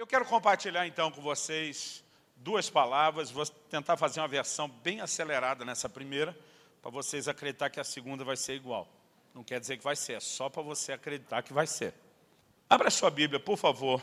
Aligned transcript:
Eu 0.00 0.06
quero 0.06 0.24
compartilhar 0.24 0.86
então 0.86 1.10
com 1.10 1.20
vocês 1.20 2.02
duas 2.36 2.70
palavras, 2.70 3.30
vou 3.30 3.44
tentar 3.46 3.98
fazer 3.98 4.18
uma 4.18 4.26
versão 4.26 4.66
bem 4.66 5.02
acelerada 5.02 5.62
nessa 5.62 5.90
primeira, 5.90 6.34
para 6.80 6.90
vocês 6.90 7.28
acreditar 7.28 7.68
que 7.68 7.78
a 7.78 7.84
segunda 7.84 8.24
vai 8.24 8.34
ser 8.34 8.54
igual. 8.54 8.88
Não 9.34 9.44
quer 9.44 9.60
dizer 9.60 9.76
que 9.76 9.84
vai 9.84 9.94
ser, 9.94 10.14
é 10.14 10.20
só 10.20 10.48
para 10.48 10.62
você 10.62 10.94
acreditar 10.94 11.42
que 11.42 11.52
vai 11.52 11.66
ser. 11.66 11.92
Abra 12.66 12.90
sua 12.90 13.10
Bíblia, 13.10 13.38
por 13.38 13.58
favor, 13.58 14.00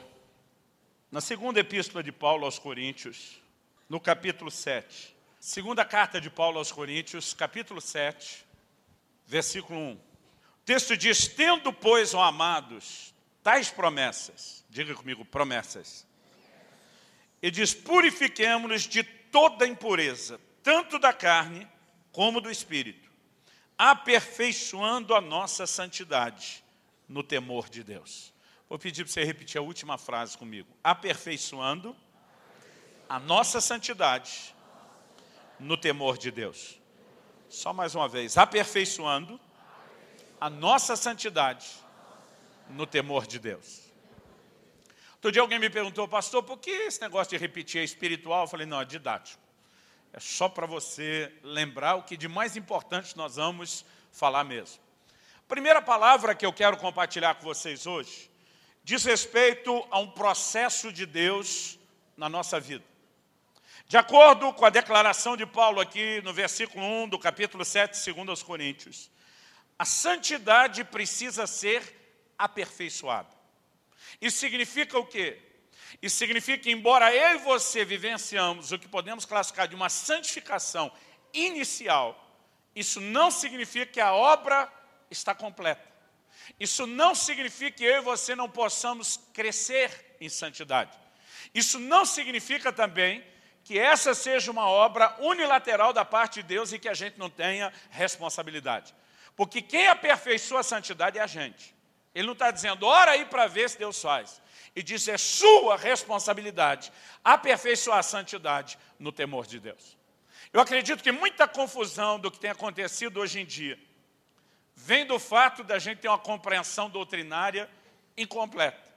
na 1.12 1.20
segunda 1.20 1.60
epístola 1.60 2.04
de 2.04 2.12
Paulo 2.12 2.46
aos 2.46 2.60
Coríntios, 2.60 3.42
no 3.90 4.00
capítulo 4.00 4.52
7. 4.52 5.16
Segunda 5.40 5.84
carta 5.84 6.22
de 6.22 6.30
Paulo 6.30 6.60
aos 6.60 6.72
Coríntios, 6.72 7.34
capítulo 7.34 7.82
7, 7.82 8.46
versículo 9.26 9.80
1. 9.80 9.94
O 9.94 10.00
texto 10.64 10.96
diz, 10.96 11.28
tendo, 11.28 11.74
pois, 11.74 12.14
ó 12.14 12.22
amados, 12.22 13.16
tais 13.48 13.70
promessas, 13.70 14.66
diga 14.70 14.94
comigo, 14.94 15.24
promessas. 15.24 16.06
E 17.42 17.50
diz, 17.50 17.74
purifiquemos-nos 17.74 18.82
de 18.82 19.04
toda 19.04 19.66
impureza, 19.66 20.38
tanto 20.62 21.00
da 21.00 21.14
carne 21.14 21.66
como 22.12 22.42
do 22.42 22.52
espírito, 22.52 23.10
aperfeiçoando 23.78 25.16
a 25.16 25.22
nossa 25.22 25.66
santidade 25.66 26.62
no 27.08 27.24
temor 27.24 27.70
de 27.70 27.86
Deus. 27.86 28.34
Vou 28.68 28.78
pedir 28.78 29.06
para 29.06 29.14
você 29.14 29.24
repetir 29.24 29.58
a 29.60 29.64
última 29.64 29.98
frase 29.98 30.38
comigo. 30.38 30.68
Aperfeiçoando 30.84 31.96
a 33.08 33.18
nossa 33.18 33.62
santidade 33.62 34.54
no 35.58 35.78
temor 35.78 36.18
de 36.18 36.32
Deus. 36.32 36.82
Só 37.48 37.72
mais 37.72 37.96
uma 37.96 38.10
vez. 38.10 38.38
Aperfeiçoando 38.38 39.40
a 40.38 40.50
nossa 40.50 40.98
santidade 40.98 41.87
no 42.70 42.86
temor 42.86 43.26
de 43.26 43.40
Deus. 43.40 43.88
Outro 45.16 45.32
dia 45.32 45.42
alguém 45.42 45.60
me 45.60 45.70
perguntou, 45.70 46.08
pastor, 46.08 46.44
por 46.44 46.58
que 46.58 46.70
esse 46.70 47.02
negócio 47.02 47.32
de 47.32 47.38
repetir 47.38 47.82
é 47.82 47.84
espiritual? 47.84 48.44
Eu 48.44 48.48
falei, 48.48 48.66
não, 48.66 48.80
é 48.80 48.86
didático. 48.86 49.42
É 50.14 50.20
só 50.20 50.48
para 50.48 50.66
você 50.66 51.34
lembrar 51.44 51.96
o 51.96 52.04
que 52.04 52.16
de 52.16 52.28
mais 52.28 52.56
importante 52.56 53.18
nós 53.18 53.36
vamos 53.36 53.86
falar 54.12 54.44
mesmo. 54.44 54.80
Primeira 55.48 55.82
palavra 55.82 56.36
que 56.36 56.46
eu 56.46 56.54
quero 56.54 56.78
compartilhar 56.78 57.36
com 57.36 57.44
vocês 57.44 57.86
hoje 57.86 58.30
diz 58.84 59.04
respeito 59.04 59.86
a 59.92 60.00
um 60.00 60.10
processo 60.10 60.94
de 60.94 61.06
Deus 61.06 61.78
na 62.16 62.30
nossa 62.30 62.60
vida. 62.60 62.86
De 63.88 63.98
acordo 63.98 64.54
com 64.54 64.66
a 64.66 64.70
declaração 64.70 65.36
de 65.36 65.46
Paulo 65.46 65.80
aqui 65.80 66.22
no 66.22 66.34
versículo 66.34 66.84
1 66.84 67.10
do 67.10 67.20
capítulo 67.20 67.66
7, 67.66 67.98
segundo 67.98 68.30
aos 68.30 68.44
Coríntios, 68.44 69.10
a 69.80 69.86
santidade 69.86 70.84
precisa 70.84 71.46
ser 71.48 72.07
aperfeiçoada. 72.38 73.30
Isso 74.22 74.38
significa 74.38 74.98
o 74.98 75.06
quê? 75.06 75.40
Isso 76.02 76.18
significa 76.18 76.64
que, 76.64 76.72
embora 76.72 77.14
eu 77.14 77.36
e 77.36 77.44
você 77.44 77.84
vivenciamos 77.84 78.72
o 78.72 78.80
que 78.80 78.88
podemos 78.88 79.26
classificar 79.26 79.68
de 79.68 79.76
uma 79.76 79.90
santificação 79.90 80.92
inicial, 81.34 82.24
isso 82.76 83.02
não 83.02 83.32
significa 83.32 83.86
que 83.86 84.00
a 84.00 84.14
obra 84.14 84.72
está 85.10 85.34
completa. 85.34 85.88
Isso 86.60 86.86
não 86.86 87.16
significa 87.16 87.78
que 87.78 87.84
eu 87.84 87.98
e 87.98 88.02
você 88.02 88.36
não 88.36 88.50
possamos 88.50 89.20
crescer 89.34 90.18
em 90.20 90.30
santidade. 90.30 90.98
Isso 91.54 91.80
não 91.80 92.06
significa 92.06 92.72
também 92.72 93.24
que 93.64 93.78
essa 93.78 94.14
seja 94.14 94.52
uma 94.52 94.68
obra 94.68 95.16
unilateral 95.20 95.92
da 95.92 96.06
parte 96.06 96.36
de 96.36 96.44
Deus 96.44 96.72
e 96.72 96.80
que 96.80 96.88
a 96.88 96.94
gente 96.94 97.18
não 97.18 97.30
tenha 97.30 97.74
responsabilidade. 97.90 98.94
Porque 99.36 99.62
quem 99.62 99.88
aperfeiçoa 99.88 100.62
a 100.62 100.64
santidade 100.64 101.18
é 101.18 101.22
a 101.22 101.28
gente. 101.28 101.76
Ele 102.18 102.26
não 102.26 102.34
está 102.34 102.50
dizendo, 102.50 102.84
ora 102.84 103.12
aí 103.12 103.26
para 103.26 103.46
ver 103.46 103.70
se 103.70 103.78
Deus 103.78 104.02
faz. 104.02 104.42
E 104.76 104.82
diz, 104.82 105.08
é 105.08 105.20
sua 105.20 105.78
responsabilidade 105.78 106.92
aperfeiçoar 107.24 108.00
a 108.00 108.04
santidade 108.04 108.76
no 108.98 109.12
temor 109.12 109.46
de 109.46 109.60
Deus. 109.60 109.96
Eu 110.52 110.60
acredito 110.60 111.04
que 111.04 111.12
muita 111.12 111.48
confusão 111.48 112.20
do 112.20 112.32
que 112.32 112.40
tem 112.40 112.50
acontecido 112.50 113.20
hoje 113.20 113.40
em 113.40 113.46
dia 113.46 113.80
vem 114.76 115.06
do 115.06 115.20
fato 115.20 115.64
da 115.64 115.78
gente 115.78 116.00
ter 116.00 116.08
uma 116.08 116.18
compreensão 116.18 116.90
doutrinária 116.90 117.70
incompleta. 118.18 118.92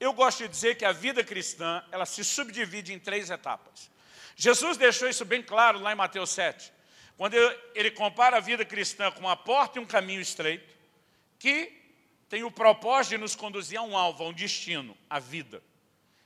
Eu 0.00 0.12
gosto 0.12 0.42
de 0.42 0.48
dizer 0.48 0.76
que 0.76 0.84
a 0.84 0.90
vida 0.90 1.22
cristã, 1.22 1.80
ela 1.92 2.04
se 2.04 2.24
subdivide 2.24 2.92
em 2.92 2.98
três 2.98 3.30
etapas. 3.30 3.88
Jesus 4.34 4.76
deixou 4.76 5.08
isso 5.08 5.24
bem 5.24 5.44
claro 5.44 5.78
lá 5.78 5.92
em 5.92 5.96
Mateus 5.96 6.30
7, 6.30 6.72
quando 7.16 7.34
ele 7.72 7.92
compara 7.92 8.38
a 8.38 8.40
vida 8.40 8.64
cristã 8.64 9.12
com 9.12 9.20
uma 9.20 9.36
porta 9.36 9.78
e 9.78 9.80
um 9.80 9.86
caminho 9.86 10.20
estreito, 10.20 10.74
que 11.38 11.83
tem 12.34 12.42
o 12.42 12.50
propósito 12.50 13.10
de 13.10 13.18
nos 13.18 13.36
conduzir 13.36 13.78
a 13.78 13.82
um 13.82 13.96
alvo, 13.96 14.24
a 14.24 14.26
um 14.26 14.32
destino, 14.32 14.98
a 15.08 15.20
vida. 15.20 15.62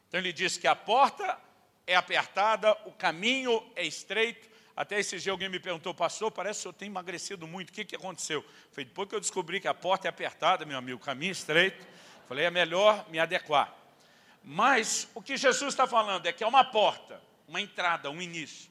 Então 0.08 0.18
ele 0.18 0.32
diz 0.32 0.56
que 0.56 0.66
a 0.66 0.74
porta 0.74 1.38
é 1.86 1.94
apertada, 1.94 2.72
o 2.86 2.92
caminho 2.92 3.62
é 3.76 3.84
estreito. 3.84 4.48
Até 4.74 4.98
esse 4.98 5.18
dia 5.18 5.30
alguém 5.30 5.50
me 5.50 5.60
perguntou, 5.60 5.92
pastor, 5.92 6.30
parece 6.30 6.62
que 6.62 6.68
eu 6.68 6.72
tenho 6.72 6.90
emagrecido 6.90 7.46
muito, 7.46 7.68
o 7.68 7.72
que, 7.74 7.84
que 7.84 7.94
aconteceu? 7.94 8.42
Falei, 8.70 8.86
depois 8.86 9.06
que 9.06 9.16
eu 9.16 9.20
descobri 9.20 9.60
que 9.60 9.68
a 9.68 9.74
porta 9.74 10.08
é 10.08 10.10
apertada, 10.10 10.64
meu 10.64 10.78
amigo, 10.78 10.96
o 10.96 11.04
caminho 11.04 11.28
é 11.28 11.32
estreito, 11.32 11.86
falei, 12.26 12.46
é 12.46 12.50
melhor 12.50 13.06
me 13.10 13.18
adequar. 13.18 13.76
Mas 14.42 15.10
o 15.14 15.20
que 15.20 15.36
Jesus 15.36 15.74
está 15.74 15.86
falando 15.86 16.24
é 16.24 16.32
que 16.32 16.42
é 16.42 16.46
uma 16.46 16.64
porta, 16.64 17.22
uma 17.46 17.60
entrada, 17.60 18.10
um 18.10 18.22
início. 18.22 18.70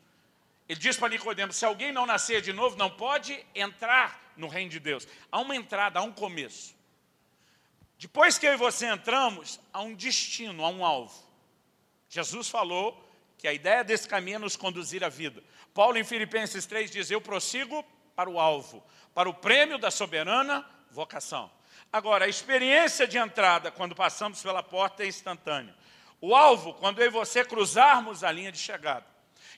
Ele 0.67 0.79
diz 0.79 0.97
para 0.97 1.09
Nicodemos, 1.09 1.55
se 1.55 1.65
alguém 1.65 1.91
não 1.91 2.07
nascer 2.07 2.41
de 2.41 2.51
novo, 2.51 2.75
não 2.77 2.89
pode 2.89 3.45
entrar 3.53 4.33
no 4.35 4.47
reino 4.47 4.71
de 4.71 4.79
Deus. 4.79 5.07
Há 5.31 5.39
uma 5.39 5.55
entrada, 5.55 5.99
há 5.99 6.01
um 6.01 6.11
começo. 6.11 6.76
Depois 7.97 8.37
que 8.37 8.47
eu 8.47 8.53
e 8.53 8.57
você 8.57 8.85
entramos, 8.85 9.59
há 9.73 9.81
um 9.81 9.93
destino, 9.93 10.63
há 10.63 10.69
um 10.69 10.85
alvo. 10.85 11.27
Jesus 12.09 12.47
falou 12.47 13.03
que 13.37 13.47
a 13.47 13.53
ideia 13.53 13.83
desse 13.83 14.07
caminho 14.07 14.35
é 14.35 14.39
nos 14.39 14.55
conduzir 14.55 15.03
à 15.03 15.09
vida. 15.09 15.43
Paulo, 15.73 15.97
em 15.97 16.03
Filipenses 16.03 16.65
3, 16.65 16.89
diz, 16.91 17.11
eu 17.11 17.21
prossigo 17.21 17.83
para 18.15 18.29
o 18.29 18.39
alvo, 18.39 18.83
para 19.13 19.29
o 19.29 19.33
prêmio 19.33 19.77
da 19.77 19.91
soberana 19.91 20.65
vocação. 20.91 21.51
Agora, 21.91 22.25
a 22.25 22.29
experiência 22.29 23.07
de 23.07 23.17
entrada, 23.17 23.71
quando 23.71 23.95
passamos 23.95 24.41
pela 24.41 24.63
porta, 24.63 25.03
é 25.03 25.07
instantânea. 25.07 25.75
O 26.19 26.35
alvo, 26.35 26.73
quando 26.73 26.99
eu 26.99 27.07
e 27.07 27.11
você 27.11 27.45
cruzarmos 27.45 28.23
a 28.23 28.31
linha 28.31 28.51
de 28.51 28.57
chegada. 28.57 29.05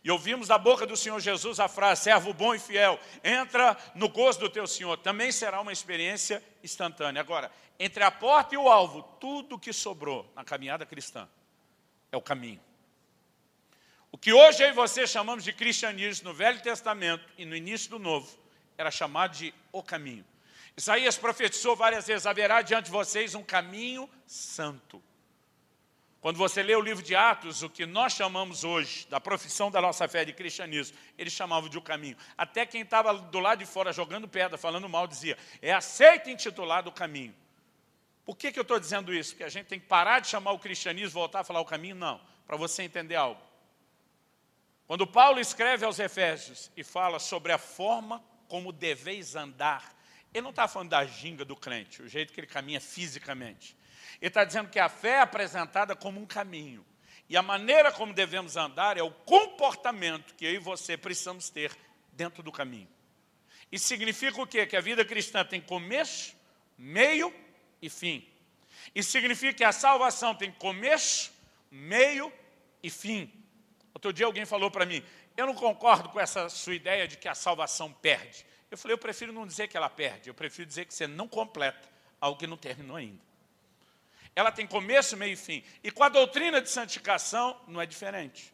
E 0.04 0.12
ouvimos 0.12 0.48
da 0.48 0.58
boca 0.58 0.86
do 0.86 0.96
Senhor 0.96 1.20
Jesus 1.20 1.60
a 1.60 1.68
frase, 1.68 2.04
servo 2.04 2.34
bom 2.34 2.54
e 2.54 2.60
fiel, 2.60 3.00
entra 3.24 3.78
no 3.96 4.08
gozo 4.08 4.40
do 4.40 4.50
teu 4.50 4.66
Senhor. 4.68 4.98
Também 4.98 5.32
será 5.32 5.60
uma 5.60 5.74
experiência 5.74 6.44
instantânea. 6.64 7.22
Agora, 7.22 7.52
entre 7.80 8.04
a 8.04 8.12
porta 8.12 8.54
e 8.54 8.58
o 8.58 8.68
alvo, 8.68 9.04
tudo 9.20 9.58
que 9.58 9.72
sobrou 9.72 10.30
na 10.36 10.44
caminhada 10.44 10.86
cristã 10.86 11.30
é 12.12 12.18
o 12.18 12.22
caminho. 12.22 12.60
O 14.12 14.18
que 14.18 14.34
hoje 14.34 14.64
eu 14.64 14.70
e 14.70 14.74
você 14.74 15.08
chamamos 15.08 15.44
de 15.44 15.54
cristianismo 15.54 16.30
no 16.30 16.36
Velho 16.36 16.62
Testamento 16.62 17.24
e 17.38 17.46
no 17.46 17.56
início 17.56 17.90
do 17.92 18.00
Novo, 18.00 18.38
era 18.78 18.90
chamado 18.90 19.38
de 19.38 19.54
o 19.72 19.84
caminho. 19.84 20.26
Isaías 20.76 21.18
profetizou 21.18 21.76
várias 21.76 22.08
vezes, 22.08 22.26
haverá 22.26 22.62
diante 22.62 22.86
de 22.86 22.92
vocês 22.92 23.36
um 23.36 23.44
caminho 23.44 24.10
santo. 24.26 25.02
Quando 26.22 26.38
você 26.38 26.62
lê 26.62 26.76
o 26.76 26.82
livro 26.82 27.04
de 27.04 27.16
Atos, 27.16 27.64
o 27.64 27.70
que 27.70 27.86
nós 27.86 28.14
chamamos 28.14 28.64
hoje 28.64 29.08
da 29.08 29.22
profissão 29.22 29.72
da 29.72 29.82
nossa 29.82 30.08
fé 30.08 30.26
de 30.26 30.34
cristianismo, 30.34 30.98
eles 31.18 31.32
chamavam 31.32 31.70
de 31.70 31.78
o 31.78 31.82
caminho. 31.82 32.18
Até 32.38 32.66
quem 32.66 32.82
estava 32.82 33.14
do 33.14 33.40
lado 33.40 33.60
de 33.60 33.66
fora 33.66 33.94
jogando 33.94 34.28
pedra, 34.28 34.58
falando 34.58 34.90
mal, 34.90 35.08
dizia, 35.08 35.38
é 35.62 35.72
aceito 35.72 36.30
intitulado 36.30 36.90
o 36.90 36.94
caminho. 36.94 37.34
Por 38.30 38.38
que, 38.38 38.52
que 38.52 38.60
eu 38.60 38.62
estou 38.62 38.80
dizendo 38.80 39.12
isso? 39.12 39.32
Porque 39.32 39.44
a 39.44 39.50
gente 39.50 39.66
tem 39.66 39.80
que 39.80 39.88
parar 39.88 40.20
de 40.20 40.28
chamar 40.28 40.52
o 40.52 40.60
cristianismo, 40.60 41.10
voltar 41.10 41.40
a 41.40 41.44
falar 41.44 41.62
o 41.62 41.66
caminho? 41.66 41.96
Não, 41.96 42.22
para 42.46 42.56
você 42.56 42.84
entender 42.84 43.16
algo. 43.16 43.42
Quando 44.86 45.08
Paulo 45.08 45.40
escreve 45.40 45.84
aos 45.84 45.98
Efésios 45.98 46.70
e 46.78 46.84
fala 46.84 47.18
sobre 47.18 47.52
a 47.52 47.58
forma 47.58 48.24
como 48.48 48.72
deveis 48.72 49.36
andar, 49.36 49.98
ele 50.32 50.44
não 50.44 50.52
está 50.52 50.68
falando 50.68 50.90
da 50.90 51.04
ginga 51.06 51.44
do 51.44 51.56
crente, 51.56 52.04
o 52.04 52.08
jeito 52.08 52.32
que 52.32 52.40
ele 52.40 52.46
caminha 52.46 52.80
fisicamente. 52.80 53.76
Ele 54.22 54.28
está 54.28 54.44
dizendo 54.44 54.70
que 54.70 54.78
a 54.78 54.90
fé 54.90 55.14
é 55.14 55.22
apresentada 55.22 55.96
como 55.96 56.22
um 56.22 56.26
caminho. 56.28 56.86
E 57.28 57.36
a 57.36 57.42
maneira 57.42 57.92
como 57.92 58.14
devemos 58.14 58.56
andar 58.56 58.96
é 58.96 59.02
o 59.02 59.10
comportamento 59.10 60.36
que 60.36 60.46
eu 60.46 60.52
e 60.52 60.60
você 60.60 60.96
precisamos 60.96 61.50
ter 61.50 61.76
dentro 62.14 62.44
do 62.44 62.52
caminho. 62.52 62.90
Isso 63.72 63.88
significa 63.88 64.40
o 64.40 64.46
quê? 64.46 64.68
Que 64.68 64.78
a 64.78 64.82
vida 64.82 65.04
cristã 65.04 65.44
tem 65.44 65.60
começo, 65.60 66.36
meio 66.78 67.34
e 67.82 67.90
fim. 67.90 68.28
Isso 68.94 69.12
significa 69.12 69.54
que 69.54 69.64
a 69.64 69.72
salvação 69.72 70.34
tem 70.36 70.52
começo, 70.52 71.32
meio 71.70 72.32
e 72.82 72.90
fim. 72.90 73.32
Outro 73.94 74.14
dia 74.14 74.26
alguém 74.26 74.46
falou 74.46 74.72
para 74.72 74.86
mim, 74.86 75.04
eu 75.36 75.46
não 75.46 75.54
concordo 75.54 76.10
com 76.10 76.20
essa 76.20 76.50
sua 76.50 76.76
ideia 76.76 77.08
de 77.08 77.18
que 77.18 77.28
a 77.28 77.36
salvação 77.36 77.92
perde. 77.92 78.46
Eu 78.70 78.78
falei, 78.78 78.94
eu 78.94 78.98
prefiro 78.98 79.34
não 79.34 79.48
dizer 79.48 79.68
que 79.68 79.78
ela 79.78 79.90
perde, 79.90 80.30
eu 80.30 80.34
prefiro 80.34 80.68
dizer 80.68 80.86
que 80.86 80.94
você 80.94 81.08
não 81.08 81.28
completa 81.28 81.88
algo 82.20 82.38
que 82.38 82.48
não 82.48 82.58
terminou 82.58 82.98
ainda. 82.98 83.22
Ela 84.36 84.52
tem 84.52 84.68
começo, 84.68 85.18
meio 85.18 85.34
e 85.34 85.36
fim. 85.36 85.64
E 85.84 85.92
com 85.92 86.04
a 86.04 86.10
doutrina 86.10 86.62
de 86.62 86.70
santificação 86.70 87.60
não 87.68 87.82
é 87.82 87.86
diferente. 87.86 88.54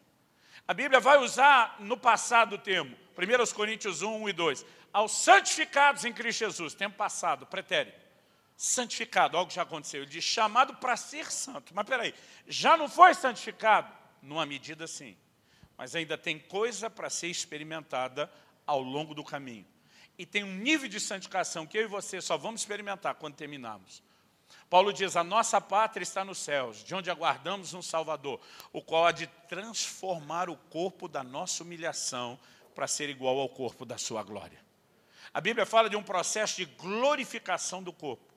A 0.66 0.74
Bíblia 0.74 0.98
vai 0.98 1.18
usar 1.18 1.76
no 1.78 1.96
passado 1.96 2.54
o 2.54 2.58
termo, 2.58 2.96
1 3.16 3.54
Coríntios 3.54 4.02
1, 4.02 4.22
1 4.22 4.28
e 4.28 4.32
2, 4.32 4.66
aos 4.92 5.12
santificados 5.12 6.04
em 6.04 6.12
Cristo 6.12 6.40
Jesus, 6.40 6.74
tempo 6.74 6.96
passado, 6.96 7.46
pretérito. 7.46 8.05
Santificado, 8.56 9.36
algo 9.36 9.50
já 9.50 9.62
aconteceu. 9.62 10.02
Ele 10.02 10.10
diz 10.10 10.24
chamado 10.24 10.74
para 10.76 10.96
ser 10.96 11.30
santo. 11.30 11.74
Mas 11.74 11.86
peraí, 11.86 12.14
já 12.46 12.76
não 12.76 12.88
foi 12.88 13.14
santificado? 13.14 13.92
Numa 14.22 14.46
medida 14.46 14.86
sim. 14.86 15.16
Mas 15.76 15.94
ainda 15.94 16.16
tem 16.16 16.38
coisa 16.38 16.88
para 16.88 17.10
ser 17.10 17.28
experimentada 17.28 18.32
ao 18.66 18.80
longo 18.80 19.14
do 19.14 19.22
caminho. 19.22 19.66
E 20.18 20.24
tem 20.24 20.42
um 20.42 20.56
nível 20.56 20.88
de 20.88 20.98
santificação 20.98 21.66
que 21.66 21.76
eu 21.76 21.82
e 21.82 21.86
você 21.86 22.20
só 22.20 22.38
vamos 22.38 22.62
experimentar 22.62 23.14
quando 23.16 23.34
terminarmos. 23.34 24.02
Paulo 24.70 24.92
diz, 24.92 25.16
a 25.16 25.22
nossa 25.22 25.60
pátria 25.60 26.02
está 26.02 26.24
nos 26.24 26.38
céus, 26.38 26.82
de 26.82 26.94
onde 26.94 27.10
aguardamos 27.10 27.74
um 27.74 27.82
Salvador, 27.82 28.40
o 28.72 28.80
qual 28.80 29.06
há 29.06 29.12
de 29.12 29.26
transformar 29.48 30.48
o 30.48 30.56
corpo 30.56 31.06
da 31.06 31.22
nossa 31.22 31.62
humilhação 31.62 32.38
para 32.74 32.86
ser 32.86 33.08
igual 33.08 33.38
ao 33.38 33.48
corpo 33.48 33.84
da 33.84 33.98
sua 33.98 34.22
glória. 34.22 34.58
A 35.32 35.40
Bíblia 35.40 35.66
fala 35.66 35.90
de 35.90 35.96
um 35.96 36.02
processo 36.02 36.56
de 36.56 36.64
glorificação 36.64 37.82
do 37.82 37.92
corpo. 37.92 38.35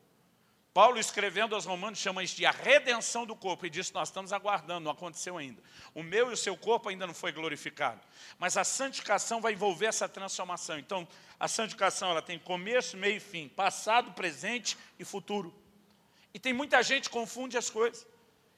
Paulo, 0.79 0.97
escrevendo 0.97 1.55
aos 1.55 1.65
romanos, 1.65 1.99
chama 1.99 2.23
isso 2.23 2.37
de 2.37 2.45
a 2.45 2.51
redenção 2.51 3.25
do 3.25 3.35
corpo, 3.35 3.65
e 3.65 3.69
diz 3.69 3.91
nós 3.91 4.07
estamos 4.07 4.31
aguardando, 4.31 4.79
não 4.79 4.91
aconteceu 4.93 5.37
ainda. 5.37 5.61
O 5.93 6.01
meu 6.01 6.29
e 6.29 6.33
o 6.33 6.37
seu 6.37 6.55
corpo 6.55 6.87
ainda 6.87 7.05
não 7.05 7.13
foi 7.13 7.33
glorificado. 7.33 7.99
Mas 8.37 8.55
a 8.55 8.63
santificação 8.63 9.41
vai 9.41 9.51
envolver 9.51 9.87
essa 9.87 10.07
transformação. 10.07 10.79
Então, 10.79 11.05
a 11.37 11.49
santificação 11.49 12.11
ela 12.11 12.21
tem 12.21 12.39
começo, 12.39 12.95
meio 12.95 13.17
e 13.17 13.19
fim, 13.19 13.49
passado, 13.49 14.13
presente 14.13 14.77
e 14.97 15.03
futuro. 15.03 15.53
E 16.33 16.39
tem 16.39 16.53
muita 16.53 16.81
gente 16.81 17.09
que 17.09 17.13
confunde 17.13 17.57
as 17.57 17.69
coisas. 17.69 18.07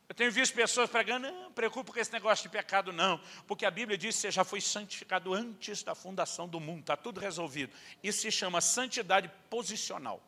Eu 0.07 0.13
tenho 0.13 0.31
visto 0.31 0.53
pessoas 0.53 0.91
pregando, 0.91 1.25
não, 1.27 1.51
preocupa 1.53 1.91
com 1.91 1.99
esse 1.99 2.13
negócio 2.13 2.43
de 2.43 2.49
pecado, 2.49 2.93
não. 2.93 3.19
Porque 3.47 3.65
a 3.65 3.71
Bíblia 3.71 3.97
diz 3.97 4.13
que 4.13 4.21
você 4.21 4.29
já 4.29 4.43
foi 4.43 4.61
santificado 4.61 5.33
antes 5.33 5.81
da 5.81 5.95
fundação 5.95 6.47
do 6.47 6.59
mundo, 6.59 6.81
está 6.81 6.95
tudo 6.95 7.19
resolvido. 7.19 7.73
Isso 8.03 8.21
se 8.21 8.31
chama 8.31 8.61
santidade 8.61 9.27
posicional. 9.49 10.21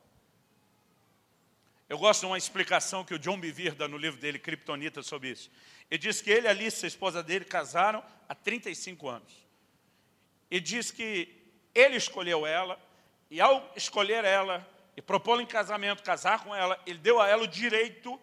Eu 1.90 1.98
gosto 1.98 2.22
de 2.22 2.26
uma 2.28 2.38
explicação 2.38 3.04
que 3.04 3.14
o 3.14 3.20
John 3.20 3.40
Bevere 3.40 3.76
dá 3.76 3.88
no 3.88 3.98
livro 3.98 4.20
dele, 4.20 4.40
Kryptonita, 4.40 5.04
sobre 5.04 5.30
isso. 5.30 5.52
Ele 5.92 6.00
diz 6.00 6.22
que 6.22 6.32
ele 6.32 6.48
e 6.48 6.48
a 6.48 6.52
Alice, 6.52 6.86
a 6.86 6.88
esposa 6.88 7.22
dele, 7.22 7.46
casaram 7.46 8.04
há 8.28 8.34
35 8.34 9.10
anos. 9.10 9.34
E 10.50 10.60
diz 10.60 10.92
que 10.92 11.30
ele 11.76 11.96
escolheu 11.96 12.46
ela, 12.46 12.80
e 13.30 13.42
ao 13.42 13.72
escolher 13.76 14.24
ela, 14.24 14.68
e 14.96 15.02
propô-la 15.02 15.42
em 15.42 15.46
casamento, 15.46 16.04
casar 16.04 16.44
com 16.44 16.56
ela, 16.56 16.80
ele 16.86 17.00
deu 17.00 17.20
a 17.20 17.28
ela 17.28 17.44
o 17.44 17.48
direito 17.48 18.20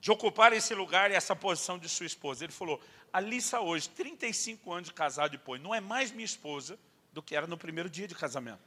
de 0.00 0.10
ocupar 0.10 0.52
esse 0.52 0.74
lugar 0.74 1.10
e 1.10 1.14
essa 1.14 1.36
posição 1.36 1.78
de 1.78 1.88
sua 1.88 2.06
esposa. 2.06 2.44
Ele 2.44 2.52
falou, 2.52 2.80
Alissa 3.12 3.60
hoje, 3.60 3.88
35 3.90 4.72
anos 4.72 4.88
de 4.88 4.94
casado 4.94 5.30
depois, 5.30 5.60
não 5.60 5.74
é 5.74 5.80
mais 5.80 6.10
minha 6.10 6.24
esposa 6.24 6.78
do 7.12 7.22
que 7.22 7.34
era 7.34 7.46
no 7.46 7.56
primeiro 7.56 7.88
dia 7.88 8.06
de 8.06 8.14
casamento. 8.14 8.60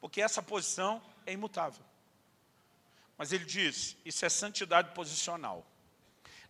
Porque 0.00 0.20
essa 0.20 0.42
posição 0.42 1.02
é 1.26 1.32
imutável. 1.32 1.82
Mas 3.18 3.32
ele 3.32 3.44
diz, 3.44 3.96
isso 4.04 4.24
é 4.24 4.28
santidade 4.28 4.94
posicional. 4.94 5.66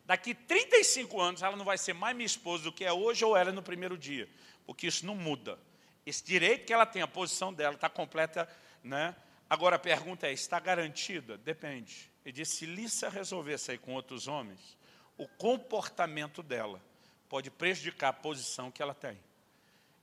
Daqui 0.05 0.35
35 0.35 1.21
anos, 1.21 1.43
ela 1.43 1.57
não 1.57 1.65
vai 1.65 1.79
ser 1.79 1.95
mais 1.95 2.15
minha 2.15 2.27
esposa 2.27 2.65
do 2.65 2.73
que 2.73 2.85
é 2.85 2.93
hoje 2.93 3.25
ou 3.25 3.35
era 3.35 3.51
no 3.51 3.63
primeiro 3.63 3.97
dia. 3.97 4.29
Porque 4.67 4.87
isso 4.87 5.07
não 5.07 5.17
muda. 5.17 5.59
Esse 6.05 6.23
direito 6.23 6.67
que 6.67 6.73
ela 6.73 6.87
tem, 6.87 7.01
a 7.01 7.09
posição 7.09 7.53
dela, 7.53 7.75
está 7.75 7.89
completa. 7.89 8.49
Né? 8.85 9.17
Agora 9.49 9.77
a 9.77 9.79
pergunta 9.79 10.27
é, 10.27 10.33
está 10.33 10.61
garantida? 10.61 11.39
Depende. 11.39 12.11
Ele 12.25 12.33
diz, 12.33 12.51
se 12.51 12.67
Lissa 12.67 13.09
resolver 13.09 13.57
sair 13.57 13.79
com 13.79 13.95
outros 13.95 14.29
homens, 14.29 14.77
o 15.17 15.27
comportamento 15.27 16.43
dela 16.43 16.83
pode 17.29 17.51
prejudicar 17.51 18.09
a 18.09 18.13
posição 18.13 18.71
que 18.71 18.83
ela 18.83 18.95
tem. 18.95 19.19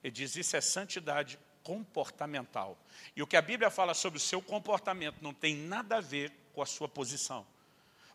Ele 0.03 0.11
diz, 0.11 0.35
isso 0.35 0.55
é 0.55 0.61
santidade 0.61 1.39
comportamental. 1.63 2.77
E 3.15 3.23
o 3.23 3.27
que 3.27 3.35
a 3.35 3.41
Bíblia 3.41 3.71
fala 3.71 3.93
sobre 3.93 4.17
o 4.17 4.21
seu 4.21 4.41
comportamento 4.41 5.17
não 5.21 5.33
tem 5.33 5.55
nada 5.55 5.97
a 5.97 6.01
ver 6.01 6.31
com 6.55 6.61
a 6.61 6.65
sua 6.65 6.87
posição. 6.87 7.45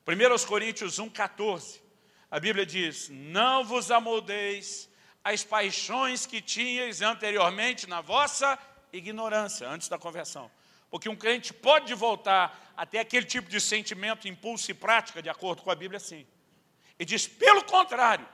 1 0.06 0.46
Coríntios 0.46 0.98
1,14, 0.98 1.78
a 2.30 2.40
Bíblia 2.40 2.64
diz, 2.64 3.10
não 3.10 3.62
vos 3.62 3.90
amoldeis 3.90 4.88
as 5.22 5.44
paixões 5.44 6.24
que 6.24 6.40
tinhais 6.40 7.02
anteriormente 7.02 7.86
na 7.86 8.00
vossa 8.00 8.58
ignorância, 8.92 9.68
antes 9.68 9.88
da 9.88 9.98
conversão. 9.98 10.50
Porque 10.90 11.08
um 11.08 11.14
crente 11.14 11.52
pode 11.52 11.92
voltar 11.94 12.72
até 12.76 12.98
aquele 13.00 13.26
tipo 13.26 13.50
de 13.50 13.60
sentimento, 13.60 14.26
impulso 14.26 14.70
e 14.70 14.74
prática, 14.74 15.22
de 15.22 15.28
acordo 15.28 15.62
com 15.62 15.70
a 15.70 15.74
Bíblia, 15.74 16.00
sim. 16.00 16.26
E 16.98 17.04
diz, 17.04 17.26
pelo 17.28 17.62
contrário, 17.64 18.26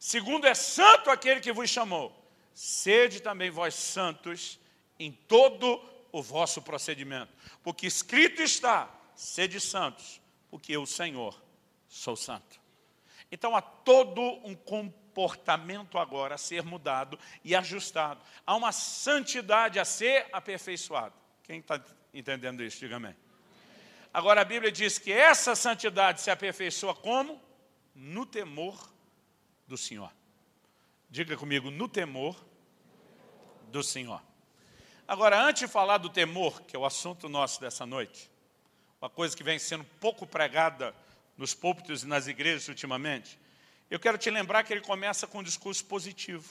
segundo 0.00 0.46
é 0.46 0.54
santo 0.54 1.10
aquele 1.10 1.40
que 1.40 1.52
vos 1.52 1.68
chamou, 1.68 2.18
sede 2.54 3.20
também 3.20 3.50
vós 3.50 3.74
santos 3.74 4.58
em 4.98 5.12
todo 5.12 5.80
o 6.10 6.22
vosso 6.22 6.62
procedimento. 6.62 7.32
Porque 7.62 7.86
escrito 7.86 8.40
está, 8.40 8.88
sede 9.14 9.60
santos, 9.60 10.20
porque 10.50 10.72
eu, 10.76 10.86
Senhor, 10.86 11.40
sou 11.88 12.16
santo. 12.16 12.60
Então 13.30 13.56
há 13.56 13.62
todo 13.62 14.20
um 14.44 14.54
comportamento 14.54 15.98
agora 15.98 16.34
a 16.34 16.38
ser 16.38 16.62
mudado 16.62 17.18
e 17.42 17.54
ajustado. 17.54 18.20
Há 18.46 18.54
uma 18.54 18.72
santidade 18.72 19.78
a 19.78 19.84
ser 19.84 20.26
aperfeiçoada. 20.32 21.14
Quem 21.42 21.58
está 21.58 21.82
entendendo 22.12 22.62
isso? 22.62 22.78
Diga 22.78 22.96
amém. 22.96 23.14
Agora 24.12 24.42
a 24.42 24.44
Bíblia 24.44 24.70
diz 24.70 24.98
que 24.98 25.12
essa 25.12 25.56
santidade 25.56 26.20
se 26.20 26.30
aperfeiçoa 26.30 26.94
como? 26.94 27.40
No 27.94 28.24
temor 28.24 28.92
do 29.66 29.76
Senhor. 29.76 30.12
Diga 31.10 31.36
comigo, 31.36 31.70
no 31.70 31.88
temor 31.88 32.36
do 33.68 33.82
Senhor. 33.82 34.22
Agora, 35.06 35.44
antes 35.44 35.60
de 35.60 35.68
falar 35.68 35.98
do 35.98 36.08
temor, 36.08 36.62
que 36.62 36.74
é 36.74 36.78
o 36.78 36.86
assunto 36.86 37.28
nosso 37.28 37.60
dessa 37.60 37.84
noite, 37.84 38.30
uma 39.04 39.10
coisa 39.10 39.36
que 39.36 39.42
vem 39.42 39.58
sendo 39.58 39.84
pouco 40.00 40.26
pregada 40.26 40.94
nos 41.36 41.52
púlpitos 41.52 42.04
e 42.04 42.06
nas 42.06 42.26
igrejas 42.26 42.68
ultimamente, 42.68 43.38
eu 43.90 44.00
quero 44.00 44.16
te 44.16 44.30
lembrar 44.30 44.64
que 44.64 44.72
ele 44.72 44.80
começa 44.80 45.26
com 45.26 45.40
um 45.40 45.42
discurso 45.42 45.84
positivo. 45.84 46.50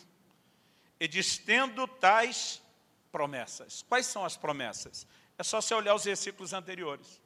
Ele 0.99 1.07
diz, 1.07 1.35
tendo 1.35 1.87
tais 1.87 2.61
promessas. 3.11 3.83
Quais 3.89 4.05
são 4.05 4.23
as 4.23 4.37
promessas? 4.37 5.07
É 5.35 5.41
só 5.41 5.59
você 5.59 5.73
olhar 5.73 5.95
os 5.95 6.03
versículos 6.03 6.53
anteriores. 6.53 7.19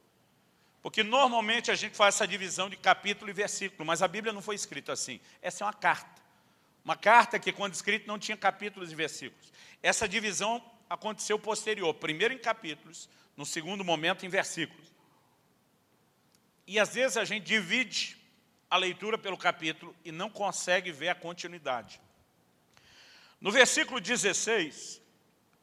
Porque 0.80 1.02
normalmente 1.02 1.70
a 1.70 1.74
gente 1.74 1.94
faz 1.94 2.14
essa 2.14 2.26
divisão 2.26 2.70
de 2.70 2.78
capítulo 2.78 3.30
e 3.30 3.34
versículo, 3.34 3.84
mas 3.84 4.00
a 4.00 4.08
Bíblia 4.08 4.32
não 4.32 4.40
foi 4.40 4.54
escrita 4.54 4.94
assim. 4.94 5.20
Essa 5.42 5.62
é 5.62 5.66
uma 5.66 5.74
carta. 5.74 6.22
Uma 6.82 6.96
carta 6.96 7.38
que, 7.38 7.52
quando 7.52 7.74
escrita, 7.74 8.06
não 8.06 8.18
tinha 8.18 8.34
capítulos 8.36 8.90
e 8.90 8.94
versículos. 8.94 9.52
Essa 9.82 10.08
divisão 10.08 10.64
aconteceu 10.88 11.38
posterior, 11.38 11.92
primeiro 11.92 12.32
em 12.32 12.38
capítulos, 12.38 13.10
no 13.36 13.44
segundo 13.44 13.84
momento 13.84 14.24
em 14.24 14.30
versículos. 14.30 14.96
E 16.68 16.78
às 16.78 16.94
vezes 16.94 17.16
a 17.16 17.24
gente 17.24 17.44
divide 17.44 18.14
a 18.68 18.76
leitura 18.76 19.16
pelo 19.16 19.38
capítulo 19.38 19.96
e 20.04 20.12
não 20.12 20.28
consegue 20.28 20.92
ver 20.92 21.08
a 21.08 21.14
continuidade. 21.14 21.98
No 23.40 23.50
versículo 23.50 23.98
16, 23.98 25.00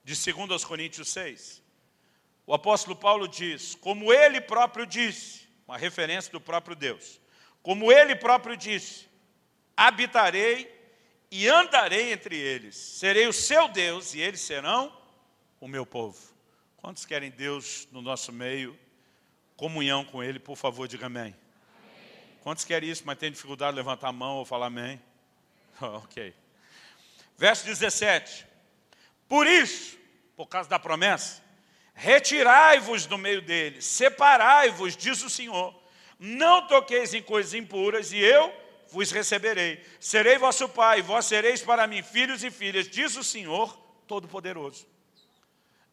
de 0.04 0.34
2 0.34 0.66
Coríntios 0.66 1.10
6, 1.10 1.62
o 2.48 2.56
apóstolo 2.56 2.96
Paulo 2.96 3.28
diz, 3.28 3.76
como 3.76 4.12
ele 4.12 4.42
próprio 4.42 4.84
disse, 4.84 5.48
uma 5.68 5.78
referência 5.78 6.32
do 6.32 6.42
próprio 6.42 6.76
Deus, 6.76 7.22
como 7.62 7.92
ele 7.92 8.16
próprio 8.16 8.58
disse, 8.58 9.08
habitarei 9.78 10.74
e 11.30 11.48
andarei 11.48 12.14
entre 12.14 12.36
eles, 12.36 12.76
serei 12.76 13.28
o 13.28 13.34
seu 13.34 13.68
Deus 13.68 14.16
e 14.16 14.22
eles 14.22 14.42
serão 14.42 14.92
o 15.62 15.68
meu 15.68 15.86
povo. 15.86 16.34
Quantos 16.78 17.06
querem 17.06 17.30
Deus 17.30 17.88
no 17.92 18.02
nosso 18.02 18.32
meio 18.32 18.76
comunhão 19.56 20.04
com 20.04 20.24
Ele, 20.24 20.40
por 20.40 20.56
favor, 20.56 20.88
diga 20.88 21.06
amém. 21.06 21.24
amém. 21.24 21.36
Quantos 22.42 22.66
querem 22.66 22.90
isso, 22.90 23.04
mas 23.06 23.18
tem 23.18 23.32
dificuldade 23.32 23.72
de 23.72 23.78
levantar 23.78 24.10
a 24.10 24.14
mão 24.14 24.38
ou 24.38 24.46
falar 24.46 24.68
amém? 24.68 25.02
ok. 25.82 26.34
Verso 27.38 27.66
17. 27.66 28.46
Por 29.28 29.48
isso, 29.48 29.98
por 30.36 30.48
causa 30.48 30.70
da 30.70 30.80
promessa, 30.80 31.44
retirai-vos 31.94 33.06
do 33.06 33.18
meio 33.18 33.42
deles, 33.42 33.86
separai-vos, 33.86 34.96
diz 34.96 35.24
o 35.24 35.30
Senhor, 35.30 35.74
não 36.20 36.68
toqueis 36.68 37.14
em 37.14 37.22
coisas 37.22 37.54
impuras, 37.54 38.12
e 38.12 38.20
eu 38.20 38.54
vos 38.90 39.12
receberei. 39.12 39.84
Serei 40.00 40.38
vosso 40.38 40.70
pai, 40.70 41.02
vós 41.02 41.26
sereis 41.26 41.62
para 41.62 41.88
mim 41.88 42.04
filhos 42.04 42.44
e 42.44 42.52
filhas, 42.52 42.88
diz 42.88 43.16
o 43.16 43.24
Senhor 43.24 43.76
Todo-Poderoso. 44.08 44.88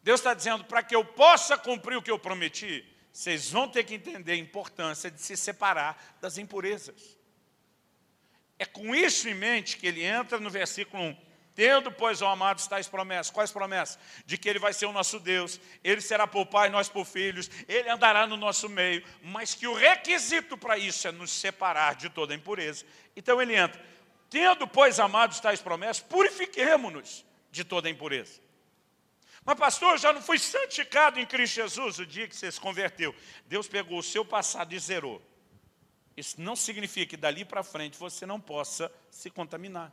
Deus 0.01 0.19
está 0.19 0.33
dizendo, 0.33 0.65
para 0.65 0.83
que 0.83 0.95
eu 0.95 1.03
possa 1.03 1.57
cumprir 1.57 1.97
o 1.97 2.01
que 2.01 2.11
eu 2.11 2.19
prometi, 2.19 2.85
vocês 3.13 3.51
vão 3.51 3.69
ter 3.69 3.83
que 3.83 3.93
entender 3.93 4.31
a 4.31 4.37
importância 4.37 5.11
de 5.11 5.21
se 5.21 5.37
separar 5.37 6.17
das 6.19 6.39
impurezas. 6.39 7.15
É 8.57 8.65
com 8.65 8.95
isso 8.95 9.29
em 9.29 9.35
mente 9.35 9.77
que 9.77 9.85
ele 9.85 10.03
entra 10.03 10.39
no 10.39 10.49
versículo 10.49 11.03
1. 11.03 11.17
Tendo, 11.55 11.91
pois, 11.91 12.19
amados, 12.23 12.65
tais 12.65 12.87
promessas. 12.87 13.29
Quais 13.31 13.51
promessas? 13.51 13.99
De 14.25 14.39
que 14.39 14.49
Ele 14.49 14.57
vai 14.57 14.73
ser 14.73 14.87
o 14.87 14.91
nosso 14.91 15.19
Deus, 15.19 15.59
Ele 15.83 16.01
será 16.01 16.25
por 16.25 16.47
pai, 16.47 16.67
nós 16.69 16.89
por 16.89 17.05
filhos, 17.05 17.47
Ele 17.67 17.87
andará 17.89 18.25
no 18.25 18.35
nosso 18.35 18.67
meio, 18.67 19.03
mas 19.21 19.53
que 19.53 19.67
o 19.67 19.75
requisito 19.75 20.57
para 20.57 20.79
isso 20.79 21.07
é 21.07 21.11
nos 21.11 21.29
separar 21.29 21.95
de 21.95 22.09
toda 22.09 22.33
impureza. 22.33 22.83
Então 23.15 23.39
ele 23.39 23.55
entra. 23.55 23.79
Tendo, 24.31 24.67
pois, 24.67 24.99
amados, 24.99 25.39
tais 25.39 25.61
promessas, 25.61 26.01
purifiquemo-nos 26.01 27.23
de 27.51 27.63
toda 27.63 27.87
impureza. 27.87 28.41
Mas 29.45 29.57
pastor, 29.57 29.91
eu 29.91 29.97
já 29.97 30.13
não 30.13 30.21
fui 30.21 30.39
santificado 30.39 31.19
em 31.19 31.25
Cristo 31.25 31.55
Jesus 31.55 31.99
o 31.99 32.05
dia 32.05 32.27
que 32.27 32.35
você 32.35 32.51
se 32.51 32.59
converteu. 32.59 33.13
Deus 33.45 33.67
pegou 33.67 33.99
o 33.99 34.03
seu 34.03 34.23
passado 34.23 34.73
e 34.73 34.79
zerou. 34.79 35.21
Isso 36.15 36.39
não 36.39 36.55
significa 36.55 37.11
que 37.11 37.17
dali 37.17 37.43
para 37.43 37.63
frente 37.63 37.97
você 37.97 38.25
não 38.25 38.39
possa 38.39 38.91
se 39.09 39.29
contaminar. 39.29 39.91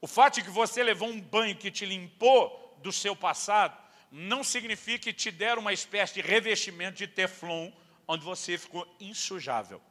O 0.00 0.06
fato 0.06 0.34
de 0.34 0.42
que 0.42 0.50
você 0.50 0.82
levou 0.82 1.08
um 1.08 1.20
banho 1.20 1.56
que 1.56 1.70
te 1.70 1.84
limpou 1.84 2.78
do 2.82 2.92
seu 2.92 3.16
passado, 3.16 3.76
não 4.10 4.44
significa 4.44 5.04
que 5.04 5.12
te 5.12 5.30
deram 5.30 5.60
uma 5.60 5.72
espécie 5.72 6.14
de 6.14 6.20
revestimento 6.20 6.96
de 6.96 7.08
teflon, 7.08 7.72
onde 8.06 8.24
você 8.24 8.56
ficou 8.56 8.86
insujável. 9.00 9.82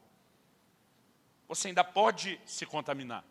Você 1.48 1.68
ainda 1.68 1.84
pode 1.84 2.40
se 2.46 2.64
contaminar. 2.64 3.24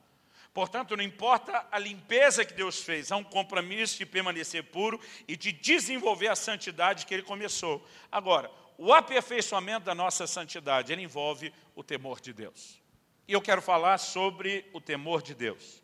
Portanto, 0.55 0.95
não 0.95 1.03
importa 1.03 1.67
a 1.69 1.77
limpeza 1.77 2.45
que 2.45 2.53
Deus 2.53 2.81
fez, 2.81 3.11
há 3.11 3.17
um 3.17 3.25
compromisso 3.25 3.97
de 3.97 4.05
permanecer 4.05 4.63
puro 4.63 4.97
e 5.27 5.35
de 5.35 5.51
desenvolver 5.51 6.29
a 6.29 6.35
santidade 6.35 7.05
que 7.05 7.13
Ele 7.13 7.23
começou. 7.23 7.85
Agora, 8.09 8.49
o 8.77 8.93
aperfeiçoamento 8.93 9.85
da 9.85 9.93
nossa 9.93 10.25
santidade, 10.25 10.93
ele 10.93 11.01
envolve 11.01 11.53
o 11.75 11.83
temor 11.83 12.21
de 12.21 12.31
Deus. 12.31 12.81
E 13.27 13.33
eu 13.33 13.41
quero 13.41 13.61
falar 13.61 13.97
sobre 13.97 14.65
o 14.71 14.79
temor 14.79 15.21
de 15.21 15.35
Deus. 15.35 15.83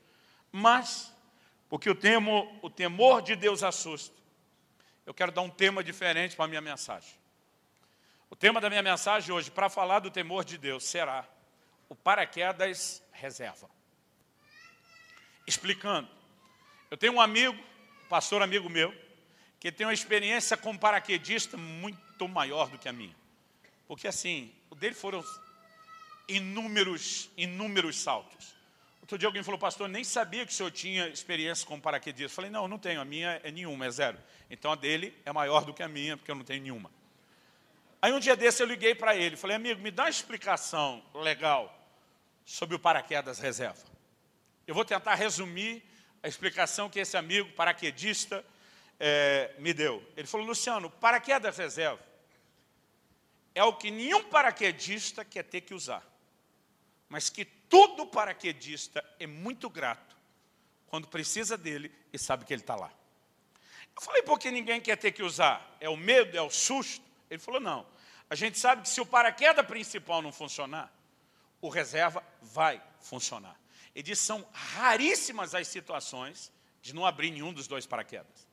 Mas, 0.54 1.14
porque 1.68 1.90
o, 1.90 1.96
temo, 1.96 2.58
o 2.62 2.70
temor 2.70 3.22
de 3.22 3.36
Deus 3.36 3.64
assusta, 3.64 4.16
eu 5.06 5.14
quero 5.14 5.34
dar 5.34 5.42
um 5.42 5.50
tema 5.50 5.84
diferente 5.84 6.34
para 6.34 6.46
a 6.46 6.48
minha 6.48 6.62
mensagem. 6.62 7.14
O 8.30 8.38
tema 8.38 8.62
da 8.62 8.70
minha 8.70 8.82
mensagem 8.82 9.36
hoje, 9.36 9.52
para 9.52 9.70
falar 9.70 10.00
do 10.00 10.10
temor 10.10 10.46
de 10.46 10.58
Deus, 10.58 10.86
será 10.86 11.28
o 11.90 11.96
paraquedas 11.96 13.04
reserva 13.12 13.70
explicando. 15.52 16.10
Eu 16.90 16.98
tenho 16.98 17.14
um 17.14 17.22
amigo, 17.22 17.58
pastor 18.10 18.42
amigo 18.42 18.70
meu, 18.70 18.94
que 19.60 19.72
tem 19.72 19.86
uma 19.86 19.94
experiência 19.94 20.58
como 20.58 20.80
paraquedista 20.80 21.56
muito 21.56 22.28
maior 22.28 22.70
do 22.70 22.78
que 22.78 22.90
a 22.90 22.94
minha. 22.94 23.16
Porque 23.88 24.08
assim, 24.08 24.52
o 24.70 24.76
dele 24.76 24.96
foram 24.96 25.24
inúmeros, 26.28 27.30
inúmeros 27.38 28.00
saltos. 28.00 28.56
Outro 29.02 29.18
dia 29.18 29.28
alguém 29.28 29.44
falou, 29.44 29.60
pastor, 29.60 29.90
nem 29.90 30.04
sabia 30.04 30.46
que 30.46 30.52
o 30.52 30.56
senhor 30.56 30.72
tinha 30.72 31.08
experiência 31.10 31.68
como 31.68 31.82
paraquedista. 31.82 32.32
Eu 32.32 32.36
falei, 32.36 32.50
não, 32.50 32.68
não 32.68 32.80
tenho, 32.80 33.02
a 33.02 33.06
minha 33.06 33.42
é 33.44 33.52
nenhuma, 33.52 33.86
é 33.86 33.92
zero. 33.92 34.18
Então 34.50 34.72
a 34.72 34.76
dele 34.76 35.14
é 35.26 35.34
maior 35.34 35.66
do 35.66 35.74
que 35.74 35.84
a 35.84 35.88
minha, 35.88 36.16
porque 36.16 36.32
eu 36.32 36.36
não 36.36 36.44
tenho 36.44 36.62
nenhuma. 36.62 36.90
Aí 38.02 38.14
um 38.14 38.20
dia 38.20 38.36
desse 38.36 38.64
eu 38.64 38.68
liguei 38.68 38.96
para 38.96 39.16
ele, 39.16 39.36
falei, 39.36 39.56
amigo, 39.58 39.82
me 39.82 39.92
dá 39.92 40.04
uma 40.04 40.10
explicação 40.10 41.04
legal 41.14 41.78
sobre 42.46 42.76
o 42.76 42.80
paraquedas 42.80 43.38
reserva. 43.40 43.91
Eu 44.68 44.76
vou 44.76 44.86
tentar 44.86 45.16
resumir 45.16 45.84
a 46.24 46.28
explicação 46.28 46.90
que 46.90 47.00
esse 47.00 47.18
amigo 47.18 47.52
paraquedista 47.54 48.46
é, 49.00 49.54
me 49.58 49.74
deu. 49.74 50.04
Ele 50.16 50.28
falou, 50.28 50.46
Luciano, 50.46 50.90
paraquedas 50.90 51.58
reserva 51.58 52.12
é 53.54 53.64
o 53.64 53.74
que 53.74 53.92
nenhum 53.92 54.24
paraquedista 54.24 55.26
quer 55.26 55.44
ter 55.44 55.62
que 55.62 55.74
usar, 55.74 56.04
mas 57.10 57.30
que 57.30 57.44
todo 57.44 58.08
paraquedista 58.08 59.04
é 59.20 59.28
muito 59.28 59.70
grato 59.70 60.16
quando 60.88 61.08
precisa 61.08 61.58
dele 61.58 61.92
e 62.14 62.18
sabe 62.18 62.46
que 62.46 62.54
ele 62.54 62.62
está 62.62 62.76
lá. 62.76 62.92
Eu 63.96 64.02
falei, 64.02 64.22
por 64.22 64.40
que 64.40 64.50
ninguém 64.52 64.80
quer 64.80 64.96
ter 64.98 65.12
que 65.12 65.24
usar? 65.24 65.76
É 65.80 65.90
o 65.90 65.98
medo, 65.98 66.38
é 66.38 66.42
o 66.42 66.50
susto? 66.50 67.04
Ele 67.30 67.40
falou, 67.40 67.60
não. 67.60 67.86
A 68.30 68.36
gente 68.36 68.58
sabe 68.58 68.84
que 68.84 68.90
se 68.90 69.02
o 69.02 69.06
paraquedas 69.06 69.66
principal 69.66 70.22
não 70.22 70.32
funcionar, 70.32 70.94
o 71.60 71.68
reserva 71.68 72.24
vai 72.42 72.82
funcionar. 73.00 73.61
Ele 73.96 74.04
diz 74.04 74.20
são 74.20 74.48
raríssimas 74.54 75.54
as 75.54 75.68
situações 75.68 76.52
de 76.82 76.94
não 76.94 77.06
abrir 77.06 77.32
nenhum 77.32 77.54
dos 77.54 77.68
dois 77.68 77.86
paraquedas. 77.86 78.48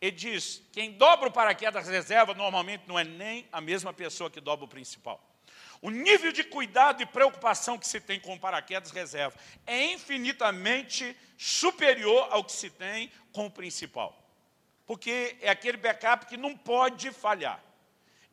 Ele 0.00 0.16
diz, 0.16 0.62
quem 0.72 0.92
dobra 0.92 1.28
o 1.28 1.32
paraquedas 1.32 1.88
reserva 1.88 2.34
normalmente 2.34 2.84
não 2.86 2.98
é 2.98 3.04
nem 3.04 3.46
a 3.50 3.60
mesma 3.60 3.92
pessoa 3.92 4.30
que 4.30 4.40
dobra 4.40 4.64
o 4.64 4.68
principal. 4.68 5.22
O 5.80 5.90
nível 5.90 6.32
de 6.32 6.42
cuidado 6.42 7.02
e 7.02 7.06
preocupação 7.06 7.78
que 7.78 7.86
se 7.86 8.00
tem 8.00 8.18
com 8.18 8.34
o 8.34 8.40
paraquedas 8.40 8.90
reserva 8.90 9.36
é 9.66 9.92
infinitamente 9.92 11.16
superior 11.36 12.28
ao 12.30 12.42
que 12.42 12.52
se 12.52 12.70
tem 12.70 13.10
com 13.32 13.46
o 13.46 13.50
principal. 13.50 14.18
Porque 14.86 15.36
é 15.40 15.50
aquele 15.50 15.76
backup 15.76 16.26
que 16.26 16.36
não 16.36 16.56
pode 16.56 17.10
falhar. 17.12 17.62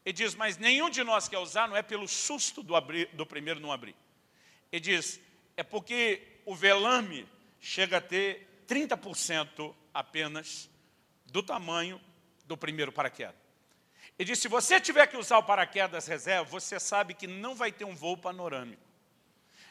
Ele 0.05 0.13
diz, 0.13 0.34
mas 0.34 0.58
nenhum 0.58 0.89
de 0.89 1.03
nós 1.03 1.27
quer 1.27 1.38
usar, 1.38 1.67
não 1.67 1.77
é 1.77 1.84
pelo 1.84 2.08
susto 2.08 2.63
do, 2.63 2.75
abrir, 2.75 3.08
do 3.13 3.25
primeiro 3.25 3.60
não 3.60 3.72
abrir. 3.72 3.96
Ele 4.72 4.79
diz, 4.79 5.20
é 5.55 5.63
porque 5.63 6.22
o 6.45 6.55
velame 6.55 7.27
chega 7.60 7.98
a 7.98 8.01
ter 8.01 8.63
30% 8.67 9.74
apenas 9.93 10.69
do 11.25 11.43
tamanho 11.43 12.01
do 12.45 12.57
primeiro 12.57 12.91
paraquedas. 12.91 13.36
Ele 14.17 14.27
disse, 14.27 14.43
se 14.43 14.48
você 14.48 14.79
tiver 14.79 15.07
que 15.07 15.17
usar 15.17 15.38
o 15.38 15.43
paraquedas 15.43 16.07
reserva, 16.07 16.43
você 16.50 16.79
sabe 16.79 17.13
que 17.13 17.27
não 17.27 17.55
vai 17.55 17.71
ter 17.71 17.86
um 17.86 17.95
voo 17.95 18.17
panorâmico. 18.17 18.81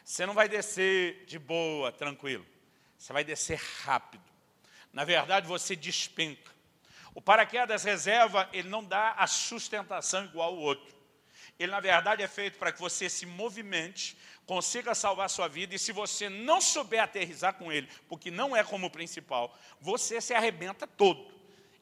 Você 0.03 0.25
não 0.25 0.33
vai 0.33 0.49
descer 0.49 1.25
de 1.25 1.37
boa, 1.37 1.91
tranquilo. 1.91 2.45
Você 2.97 3.13
vai 3.13 3.23
descer 3.23 3.59
rápido. 3.83 4.23
Na 4.91 5.05
verdade, 5.05 5.47
você 5.47 5.75
despenca. 5.75 6.51
O 7.13 7.21
paraquedas 7.21 7.83
reserva, 7.83 8.49
ele 8.51 8.69
não 8.69 8.83
dá 8.83 9.11
a 9.11 9.27
sustentação 9.27 10.25
igual 10.25 10.49
ao 10.49 10.57
outro. 10.57 11.00
Ele, 11.61 11.71
na 11.71 11.79
verdade, 11.79 12.23
é 12.23 12.27
feito 12.27 12.57
para 12.57 12.71
que 12.71 12.79
você 12.79 13.07
se 13.07 13.25
movimente 13.25 14.17
consiga 14.47 14.95
salvar 14.95 15.29
sua 15.29 15.47
vida, 15.47 15.75
e 15.75 15.79
se 15.79 15.91
você 15.91 16.27
não 16.27 16.59
souber 16.59 17.01
aterrizar 17.01 17.53
com 17.53 17.71
ele, 17.71 17.87
porque 18.09 18.31
não 18.31 18.55
é 18.55 18.63
como 18.63 18.89
principal, 18.89 19.55
você 19.79 20.19
se 20.19 20.33
arrebenta 20.33 20.87
todo. 20.87 21.31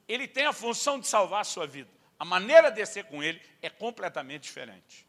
Ele 0.07 0.27
tem 0.27 0.45
a 0.45 0.53
função 0.53 0.99
de 0.99 1.07
salvar 1.07 1.41
a 1.41 1.45
sua 1.45 1.65
vida. 1.65 1.89
A 2.19 2.25
maneira 2.25 2.69
de 2.69 2.75
descer 2.75 3.05
com 3.05 3.23
ele 3.23 3.41
é 3.61 3.69
completamente 3.69 4.43
diferente. 4.43 5.07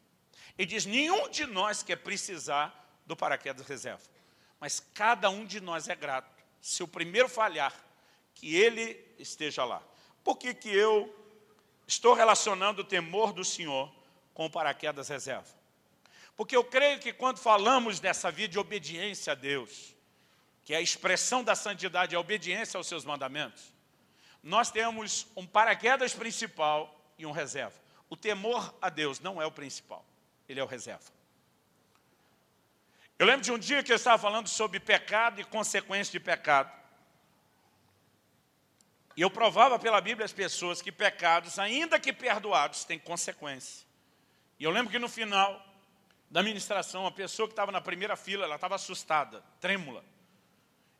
Ele 0.56 0.66
diz, 0.66 0.86
nenhum 0.86 1.28
de 1.28 1.46
nós 1.46 1.82
quer 1.82 1.96
precisar 1.96 2.72
do 3.04 3.16
paraquedas 3.16 3.66
reserva. 3.66 4.04
Mas 4.60 4.78
cada 4.94 5.28
um 5.28 5.44
de 5.44 5.60
nós 5.60 5.88
é 5.88 5.96
grato. 5.96 6.30
Se 6.60 6.82
o 6.82 6.88
primeiro 6.88 7.28
falhar, 7.28 7.74
que 8.34 8.54
ele 8.54 8.96
esteja 9.18 9.64
lá. 9.64 9.82
Por 10.22 10.36
que, 10.36 10.54
que 10.54 10.68
eu 10.68 11.12
estou 11.86 12.14
relacionando 12.14 12.82
o 12.82 12.84
temor 12.84 13.32
do 13.32 13.44
Senhor 13.44 14.00
com 14.40 14.47
o 14.47 14.50
paraquedas 14.50 15.06
reserva? 15.06 15.54
Porque 16.35 16.56
eu 16.56 16.64
creio 16.64 16.99
que 16.99 17.12
quando 17.12 17.37
falamos 17.37 18.00
dessa 18.00 18.30
vida 18.30 18.52
de 18.52 18.59
obediência 18.59 19.35
a 19.35 19.37
Deus, 19.37 19.94
que 20.64 20.73
é 20.73 20.78
a 20.78 20.80
expressão 20.80 21.44
da 21.44 21.54
santidade, 21.54 22.16
a 22.16 22.20
obediência 22.20 22.78
aos 22.78 22.87
seus 22.87 23.04
mandamentos, 23.04 23.62
nós 24.42 24.70
temos 24.70 25.26
um 25.37 25.47
paraquedas 25.47 26.14
principal 26.14 26.99
e 27.18 27.26
um 27.26 27.32
reserva. 27.32 27.78
O 28.09 28.16
temor 28.16 28.75
a 28.80 28.88
Deus 28.88 29.20
não 29.20 29.42
é 29.42 29.44
o 29.44 29.50
principal, 29.50 30.02
ele 30.49 30.59
é 30.59 30.64
o 30.64 30.66
reserva. 30.66 31.12
Eu 33.18 33.26
lembro 33.26 33.42
de 33.42 33.52
um 33.52 33.59
dia 33.59 33.82
que 33.82 33.92
eu 33.92 33.97
estava 33.97 34.16
falando 34.16 34.49
sobre 34.49 34.80
pecado 34.80 35.38
e 35.38 35.44
consequência 35.44 36.12
de 36.12 36.18
pecado. 36.18 36.73
E 39.14 39.20
eu 39.20 39.30
provava 39.30 39.78
pela 39.78 40.00
Bíblia 40.00 40.25
às 40.25 40.32
pessoas 40.32 40.80
que 40.80 40.90
pecados, 40.90 41.59
ainda 41.59 42.00
que 42.00 42.11
perdoados, 42.11 42.85
têm 42.85 42.99
consequência. 42.99 43.89
E 44.61 44.64
eu 44.64 44.71
lembro 44.71 44.93
que 44.93 44.99
no 44.99 45.09
final, 45.09 45.67
da 46.31 46.43
ministração, 46.43 47.07
a 47.07 47.11
pessoa 47.11 47.49
que 47.49 47.52
estava 47.52 47.73
na 47.73 47.81
primeira 47.81 48.14
fila, 48.14 48.45
ela 48.45 48.57
estava 48.57 48.75
assustada, 48.75 49.43
trêmula. 49.59 50.05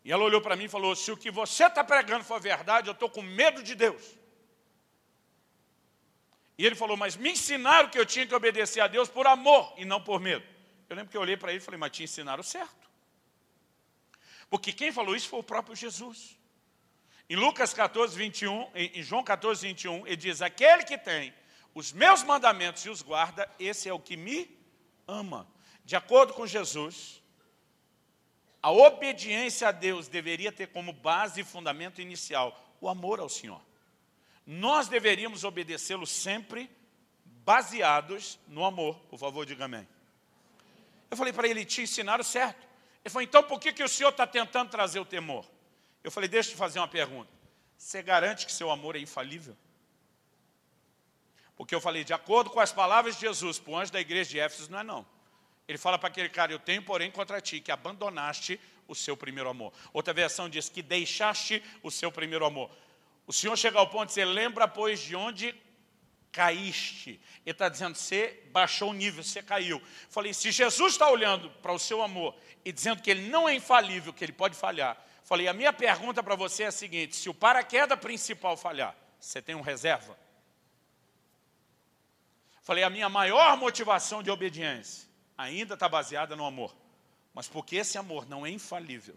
E 0.02 0.11
ela 0.11 0.25
olhou 0.25 0.40
para 0.40 0.57
mim 0.57 0.64
e 0.64 0.69
falou, 0.69 0.97
se 0.97 1.12
o 1.12 1.17
que 1.17 1.31
você 1.31 1.67
está 1.67 1.85
pregando 1.85 2.25
for 2.25 2.40
verdade, 2.40 2.88
eu 2.88 2.93
estou 2.93 3.11
com 3.11 3.21
medo 3.21 3.62
de 3.62 3.75
Deus. 3.75 4.19
E 6.57 6.64
ele 6.64 6.75
falou, 6.75 6.97
mas 6.97 7.17
me 7.17 7.33
ensinaram 7.33 7.90
que 7.90 7.99
eu 7.99 8.07
tinha 8.07 8.26
que 8.26 8.35
obedecer 8.35 8.81
a 8.81 8.87
Deus 8.87 9.11
por 9.11 9.26
amor 9.26 9.75
e 9.76 9.85
não 9.85 10.02
por 10.02 10.21
medo. 10.21 10.47
Eu 10.88 10.97
lembro 10.97 11.11
que 11.11 11.17
eu 11.17 11.21
olhei 11.21 11.37
para 11.37 11.52
ele 11.52 11.61
e 11.61 11.64
falei, 11.64 11.79
mas 11.79 11.93
te 11.93 12.02
ensinaram 12.02 12.43
certo. 12.43 12.90
Porque 14.49 14.73
quem 14.73 14.90
falou 14.90 15.14
isso 15.14 15.29
foi 15.29 15.38
o 15.38 15.45
próprio 15.45 15.76
Jesus. 15.76 16.35
Em 17.29 17.37
Lucas 17.37 17.75
14, 17.75 18.17
21, 18.17 18.71
em 18.75 19.02
João 19.02 19.23
14, 19.23 19.67
21, 19.69 20.07
ele 20.07 20.17
diz, 20.17 20.40
aquele 20.40 20.83
que 20.83 20.97
tem 20.97 21.33
os 21.74 21.92
meus 21.92 22.22
mandamentos 22.22 22.84
e 22.84 22.90
os 22.90 23.02
guarda, 23.02 23.48
esse 23.58 23.88
é 23.88 23.92
o 23.92 24.00
que 24.00 24.16
me 24.16 24.58
ama. 25.06 25.46
De 25.84 25.96
acordo 25.96 26.32
com 26.34 26.46
Jesus, 26.46 27.22
a 28.62 28.70
obediência 28.70 29.68
a 29.68 29.72
Deus 29.72 30.08
deveria 30.08 30.52
ter 30.52 30.68
como 30.68 30.92
base 30.92 31.40
e 31.40 31.44
fundamento 31.44 32.00
inicial 32.00 32.58
o 32.80 32.88
amor 32.88 33.20
ao 33.20 33.28
Senhor. 33.28 33.60
Nós 34.46 34.88
deveríamos 34.88 35.44
obedecê-lo 35.44 36.06
sempre 36.06 36.70
baseados 37.24 38.38
no 38.48 38.64
amor. 38.64 38.98
Por 39.08 39.18
favor, 39.18 39.46
diga 39.46 39.64
amém. 39.64 39.86
Eu 41.10 41.16
falei 41.16 41.32
para 41.32 41.48
ele, 41.48 41.64
te 41.64 41.82
ensinaram 41.82 42.22
certo. 42.22 42.66
Ele 43.04 43.10
falou, 43.10 43.22
então 43.22 43.42
por 43.42 43.58
que, 43.58 43.72
que 43.72 43.82
o 43.82 43.88
senhor 43.88 44.10
está 44.10 44.26
tentando 44.26 44.70
trazer 44.70 45.00
o 45.00 45.04
temor? 45.04 45.44
Eu 46.04 46.10
falei, 46.10 46.28
deixa 46.28 46.50
eu 46.50 46.54
te 46.54 46.58
fazer 46.58 46.78
uma 46.78 46.88
pergunta. 46.88 47.30
Você 47.76 48.02
garante 48.02 48.44
que 48.46 48.52
seu 48.52 48.70
amor 48.70 48.94
é 48.94 48.98
infalível? 48.98 49.56
Porque 51.61 51.75
eu 51.75 51.81
falei, 51.81 52.05
de 52.05 52.14
acordo 52.14 52.49
com 52.49 52.59
as 52.59 52.73
palavras 52.73 53.17
de 53.17 53.21
Jesus 53.21 53.59
para 53.59 53.71
o 53.71 53.76
anjo 53.76 53.93
da 53.93 54.00
igreja 54.00 54.31
de 54.31 54.40
Éfeso, 54.40 54.73
não 54.73 54.79
é 54.79 54.83
não. 54.83 55.07
Ele 55.69 55.76
fala 55.76 55.99
para 55.99 56.09
aquele 56.09 56.31
cara, 56.31 56.50
eu 56.50 56.59
tenho 56.59 56.83
porém 56.83 57.11
contra 57.11 57.38
ti, 57.38 57.61
que 57.61 57.71
abandonaste 57.71 58.59
o 58.88 58.95
seu 58.95 59.14
primeiro 59.14 59.50
amor. 59.50 59.71
Outra 59.93 60.14
versão 60.14 60.49
diz 60.49 60.71
que 60.71 60.81
deixaste 60.81 61.62
o 61.83 61.90
seu 61.90 62.11
primeiro 62.11 62.47
amor. 62.47 62.71
O 63.26 63.33
Senhor 63.35 63.55
chega 63.59 63.79
ao 63.79 63.87
ponto 63.90 64.05
de 64.05 64.12
dizer, 64.12 64.25
lembra, 64.25 64.67
pois, 64.67 65.00
de 65.00 65.14
onde 65.14 65.55
caíste. 66.33 67.21
Ele 67.45 67.52
está 67.52 67.69
dizendo, 67.69 67.95
você 67.95 68.43
baixou 68.50 68.88
o 68.88 68.95
nível, 68.95 69.23
você 69.23 69.43
caiu. 69.43 69.83
Falei, 70.09 70.33
se 70.33 70.50
Jesus 70.50 70.95
está 70.95 71.11
olhando 71.11 71.50
para 71.61 71.73
o 71.75 71.79
seu 71.79 72.00
amor 72.00 72.35
e 72.64 72.73
dizendo 72.73 73.02
que 73.02 73.11
ele 73.11 73.29
não 73.29 73.47
é 73.47 73.55
infalível, 73.55 74.14
que 74.14 74.25
ele 74.25 74.33
pode 74.33 74.57
falhar. 74.57 74.97
Falei, 75.25 75.47
a 75.47 75.52
minha 75.52 75.75
pergunta 75.75 76.23
para 76.23 76.37
você 76.37 76.62
é 76.62 76.69
a 76.69 76.73
seguinte, 76.73 77.14
se 77.17 77.29
o 77.29 77.35
paraquedas 77.35 78.00
principal 78.00 78.57
falhar, 78.57 78.97
você 79.21 79.43
tem 79.43 79.55
um 79.55 79.61
reserva? 79.61 80.17
Falei, 82.70 82.84
a 82.84 82.88
minha 82.88 83.08
maior 83.08 83.56
motivação 83.56 84.22
de 84.22 84.30
obediência 84.30 85.08
ainda 85.36 85.74
está 85.74 85.88
baseada 85.88 86.36
no 86.36 86.46
amor. 86.46 86.72
Mas 87.34 87.48
porque 87.48 87.74
esse 87.74 87.98
amor 87.98 88.28
não 88.28 88.46
é 88.46 88.50
infalível, 88.50 89.16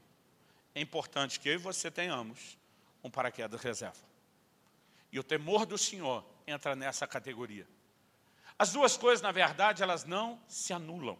é 0.73 0.81
importante 0.81 1.39
que 1.39 1.49
eu 1.49 1.53
e 1.53 1.57
você 1.57 1.91
tenhamos 1.91 2.57
um 3.03 3.11
paraquedas 3.11 3.61
reserva. 3.61 4.01
E 5.11 5.19
o 5.19 5.23
temor 5.23 5.67
do 5.67 5.77
Senhor 5.77 6.25
entra 6.47 6.75
nessa 6.75 7.05
categoria. 7.05 7.67
As 8.57 8.71
duas 8.71 8.97
coisas, 8.97 9.21
na 9.21 9.31
verdade, 9.31 9.83
elas 9.83 10.03
não 10.03 10.41
se 10.47 10.73
anulam. 10.73 11.19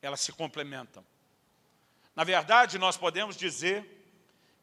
Elas 0.00 0.20
se 0.20 0.30
complementam. 0.30 1.04
Na 2.14 2.22
verdade, 2.22 2.78
nós 2.78 2.96
podemos 2.96 3.36
dizer 3.36 3.84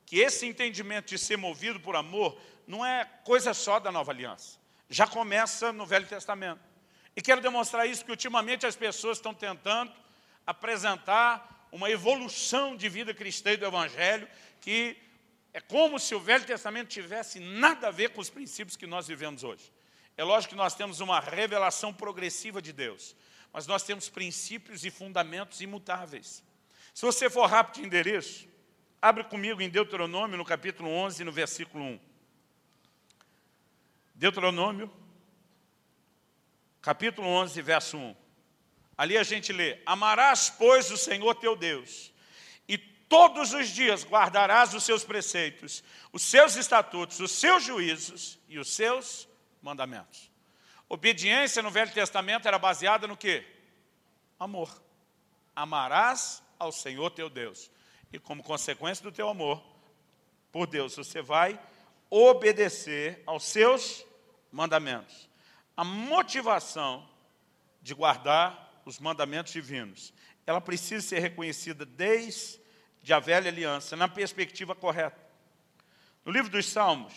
que 0.05 0.19
esse 0.19 0.45
entendimento 0.45 1.09
de 1.09 1.17
ser 1.17 1.35
movido 1.35 1.81
por 1.81 1.97
amor 1.97 2.39
não 2.65 2.85
é 2.85 3.03
coisa 3.25 3.53
só 3.53 3.77
da 3.77 3.91
nova 3.91 4.13
aliança. 4.13 4.60
Já 4.91 5.07
começa 5.07 5.71
no 5.71 5.85
Velho 5.85 6.05
Testamento. 6.05 6.59
E 7.15 7.21
quero 7.21 7.39
demonstrar 7.39 7.87
isso, 7.87 8.03
que 8.03 8.11
ultimamente 8.11 8.65
as 8.65 8.75
pessoas 8.75 9.17
estão 9.17 9.33
tentando 9.33 9.89
apresentar 10.45 11.69
uma 11.71 11.89
evolução 11.89 12.75
de 12.75 12.89
vida 12.89 13.13
cristã 13.13 13.53
e 13.53 13.57
do 13.57 13.65
Evangelho, 13.65 14.27
que 14.59 14.97
é 15.53 15.61
como 15.61 15.97
se 15.97 16.13
o 16.13 16.19
Velho 16.19 16.43
Testamento 16.43 16.89
tivesse 16.89 17.39
nada 17.39 17.87
a 17.87 17.91
ver 17.91 18.09
com 18.09 18.19
os 18.19 18.29
princípios 18.29 18.75
que 18.75 18.85
nós 18.85 19.07
vivemos 19.07 19.45
hoje. 19.45 19.71
É 20.17 20.25
lógico 20.25 20.51
que 20.51 20.57
nós 20.57 20.75
temos 20.75 20.99
uma 20.99 21.21
revelação 21.21 21.93
progressiva 21.93 22.61
de 22.61 22.73
Deus, 22.73 23.15
mas 23.53 23.65
nós 23.65 23.83
temos 23.83 24.09
princípios 24.09 24.83
e 24.83 24.91
fundamentos 24.91 25.61
imutáveis. 25.61 26.43
Se 26.93 27.05
você 27.05 27.29
for 27.29 27.45
rápido 27.49 27.75
de 27.81 27.87
endereço, 27.87 28.45
abre 29.01 29.23
comigo 29.23 29.61
em 29.61 29.69
Deuteronômio, 29.69 30.37
no 30.37 30.43
capítulo 30.43 30.89
11, 30.89 31.23
no 31.23 31.31
versículo 31.31 31.81
1. 31.81 32.10
Deuteronômio, 34.21 34.87
capítulo 36.79 37.27
11, 37.27 37.59
verso 37.63 37.97
1. 37.97 38.15
Ali 38.95 39.17
a 39.17 39.23
gente 39.23 39.51
lê, 39.51 39.81
amarás, 39.83 40.47
pois, 40.47 40.91
o 40.91 40.95
Senhor 40.95 41.33
teu 41.33 41.55
Deus, 41.55 42.13
e 42.67 42.77
todos 42.77 43.51
os 43.51 43.69
dias 43.69 44.05
guardarás 44.05 44.75
os 44.75 44.83
seus 44.83 45.03
preceitos, 45.03 45.83
os 46.13 46.21
seus 46.21 46.55
estatutos, 46.55 47.19
os 47.19 47.31
seus 47.31 47.63
juízos 47.63 48.37
e 48.47 48.59
os 48.59 48.71
seus 48.75 49.27
mandamentos. 49.59 50.29
Obediência 50.87 51.63
no 51.63 51.71
Velho 51.71 51.91
Testamento 51.91 52.47
era 52.47 52.59
baseada 52.59 53.07
no 53.07 53.17
quê? 53.17 53.43
Amor. 54.39 54.83
Amarás 55.55 56.43
ao 56.59 56.71
Senhor 56.71 57.09
teu 57.09 57.27
Deus. 57.27 57.71
E 58.13 58.19
como 58.19 58.43
consequência 58.43 59.01
do 59.01 59.11
teu 59.11 59.27
amor 59.27 59.63
por 60.51 60.67
Deus, 60.67 60.95
você 60.95 61.23
vai 61.23 61.59
obedecer 62.07 63.23
aos 63.25 63.45
seus 63.45 64.05
mandamentos. 64.51 65.29
A 65.75 65.83
motivação 65.83 67.07
de 67.81 67.93
guardar 67.93 68.81
os 68.85 68.99
mandamentos 68.99 69.53
divinos, 69.53 70.13
ela 70.45 70.61
precisa 70.61 71.05
ser 71.07 71.19
reconhecida 71.19 71.85
desde 71.85 72.59
a 73.11 73.19
velha 73.19 73.49
aliança, 73.49 73.95
na 73.95 74.07
perspectiva 74.07 74.75
correta. 74.75 75.19
No 76.25 76.31
livro 76.31 76.51
dos 76.51 76.67
Salmos, 76.67 77.13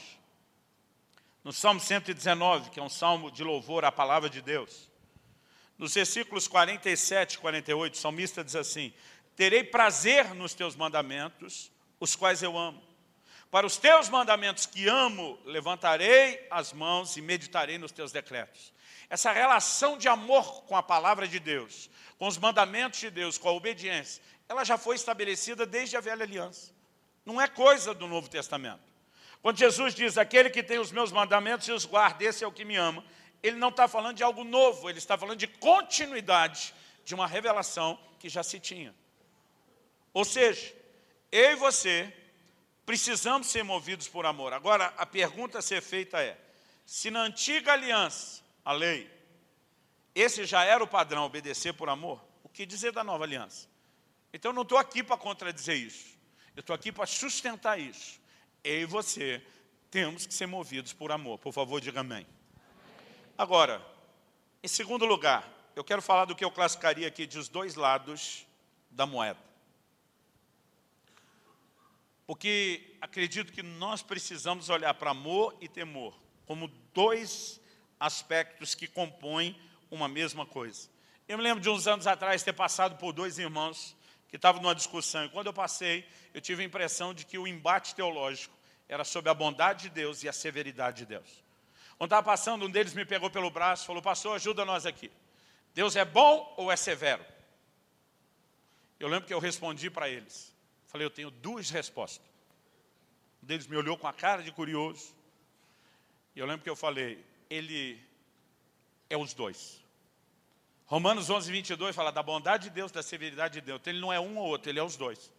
no 1.43 1.53
Salmo 1.53 1.81
119, 1.81 2.71
que 2.71 2.81
é 2.81 2.83
um 2.83 2.89
salmo 2.89 3.31
de 3.31 3.45
louvor 3.45 3.85
à 3.85 3.93
palavra 3.93 4.31
de 4.31 4.41
Deus, 4.41 4.91
nos 5.77 5.93
versículos 5.93 6.47
47 6.49 7.35
e 7.35 7.39
48, 7.39 7.95
o 7.95 7.99
salmista 7.99 8.45
diz 8.45 8.55
assim, 8.55 8.93
Terei 9.37 9.65
prazer 9.65 10.33
nos 10.35 10.55
teus 10.55 10.77
mandamentos, 10.77 11.71
os 11.99 12.15
quais 12.15 12.43
eu 12.43 12.57
amo. 12.57 12.81
Para 13.55 13.69
os 13.69 13.77
teus 13.77 14.09
mandamentos 14.09 14.67
que 14.67 14.89
amo, 14.89 15.39
levantarei 15.45 16.45
as 16.51 16.73
mãos 16.73 17.17
e 17.17 17.23
meditarei 17.23 17.79
nos 17.79 17.93
teus 17.93 18.11
decretos. 18.11 18.73
Essa 19.09 19.31
relação 19.31 19.97
de 19.97 20.09
amor 20.09 20.65
com 20.65 20.77
a 20.77 20.83
palavra 20.83 21.29
de 21.29 21.39
Deus, 21.39 21.89
com 22.19 22.27
os 22.27 22.37
mandamentos 22.37 22.99
de 22.99 23.11
Deus, 23.11 23.39
com 23.39 23.49
a 23.49 23.53
obediência, 23.53 24.21
ela 24.49 24.65
já 24.65 24.77
foi 24.77 24.97
estabelecida 24.97 25.65
desde 25.65 25.97
a 25.97 26.01
velha 26.01 26.25
aliança. 26.25 26.73
Não 27.25 27.41
é 27.41 27.47
coisa 27.47 27.95
do 27.95 28.09
Novo 28.09 28.29
Testamento. 28.29 28.83
Quando 29.41 29.57
Jesus 29.57 29.95
diz, 29.95 30.19
aquele 30.19 30.51
que 30.51 30.61
tem 30.61 30.81
os 30.81 30.91
meus 30.91 31.13
mandamentos 31.13 31.69
e 31.69 31.71
os 31.71 31.85
guarda, 31.85 32.25
esse 32.25 32.43
é 32.43 32.47
o 32.49 32.51
que 32.51 32.65
me 32.65 32.75
ama, 32.75 33.05
ele 33.41 33.57
não 33.57 33.69
está 33.69 33.87
falando 33.87 34.17
de 34.17 34.25
algo 34.25 34.43
novo, 34.43 34.91
ele 34.91 34.99
está 34.99 35.17
falando 35.17 35.39
de 35.39 35.47
continuidade 35.47 36.75
de 37.05 37.15
uma 37.15 37.29
revelação 37.29 38.01
que 38.19 38.29
já 38.29 38.43
se 38.43 38.59
tinha. 38.59 38.93
Ou 40.13 40.25
seja, 40.25 40.75
eu 41.31 41.53
e 41.53 41.55
você 41.55 42.13
precisamos 42.85 43.47
ser 43.47 43.63
movidos 43.63 44.09
por 44.09 44.27
amor. 44.27 44.53
Agora, 44.53 44.93
a 44.97 45.07
pergunta 45.07 45.59
a 45.59 45.63
ser 45.63 45.83
feita 45.83 46.23
é, 46.23 46.39
se 46.85 47.11
na 47.11 47.23
antiga 47.23 47.73
aliança 47.73 48.43
a 48.65 48.73
lei. 48.73 49.11
Esse 50.15 50.45
já 50.45 50.65
era 50.65 50.83
o 50.83 50.87
padrão, 50.87 51.25
obedecer 51.25 51.75
por 51.75 51.89
amor. 51.89 52.25
O 52.43 52.49
que 52.49 52.65
dizer 52.65 52.93
da 52.93 53.03
nova 53.03 53.25
aliança? 53.25 53.69
Então 54.33 54.51
eu 54.51 54.55
não 54.55 54.63
estou 54.63 54.79
aqui 54.79 55.03
para 55.03 55.17
contradizer 55.17 55.77
isso. 55.77 56.17
Eu 56.57 56.61
estou 56.61 56.75
aqui 56.75 56.93
para 56.93 57.07
sustentar 57.07 57.79
isso. 57.79 58.21
Eu 58.63 58.83
e 58.83 58.85
você 58.85 59.45
temos 59.91 60.27
que 60.27 60.35
ser 60.35 60.47
movidos 60.47 60.93
por 60.93 61.11
amor. 61.11 61.39
Por 61.39 61.53
favor, 61.53 61.81
diga 61.81 62.01
amém. 62.01 62.27
Agora, 63.37 63.85
em 64.63 64.69
segundo 64.69 65.05
lugar, 65.05 65.49
eu 65.75 65.83
quero 65.83 66.01
falar 66.01 66.25
do 66.25 66.35
que 66.35 66.45
eu 66.45 66.51
classificaria 66.51 67.09
aqui 67.09 67.27
de 67.27 67.39
os 67.39 67.49
dois 67.49 67.75
lados 67.75 68.47
da 68.91 69.05
moeda. 69.05 69.39
Porque 72.27 72.97
acredito 73.01 73.53
que 73.53 73.63
nós 73.63 74.03
precisamos 74.03 74.69
olhar 74.69 74.95
para 74.95 75.11
amor 75.11 75.57
e 75.61 75.69
temor 75.69 76.15
como 76.47 76.69
dois 76.93 77.61
aspectos 77.99 78.75
que 78.75 78.87
compõem 78.87 79.59
uma 79.91 80.09
mesma 80.09 80.45
coisa. 80.47 80.89
Eu 81.29 81.39
me 81.39 81.45
lembro 81.45 81.63
de 81.63 81.71
uns 81.71 81.87
anos 81.87 82.07
atrás 82.07 82.43
ter 82.43 82.53
passado 82.53 82.97
por 82.99 83.13
dois 83.13 83.39
irmãos 83.39 83.97
que 84.29 84.37
estavam 84.37 84.61
numa 84.61 84.75
discussão, 84.75 85.25
e 85.25 85.29
quando 85.29 85.47
eu 85.47 85.53
passei, 85.53 86.07
eu 86.35 86.41
tive 86.41 86.63
a 86.63 86.67
impressão 86.67 87.15
de 87.15 87.25
que 87.25 87.39
o 87.39 87.47
embate 87.47 87.95
teológico 87.95 88.55
era 88.89 89.05
sobre 89.05 89.31
a 89.31 89.35
bondade 89.35 89.85
de 89.85 89.91
Deus 89.91 90.23
e 90.23 90.29
a 90.29 90.33
severidade 90.33 90.99
de 90.99 91.07
Deus. 91.07 91.45
Quando 91.97 92.09
estava 92.09 92.25
passando, 92.25 92.67
um 92.67 92.71
deles 92.71 92.93
me 92.95 93.05
pegou 93.05 93.31
pelo 93.31 93.51
braço 93.51 93.85
e 93.85 93.87
falou, 93.87 94.03
pastor, 94.03 94.35
ajuda 94.35 94.65
nós 94.65 94.85
aqui. 94.85 95.11
Deus 95.73 95.97
é 95.97 96.05
bom 96.05 96.53
ou 96.57 96.71
é 96.71 96.77
severo? 96.77 97.25
Eu 98.99 99.09
lembro 99.09 99.27
que 99.27 99.35
eu 99.35 99.39
respondi 99.39 99.89
para 99.89 100.09
eles. 100.09 100.54
Falei, 100.95 101.09
eu 101.09 101.11
tenho 101.11 101.29
duas 101.29 101.71
respostas. 101.71 102.25
Um 103.43 103.47
deles 103.47 103.67
me 103.67 103.77
olhou 103.77 103.99
com 103.99 104.07
a 104.07 104.13
cara 104.13 104.45
de 104.45 104.53
curioso. 104.53 105.13
E 106.37 106.39
eu 106.39 106.47
lembro 106.47 106.63
que 106.63 106.71
eu 106.71 106.77
falei, 106.77 107.19
ele 107.51 108.01
é 109.11 109.17
os 109.17 109.35
dois. 109.35 109.83
Romanos 110.87 111.29
11, 111.29 111.51
22 111.51 111.97
fala 111.97 112.13
da 112.13 112.23
bondade 112.23 112.69
de 112.69 112.71
Deus, 112.71 112.93
da 112.93 113.03
severidade 113.03 113.55
de 113.55 113.61
Deus. 113.61 113.81
Então, 113.81 113.93
ele 113.93 113.99
não 113.99 114.13
é 114.13 114.21
um 114.21 114.39
ou 114.39 114.47
outro, 114.47 114.71
ele 114.71 114.79
é 114.79 114.85
os 114.85 114.95
dois. 114.95 115.33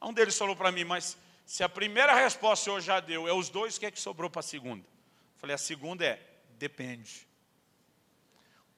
Um 0.00 0.12
deles 0.12 0.38
falou 0.38 0.54
para 0.54 0.70
mim, 0.70 0.84
mas 0.84 1.18
se 1.44 1.64
a 1.64 1.68
primeira 1.68 2.14
resposta 2.14 2.62
o 2.62 2.64
senhor 2.64 2.80
já 2.80 3.00
deu, 3.00 3.26
é 3.26 3.32
os 3.32 3.48
dois, 3.48 3.76
o 3.76 3.80
que 3.80 3.86
é 3.86 3.90
que 3.90 3.98
sobrou 4.00 4.30
para 4.30 4.38
a 4.38 4.44
segunda? 4.44 4.86
Falei, 5.38 5.54
a 5.54 5.58
segunda 5.58 6.06
é, 6.06 6.24
depende. 6.50 7.26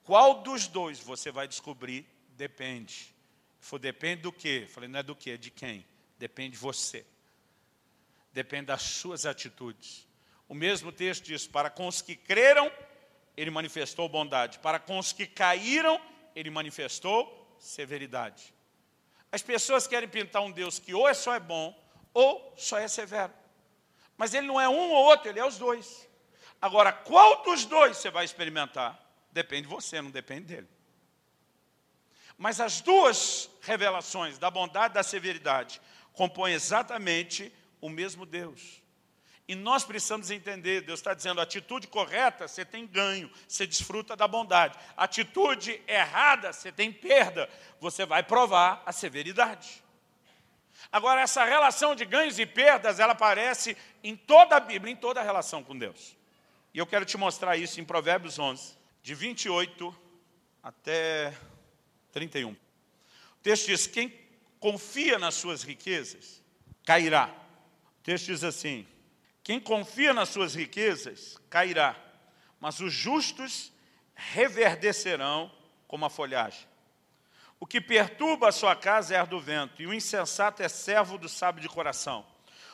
Qual 0.03 0.43
dos 0.43 0.67
dois 0.67 0.99
você 0.99 1.31
vai 1.31 1.47
descobrir? 1.47 2.07
Depende. 2.31 3.15
Falei, 3.61 3.83
depende 3.83 4.23
do 4.23 4.33
quê? 4.33 4.67
Falei, 4.67 4.89
não 4.89 5.01
é 5.01 5.03
do 5.03 5.15
quê, 5.15 5.33
é 5.33 5.37
de 5.37 5.51
quem? 5.51 5.85
Depende 6.19 6.53
de 6.53 6.59
você. 6.59 7.07
Depende 8.33 8.67
das 8.67 8.83
suas 8.83 9.27
atitudes. 9.27 10.07
O 10.49 10.55
mesmo 10.55 10.93
texto 10.93 11.25
diz, 11.25 11.47
para 11.47 11.71
com 11.71 11.89
os 11.89 12.01
que 12.03 12.15
creram, 12.15 12.71
ele 13.37 13.51
manifestou 13.51 14.09
bondade. 14.09 14.59
Para 14.59 14.79
com 14.79 14.99
os 14.99 15.13
que 15.13 15.27
caíram, 15.27 16.01
ele 16.35 16.51
manifestou 16.51 17.57
severidade. 17.59 18.55
As 19.31 19.43
pessoas 19.43 19.87
querem 19.87 20.09
pintar 20.09 20.43
um 20.43 20.51
Deus 20.51 20.79
que 20.79 20.95
ou 20.95 21.09
é 21.09 21.15
só 21.15 21.35
é 21.35 21.41
bom, 21.41 21.75
ou 22.15 22.55
só 22.57 22.79
é 22.79 22.89
severo. 22.89 23.33
Mas 24.17 24.33
ele 24.33 24.47
não 24.47 24.61
é 24.61 24.69
um 24.69 24.91
ou 24.91 25.05
outro, 25.05 25.29
ele 25.29 25.41
é 25.41 25.47
os 25.47 25.59
dois. 25.59 26.09
Agora, 26.61 26.93
qual 26.93 27.43
dos 27.43 27.65
dois 27.65 27.97
você 27.97 28.11
vai 28.11 28.25
experimentar? 28.25 28.99
Depende 29.31 29.63
de 29.63 29.69
você, 29.69 30.01
não 30.01 30.11
depende 30.11 30.47
dele. 30.47 30.69
Mas 32.39 32.61
as 32.61 32.81
duas 32.81 33.51
revelações 33.63 34.39
da 34.39 34.51
bondade 34.51 34.93
e 34.93 34.95
da 34.95 35.03
severidade 35.03 35.81
compõem 36.17 36.55
exatamente 36.55 37.53
o 37.81 37.89
mesmo 37.89 38.27
Deus. 38.27 38.83
E 39.47 39.55
nós 39.55 39.85
precisamos 39.85 40.29
entender, 40.33 40.81
Deus 40.81 40.99
está 40.99 41.15
dizendo, 41.15 41.41
atitude 41.41 41.87
correta, 41.87 42.49
você 42.49 42.65
tem 42.65 42.85
ganho, 42.85 43.31
você 43.47 43.65
desfruta 43.65 44.17
da 44.17 44.27
bondade. 44.27 44.77
Atitude 44.97 45.81
errada, 45.87 46.53
você 46.53 46.73
tem 46.73 46.91
perda, 46.91 47.49
você 47.79 48.05
vai 48.05 48.25
provar 48.25 48.83
a 48.85 48.91
severidade. 48.91 49.85
Agora, 50.91 51.21
essa 51.21 51.45
relação 51.45 51.95
de 51.95 52.05
ganhos 52.05 52.39
e 52.41 52.47
perdas, 52.47 52.99
ela 52.99 53.13
aparece 53.13 53.77
em 54.03 54.17
toda 54.17 54.57
a 54.57 54.61
Bíblia, 54.61 54.93
em 54.93 54.97
toda 54.97 55.21
a 55.21 55.25
relação 55.25 55.63
com 55.63 55.79
Deus. 55.79 56.17
E 56.75 56.79
eu 56.79 56.87
quero 56.87 57.05
te 57.05 57.17
mostrar 57.17 57.57
isso 57.57 57.81
em 57.81 57.85
Provérbios 57.85 58.39
11, 58.39 58.75
de 59.03 59.15
28 59.15 59.97
até 60.63 61.33
31. 62.11 62.51
O 62.51 62.57
texto 63.43 63.67
diz: 63.67 63.87
Quem 63.87 64.26
confia 64.67 65.17
nas 65.17 65.37
suas 65.37 65.63
riquezas, 65.63 66.43
cairá. 66.85 67.33
O 68.01 68.03
texto 68.03 68.27
diz 68.27 68.43
assim: 68.43 68.85
Quem 69.45 69.61
confia 69.61 70.13
nas 70.13 70.31
suas 70.31 70.57
riquezas, 70.57 71.39
cairá, 71.49 71.95
mas 72.59 72.81
os 72.81 72.93
justos 72.93 73.73
reverdecerão 74.13 75.53
como 75.87 76.05
a 76.05 76.11
folhagem. 76.11 76.67
O 77.61 77.67
que 77.67 77.81
perturba 77.81 78.49
a 78.49 78.53
sua 78.53 78.75
casa 78.75 79.15
é 79.15 79.19
ar 79.19 79.29
do 79.29 79.39
vento, 79.39 79.81
e 79.81 79.87
o 79.87 79.95
insensato 79.95 80.61
é 80.65 80.69
servo 80.69 81.17
do 81.17 81.29
sábio 81.29 81.63
de 81.63 81.69
coração. 81.69 82.27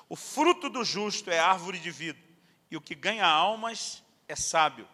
O 0.09 0.17
fruto 0.17 0.71
do 0.71 0.83
justo 0.83 1.31
é 1.31 1.39
árvore 1.39 1.79
de 1.79 1.91
vida, 1.91 2.19
e 2.71 2.77
o 2.79 2.81
que 2.81 2.95
ganha 2.95 3.27
almas 3.27 4.03
é 4.27 4.35
sábio. 4.35 4.89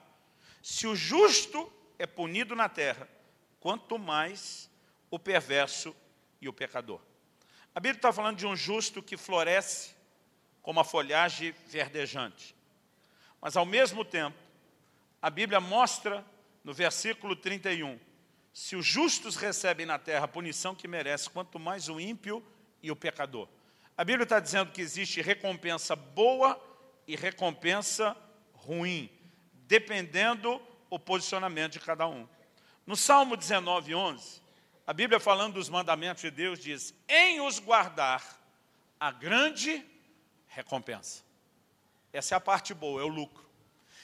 Se 0.61 0.85
o 0.89 0.97
justo 0.97 1.73
é 1.97 2.09
punido 2.09 2.57
na 2.57 2.69
terra, 2.69 3.09
quanto 3.61 4.01
mais 4.01 4.69
o 5.13 5.17
perverso 5.17 5.95
e 6.41 6.49
o 6.49 6.53
pecador. 6.53 7.01
A 7.75 7.81
Bíblia 7.81 7.99
está 7.99 8.13
falando 8.13 8.39
de 8.39 8.47
um 8.47 8.57
justo 8.57 9.03
que 9.03 9.17
floresce 9.17 9.95
como 10.63 10.81
a 10.81 10.85
folhagem 10.85 11.55
verdejante. 11.67 12.55
Mas, 13.41 13.57
ao 13.57 13.65
mesmo 13.65 14.05
tempo, 14.05 14.37
a 15.23 15.31
Bíblia 15.31 15.61
mostra 15.61 16.25
no 16.65 16.73
versículo 16.73 17.37
31 17.37 17.99
se 18.53 18.75
os 18.75 18.85
justos 18.85 19.37
recebem 19.37 19.87
na 19.87 19.99
terra 19.99 20.25
a 20.25 20.29
punição 20.29 20.75
que 20.75 20.89
merece, 20.89 21.31
quanto 21.31 21.59
mais 21.59 21.89
o 21.89 22.01
ímpio 22.01 22.45
e 22.83 22.91
o 22.91 22.97
pecador. 22.97 23.49
A 23.97 24.05
Bíblia 24.05 24.25
está 24.25 24.41
dizendo 24.41 24.73
que 24.73 24.81
existe 24.81 25.21
recompensa 25.21 25.95
boa 25.95 26.61
e 27.07 27.15
recompensa 27.15 28.17
ruim, 28.53 29.11
dependendo 29.53 30.61
o 30.91 30.99
posicionamento 30.99 31.75
de 31.75 31.81
cada 31.81 32.07
um. 32.07 32.29
No 32.87 32.97
Salmo 32.97 33.37
19, 33.37 33.95
11, 33.95 34.43
a 34.89 34.95
Bíblia 34.95 35.21
falando 35.21 35.53
dos 35.53 35.69
mandamentos 35.69 36.23
de 36.23 36.31
Deus 36.31 36.59
diz, 36.59 36.95
em 37.07 37.43
os 37.43 37.59
guardar, 37.59 38.41
a 38.99 39.11
grande 39.11 39.85
recompensa. 40.47 41.23
Essa 42.11 42.35
é 42.35 42.37
a 42.37 42.41
parte 42.41 42.73
boa, 42.73 43.03
é 43.03 43.05
o 43.05 43.09
lucro. 43.09 43.45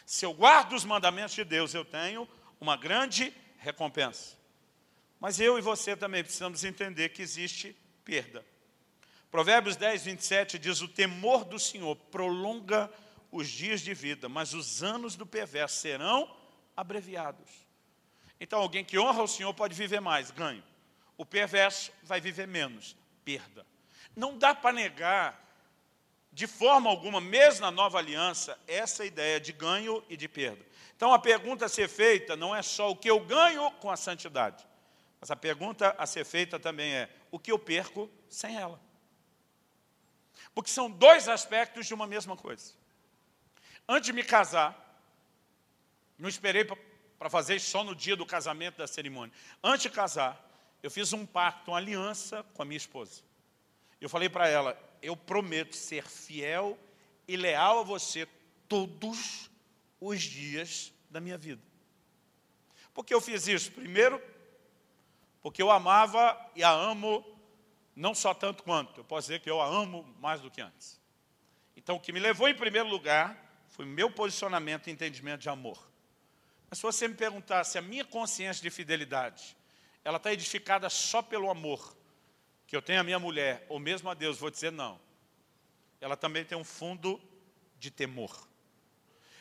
Se 0.04 0.26
eu 0.26 0.34
guardo 0.34 0.74
os 0.74 0.84
mandamentos 0.84 1.34
de 1.34 1.42
Deus, 1.42 1.72
eu 1.72 1.86
tenho 1.86 2.28
uma 2.60 2.76
grande 2.76 3.32
recompensa. 3.56 4.36
Mas 5.18 5.40
eu 5.40 5.56
e 5.56 5.62
você 5.62 5.96
também 5.96 6.22
precisamos 6.22 6.62
entender 6.64 7.08
que 7.08 7.22
existe 7.22 7.74
perda. 8.04 8.44
Provérbios 9.30 9.76
10, 9.76 10.04
27 10.04 10.58
diz, 10.58 10.82
o 10.82 10.88
temor 10.88 11.46
do 11.46 11.58
Senhor 11.58 11.96
prolonga 11.96 12.92
os 13.32 13.48
dias 13.48 13.80
de 13.80 13.94
vida, 13.94 14.28
mas 14.28 14.52
os 14.52 14.82
anos 14.82 15.16
do 15.16 15.24
perverso 15.24 15.76
serão 15.80 16.30
abreviados. 16.76 17.50
Então, 18.38 18.60
alguém 18.60 18.84
que 18.84 18.98
honra 18.98 19.22
o 19.22 19.26
Senhor 19.26 19.54
pode 19.54 19.74
viver 19.74 20.02
mais, 20.02 20.30
ganho. 20.30 20.62
O 21.16 21.24
perverso 21.24 21.92
vai 22.02 22.20
viver 22.20 22.46
menos, 22.46 22.96
perda. 23.24 23.66
Não 24.16 24.36
dá 24.36 24.54
para 24.54 24.72
negar, 24.72 25.42
de 26.32 26.46
forma 26.46 26.90
alguma, 26.90 27.20
mesmo 27.20 27.60
na 27.60 27.70
nova 27.70 27.98
aliança, 27.98 28.58
essa 28.66 29.04
ideia 29.04 29.40
de 29.40 29.52
ganho 29.52 30.04
e 30.08 30.16
de 30.16 30.28
perda. 30.28 30.64
Então, 30.96 31.12
a 31.12 31.18
pergunta 31.18 31.66
a 31.66 31.68
ser 31.68 31.88
feita 31.88 32.36
não 32.36 32.54
é 32.54 32.62
só 32.62 32.90
o 32.90 32.96
que 32.96 33.10
eu 33.10 33.20
ganho 33.20 33.70
com 33.72 33.90
a 33.90 33.96
santidade, 33.96 34.66
mas 35.20 35.30
a 35.30 35.36
pergunta 35.36 35.94
a 35.98 36.06
ser 36.06 36.24
feita 36.24 36.58
também 36.58 36.92
é: 36.92 37.10
o 37.30 37.38
que 37.38 37.50
eu 37.50 37.58
perco 37.58 38.10
sem 38.28 38.56
ela? 38.56 38.80
Porque 40.54 40.70
são 40.70 40.90
dois 40.90 41.28
aspectos 41.28 41.86
de 41.86 41.94
uma 41.94 42.06
mesma 42.06 42.36
coisa. 42.36 42.72
Antes 43.88 44.06
de 44.06 44.12
me 44.12 44.22
casar, 44.22 44.80
não 46.18 46.28
esperei 46.28 46.64
para 46.64 47.30
fazer 47.30 47.60
só 47.60 47.82
no 47.82 47.94
dia 47.94 48.16
do 48.16 48.24
casamento 48.24 48.76
da 48.76 48.86
cerimônia. 48.86 49.34
Antes 49.62 49.82
de 49.82 49.90
casar, 49.90 50.43
eu 50.84 50.90
fiz 50.90 51.14
um 51.14 51.24
pacto, 51.24 51.70
uma 51.70 51.78
aliança 51.78 52.42
com 52.52 52.60
a 52.60 52.64
minha 52.66 52.76
esposa. 52.76 53.22
Eu 53.98 54.06
falei 54.06 54.28
para 54.28 54.46
ela, 54.46 54.78
eu 55.00 55.16
prometo 55.16 55.74
ser 55.74 56.06
fiel 56.06 56.78
e 57.26 57.38
leal 57.38 57.78
a 57.78 57.82
você 57.82 58.28
todos 58.68 59.50
os 59.98 60.20
dias 60.20 60.92
da 61.08 61.22
minha 61.22 61.38
vida. 61.38 61.62
Por 62.92 63.02
que 63.02 63.14
eu 63.14 63.20
fiz 63.22 63.48
isso? 63.48 63.72
Primeiro, 63.72 64.20
porque 65.40 65.62
eu 65.62 65.70
amava 65.70 66.38
e 66.54 66.62
a 66.62 66.70
amo 66.70 67.24
não 67.96 68.14
só 68.14 68.34
tanto 68.34 68.62
quanto, 68.62 69.00
eu 69.00 69.04
posso 69.04 69.28
dizer 69.28 69.40
que 69.40 69.48
eu 69.48 69.62
a 69.62 69.66
amo 69.66 70.04
mais 70.20 70.42
do 70.42 70.50
que 70.50 70.60
antes. 70.60 71.00
Então, 71.74 71.96
o 71.96 72.00
que 72.00 72.12
me 72.12 72.20
levou 72.20 72.46
em 72.46 72.54
primeiro 72.54 72.90
lugar 72.90 73.42
foi 73.70 73.86
meu 73.86 74.10
posicionamento 74.10 74.88
e 74.88 74.90
entendimento 74.90 75.40
de 75.40 75.48
amor. 75.48 75.82
Mas 76.68 76.78
se 76.78 76.82
você 76.82 77.08
me 77.08 77.14
perguntar 77.14 77.64
se 77.64 77.78
a 77.78 77.82
minha 77.82 78.04
consciência 78.04 78.62
de 78.62 78.68
fidelidade, 78.68 79.56
ela 80.04 80.18
está 80.18 80.32
edificada 80.32 80.88
só 80.90 81.22
pelo 81.22 81.50
amor 81.50 81.96
que 82.66 82.76
eu 82.76 82.82
tenho 82.82 83.00
à 83.00 83.04
minha 83.04 83.18
mulher, 83.18 83.64
ou 83.68 83.78
mesmo 83.78 84.10
a 84.10 84.14
Deus, 84.14 84.38
vou 84.38 84.50
dizer 84.50 84.70
não. 84.70 85.00
Ela 86.00 86.16
também 86.16 86.44
tem 86.44 86.56
um 86.56 86.64
fundo 86.64 87.20
de 87.78 87.90
temor. 87.90 88.48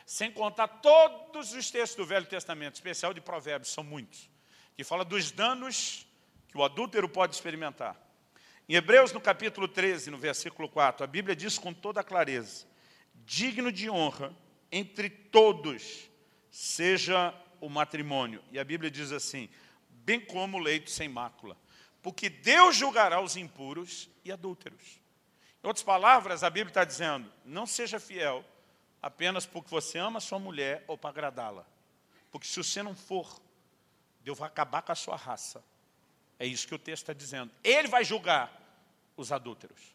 Sem 0.05 0.31
contar 0.31 0.67
todos 0.67 1.53
os 1.53 1.71
textos 1.71 1.97
do 1.97 2.05
Velho 2.05 2.25
Testamento, 2.25 2.75
especial 2.75 3.13
de 3.13 3.21
Provérbios, 3.21 3.71
são 3.71 3.83
muitos 3.83 4.29
que 4.75 4.83
fala 4.83 5.05
dos 5.05 5.31
danos 5.31 6.05
que 6.47 6.57
o 6.57 6.63
adúltero 6.63 7.07
pode 7.07 7.35
experimentar. 7.35 7.95
Em 8.67 8.75
Hebreus, 8.75 9.11
no 9.11 9.21
capítulo 9.21 9.67
13, 9.67 10.09
no 10.09 10.17
versículo 10.17 10.67
4, 10.69 11.03
a 11.03 11.07
Bíblia 11.07 11.35
diz 11.35 11.59
com 11.59 11.73
toda 11.73 12.03
clareza, 12.03 12.65
digno 13.13 13.71
de 13.71 13.89
honra 13.89 14.35
entre 14.71 15.09
todos 15.09 16.09
seja 16.49 17.33
o 17.61 17.69
matrimônio. 17.69 18.43
E 18.51 18.57
a 18.57 18.63
Bíblia 18.63 18.89
diz 18.89 19.11
assim, 19.11 19.49
bem 20.03 20.19
como 20.19 20.57
o 20.57 20.61
leito 20.61 20.89
sem 20.89 21.07
mácula, 21.07 21.57
porque 22.01 22.29
Deus 22.29 22.75
julgará 22.75 23.21
os 23.21 23.35
impuros 23.35 24.09
e 24.23 24.31
adúlteros. 24.31 24.99
Em 25.63 25.67
outras 25.67 25.83
palavras, 25.83 26.43
a 26.43 26.49
Bíblia 26.49 26.71
está 26.71 26.83
dizendo, 26.83 27.31
não 27.45 27.65
seja 27.65 27.99
fiel 27.99 28.43
apenas 29.01 29.45
porque 29.45 29.69
você 29.69 29.97
ama 29.97 30.19
sua 30.19 30.39
mulher 30.39 30.83
ou 30.87 30.97
para 30.97 31.09
agradá-la. 31.09 31.65
Porque 32.31 32.47
se 32.47 32.55
você 32.55 32.81
não 32.81 32.95
for, 32.95 33.39
Deus 34.23 34.37
vai 34.37 34.47
acabar 34.47 34.81
com 34.81 34.91
a 34.91 34.95
sua 34.95 35.15
raça. 35.15 35.63
É 36.39 36.45
isso 36.45 36.67
que 36.67 36.75
o 36.75 36.79
texto 36.79 37.03
está 37.03 37.13
dizendo. 37.13 37.51
Ele 37.63 37.87
vai 37.87 38.03
julgar 38.03 38.51
os 39.15 39.31
adúlteros. 39.31 39.93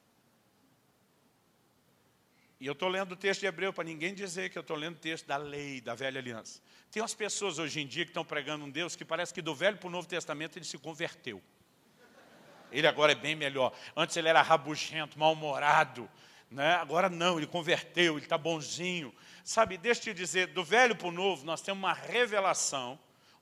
E 2.61 2.67
eu 2.67 2.73
estou 2.73 2.89
lendo 2.89 3.13
o 3.13 3.17
texto 3.17 3.41
de 3.41 3.47
Hebreu 3.47 3.73
para 3.73 3.85
ninguém 3.85 4.13
dizer 4.13 4.51
que 4.51 4.59
eu 4.59 4.63
estou 4.63 4.77
lendo 4.77 4.97
o 4.97 4.99
texto 4.99 5.27
da 5.27 5.37
lei, 5.37 5.81
da 5.81 5.95
velha 5.95 6.19
aliança. 6.21 6.61
Tem 6.91 7.01
umas 7.01 7.15
pessoas 7.15 7.59
hoje 7.59 7.81
em 7.81 7.87
dia 7.87 8.05
que 8.05 8.11
estão 8.11 8.25
pregando 8.25 8.65
um 8.65 8.71
Deus 8.71 8.97
que 8.97 9.05
parece 9.05 9.33
que 9.33 9.41
do 9.41 9.55
Velho 9.55 9.79
para 9.79 9.87
o 9.87 9.91
Novo 9.91 10.09
Testamento 10.09 10.59
ele 10.59 10.65
se 10.65 10.77
converteu. 10.77 11.41
Ele 12.73 12.87
agora 12.87 13.13
é 13.13 13.15
bem 13.15 13.37
melhor. 13.37 13.73
Antes 13.97 14.17
ele 14.17 14.29
era 14.29 14.43
rabugento, 14.43 15.19
mal-humorado. 15.19 16.11
Né? 16.51 16.75
Agora 16.75 17.09
não, 17.09 17.39
ele 17.39 17.47
converteu, 17.47 18.15
ele 18.15 18.25
está 18.25 18.37
bonzinho. 18.37 19.15
Sabe, 19.45 19.79
deixa 19.79 20.01
eu 20.01 20.15
te 20.15 20.15
dizer, 20.15 20.49
do 20.49 20.65
Velho 20.65 20.97
para 20.97 21.09
o 21.09 21.13
Novo 21.13 21.45
nós 21.45 21.63
temos 21.63 21.79
uma 21.79 21.93
revelação 21.93 22.99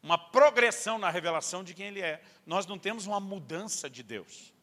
uma 0.06 0.16
progressão 0.16 0.98
na 0.98 1.10
revelação 1.10 1.64
de 1.64 1.74
quem 1.74 1.86
Ele 1.86 2.00
é. 2.00 2.22
Nós 2.46 2.64
não 2.64 2.78
temos 2.78 3.06
uma 3.06 3.18
mudança 3.18 3.90
de 3.90 4.04
Deus. 4.04 4.54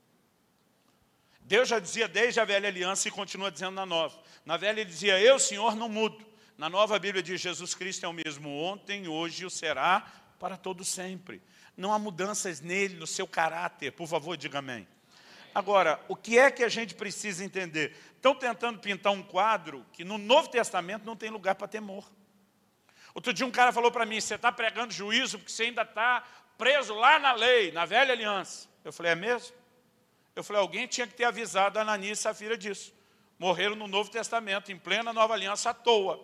Deus 1.45 1.67
já 1.67 1.79
dizia 1.79 2.07
desde 2.07 2.39
a 2.39 2.45
velha 2.45 2.67
aliança 2.67 3.07
e 3.07 3.11
continua 3.11 3.51
dizendo 3.51 3.75
na 3.75 3.85
nova. 3.85 4.17
Na 4.45 4.57
velha 4.57 4.81
ele 4.81 4.89
dizia, 4.89 5.19
eu, 5.19 5.37
Senhor, 5.37 5.75
não 5.75 5.89
mudo. 5.89 6.25
Na 6.57 6.69
nova 6.69 6.97
Bíblia 6.99 7.23
diz, 7.23 7.41
Jesus 7.41 7.73
Cristo 7.73 8.05
é 8.05 8.09
o 8.09 8.13
mesmo 8.13 8.49
ontem, 8.49 9.07
hoje 9.07 9.43
e 9.43 9.45
o 9.45 9.49
será 9.49 10.05
para 10.39 10.55
todo 10.55 10.83
sempre. 10.83 11.41
Não 11.75 11.91
há 11.91 11.99
mudanças 11.99 12.61
nele, 12.61 12.95
no 12.95 13.07
seu 13.07 13.27
caráter. 13.27 13.91
Por 13.91 14.07
favor, 14.07 14.37
diga 14.37 14.59
amém. 14.59 14.87
Agora, 15.53 15.99
o 16.07 16.15
que 16.15 16.39
é 16.39 16.49
que 16.49 16.63
a 16.63 16.69
gente 16.69 16.95
precisa 16.95 17.43
entender? 17.43 17.95
Estão 18.15 18.33
tentando 18.33 18.79
pintar 18.79 19.11
um 19.11 19.21
quadro 19.21 19.85
que 19.93 20.03
no 20.03 20.17
Novo 20.17 20.49
Testamento 20.49 21.05
não 21.05 21.15
tem 21.15 21.29
lugar 21.29 21.55
para 21.55 21.67
temor. 21.67 22.09
Outro 23.13 23.31
dia 23.31 23.45
um 23.45 23.51
cara 23.51 23.71
falou 23.71 23.91
para 23.91 24.05
mim, 24.05 24.19
você 24.19 24.35
está 24.35 24.51
pregando 24.51 24.91
juízo 24.91 25.37
porque 25.37 25.51
você 25.51 25.63
ainda 25.63 25.83
está 25.83 26.23
preso 26.57 26.95
lá 26.95 27.19
na 27.19 27.33
lei, 27.33 27.71
na 27.71 27.85
velha 27.85 28.13
aliança. 28.13 28.67
Eu 28.83 28.91
falei, 28.91 29.11
é 29.11 29.15
mesmo? 29.15 29.55
Eu 30.35 30.43
falei, 30.43 30.61
alguém 30.61 30.87
tinha 30.87 31.05
que 31.05 31.13
ter 31.13 31.25
avisado 31.25 31.77
a 31.77 31.81
Ananias 31.83 32.19
e 32.19 32.21
Safira 32.21 32.57
disso. 32.57 32.93
Morreram 33.37 33.75
no 33.75 33.87
Novo 33.87 34.09
Testamento, 34.09 34.71
em 34.71 34.77
plena 34.77 35.13
nova 35.13 35.33
aliança, 35.33 35.69
à 35.69 35.73
toa. 35.73 36.23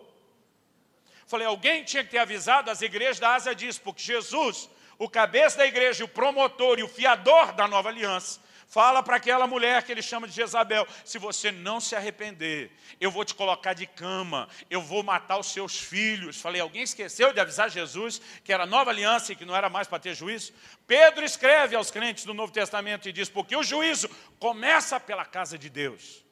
Falei, 1.26 1.46
alguém 1.46 1.84
tinha 1.84 2.02
que 2.02 2.10
ter 2.10 2.18
avisado 2.18 2.70
as 2.70 2.82
igrejas 2.82 3.20
da 3.20 3.34
Ásia 3.34 3.54
disso, 3.54 3.80
porque 3.82 4.02
Jesus, 4.02 4.68
o 4.98 5.08
cabeça 5.08 5.58
da 5.58 5.66
igreja, 5.66 6.04
o 6.04 6.08
promotor 6.08 6.78
e 6.78 6.82
o 6.82 6.88
fiador 6.88 7.52
da 7.52 7.68
nova 7.68 7.88
aliança, 7.88 8.40
Fala 8.70 9.02
para 9.02 9.16
aquela 9.16 9.48
mulher 9.48 9.82
que 9.82 9.90
ele 9.90 10.00
chama 10.00 10.28
de 10.28 10.32
Jezabel: 10.32 10.86
se 11.04 11.18
você 11.18 11.50
não 11.50 11.80
se 11.80 11.96
arrepender, 11.96 12.70
eu 13.00 13.10
vou 13.10 13.24
te 13.24 13.34
colocar 13.34 13.72
de 13.72 13.84
cama, 13.84 14.48
eu 14.70 14.80
vou 14.80 15.02
matar 15.02 15.38
os 15.38 15.48
seus 15.48 15.76
filhos. 15.76 16.40
Falei, 16.40 16.60
alguém 16.60 16.84
esqueceu 16.84 17.32
de 17.32 17.40
avisar 17.40 17.68
Jesus 17.68 18.22
que 18.44 18.52
era 18.52 18.64
nova 18.64 18.90
aliança 18.90 19.32
e 19.32 19.36
que 19.36 19.44
não 19.44 19.56
era 19.56 19.68
mais 19.68 19.88
para 19.88 19.98
ter 19.98 20.14
juízo? 20.14 20.52
Pedro 20.86 21.24
escreve 21.24 21.74
aos 21.74 21.90
crentes 21.90 22.24
do 22.24 22.32
Novo 22.32 22.52
Testamento 22.52 23.08
e 23.08 23.12
diz: 23.12 23.28
porque 23.28 23.56
o 23.56 23.64
juízo 23.64 24.08
começa 24.38 25.00
pela 25.00 25.24
casa 25.24 25.58
de 25.58 25.68
Deus. 25.68 26.24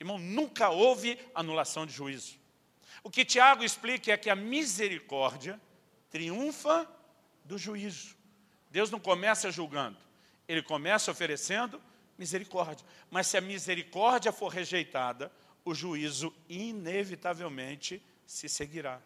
Irmão, 0.00 0.18
nunca 0.18 0.70
houve 0.70 1.16
anulação 1.32 1.86
de 1.86 1.92
juízo. 1.92 2.36
O 3.04 3.10
que 3.10 3.24
Tiago 3.24 3.62
explica 3.62 4.10
é 4.10 4.16
que 4.16 4.28
a 4.28 4.34
misericórdia 4.34 5.60
triunfa 6.10 6.90
do 7.44 7.56
juízo. 7.56 8.16
Deus 8.68 8.90
não 8.90 8.98
começa 8.98 9.52
julgando, 9.52 9.96
ele 10.46 10.62
começa 10.62 11.10
oferecendo 11.10 11.80
misericórdia. 12.18 12.86
Mas 13.10 13.26
se 13.26 13.36
a 13.36 13.40
misericórdia 13.40 14.32
for 14.32 14.48
rejeitada, 14.48 15.30
o 15.64 15.74
juízo 15.74 16.34
inevitavelmente 16.48 18.02
se 18.26 18.48
seguirá. 18.48 19.00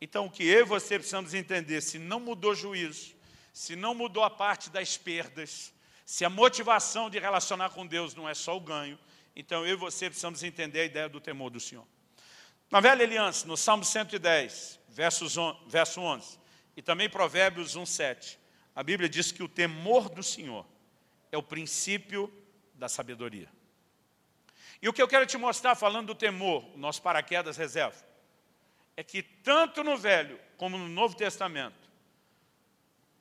Então, 0.00 0.26
o 0.26 0.30
que 0.30 0.44
eu 0.44 0.60
e 0.60 0.64
você 0.64 0.98
precisamos 0.98 1.34
entender, 1.34 1.80
se 1.80 1.98
não 1.98 2.18
mudou 2.18 2.52
o 2.52 2.54
juízo, 2.54 3.14
se 3.52 3.76
não 3.76 3.94
mudou 3.94 4.24
a 4.24 4.30
parte 4.30 4.70
das 4.70 4.96
perdas, 4.96 5.72
se 6.06 6.24
a 6.24 6.30
motivação 6.30 7.10
de 7.10 7.18
relacionar 7.18 7.70
com 7.70 7.86
Deus 7.86 8.14
não 8.14 8.28
é 8.28 8.34
só 8.34 8.56
o 8.56 8.60
ganho, 8.60 8.98
então 9.36 9.64
eu 9.64 9.74
e 9.74 9.76
você 9.76 10.06
precisamos 10.06 10.42
entender 10.42 10.80
a 10.80 10.84
ideia 10.84 11.08
do 11.08 11.20
temor 11.20 11.50
do 11.50 11.60
Senhor. 11.60 11.86
Na 12.70 12.80
velha 12.80 13.04
aliança, 13.04 13.46
no 13.46 13.56
Salmo 13.56 13.84
110, 13.84 14.80
versos 14.88 15.36
verso 15.66 16.00
11, 16.00 16.38
e 16.76 16.82
também 16.82 17.08
Provérbios 17.08 17.76
1, 17.76 17.84
7, 17.84 18.39
a 18.80 18.82
Bíblia 18.82 19.10
diz 19.10 19.30
que 19.30 19.42
o 19.42 19.48
temor 19.48 20.08
do 20.08 20.22
Senhor 20.22 20.64
é 21.30 21.36
o 21.36 21.42
princípio 21.42 22.32
da 22.72 22.88
sabedoria. 22.88 23.46
E 24.80 24.88
o 24.88 24.92
que 24.94 25.02
eu 25.02 25.06
quero 25.06 25.26
te 25.26 25.36
mostrar 25.36 25.74
falando 25.74 26.06
do 26.06 26.14
temor, 26.14 26.64
o 26.74 26.78
nosso 26.78 27.02
paraquedas 27.02 27.58
reserva, 27.58 28.02
é 28.96 29.04
que 29.04 29.22
tanto 29.22 29.84
no 29.84 29.98
Velho 29.98 30.40
como 30.56 30.78
no 30.78 30.88
Novo 30.88 31.14
Testamento, 31.14 31.90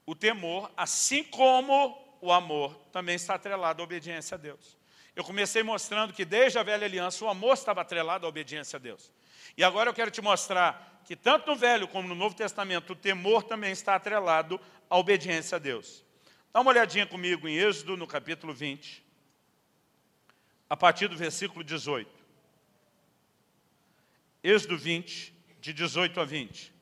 o 0.06 0.16
temor, 0.16 0.72
assim 0.78 1.26
como 1.26 2.18
o 2.22 2.32
amor, 2.32 2.74
também 2.94 3.16
está 3.18 3.36
atrelado 3.36 3.82
à 3.82 3.84
obediência 3.84 4.36
a 4.36 4.38
Deus. 4.38 4.78
Eu 5.14 5.26
comecei 5.26 5.62
mostrando 5.62 6.14
que 6.14 6.24
desde 6.24 6.58
a 6.58 6.64
velha 6.64 6.86
aliança 6.86 7.26
o 7.26 7.28
amor 7.28 7.56
estava 7.56 7.82
atrelado 7.82 8.26
à 8.26 8.30
obediência 8.30 8.78
a 8.78 8.80
Deus. 8.80 9.12
E 9.58 9.64
agora 9.66 9.90
eu 9.90 9.94
quero 9.94 10.10
te 10.10 10.22
mostrar 10.22 11.02
que 11.04 11.18
tanto 11.18 11.48
no 11.48 11.56
Velho 11.58 11.88
como 11.88 12.08
no 12.08 12.16
Novo 12.16 12.34
Testamento 12.36 12.94
o 12.94 12.96
temor 12.96 13.44
também 13.44 13.72
está 13.72 13.96
atrelado 13.96 14.58
à 14.90 14.98
obediência 14.98 15.58
a 15.58 15.60
Deus. 15.60 16.04
Dá 16.52 16.62
uma 16.62 16.72
olhadinha 16.72 17.06
comigo 17.06 17.48
em 17.48 17.56
Êxodo, 17.56 17.96
no 17.96 18.08
capítulo 18.08 18.54
20, 18.54 19.04
a 20.70 20.76
partir 20.76 21.08
do 21.08 21.16
versículo 21.16 21.64
18. 21.64 22.10
Êxodo 24.44 24.78
20, 24.78 25.34
de 25.60 25.74
18 25.74 26.20
a 26.20 26.26
20. 26.26 26.74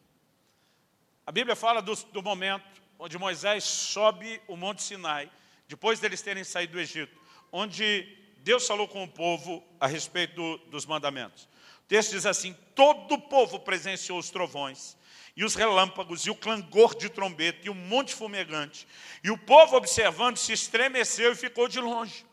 A 1.26 1.32
Bíblia 1.32 1.56
fala 1.56 1.82
do, 1.82 1.96
do 1.96 2.24
momento 2.24 2.78
onde 3.00 3.18
Moisés 3.18 3.64
sobe 3.64 4.42
o 4.48 4.56
Monte 4.56 4.82
Sinai, 4.82 5.30
depois 5.68 6.00
deles 6.00 6.22
terem 6.22 6.44
saído 6.44 6.74
do 6.74 6.80
Egito, 6.80 7.16
onde 7.52 8.18
Deus 8.40 8.66
falou 8.66 8.88
com 8.88 9.04
o 9.04 9.08
povo 9.08 9.64
a 9.80 9.88
respeito 9.88 10.36
do, 10.36 10.58
dos 10.70 10.86
mandamentos. 10.86 11.44
O 11.84 11.88
texto 11.88 12.12
diz 12.12 12.26
assim, 12.26 12.56
todo 12.74 13.16
o 13.16 13.22
povo 13.22 13.60
presenciou 13.60 14.18
os 14.18 14.30
trovões, 14.30 14.97
e 15.38 15.46
os 15.46 15.54
relâmpagos, 15.54 16.26
e 16.26 16.32
o 16.32 16.36
clangor 16.36 16.96
de 16.96 17.10
trombeta, 17.10 17.60
e 17.64 17.70
o 17.70 17.76
monte 17.76 18.16
fumegante. 18.16 18.88
E 19.24 19.30
o 19.30 19.38
povo, 19.38 19.78
observando, 19.78 20.36
se 20.36 20.52
estremeceu 20.52 21.32
e 21.32 21.36
ficou 21.36 21.68
de 21.68 21.80
longe. 21.80 22.26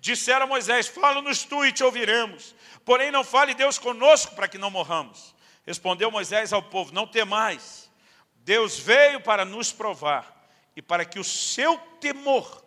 Disseram 0.00 0.44
a 0.44 0.48
Moisés, 0.48 0.88
fala-nos 0.88 1.44
tu 1.44 1.62
e 1.66 1.70
te 1.70 1.84
ouviremos. 1.84 2.54
Porém, 2.82 3.10
não 3.10 3.22
fale 3.22 3.52
Deus 3.52 3.78
conosco 3.78 4.34
para 4.34 4.48
que 4.48 4.56
não 4.56 4.70
morramos. 4.70 5.34
Respondeu 5.66 6.10
Moisés 6.10 6.50
ao 6.50 6.62
povo, 6.62 6.94
não 6.94 7.06
temais. 7.06 7.90
Deus 8.36 8.78
veio 8.78 9.20
para 9.20 9.44
nos 9.44 9.70
provar 9.70 10.48
e 10.74 10.80
para 10.80 11.04
que 11.04 11.18
o 11.18 11.24
seu 11.24 11.76
temor 12.00 12.64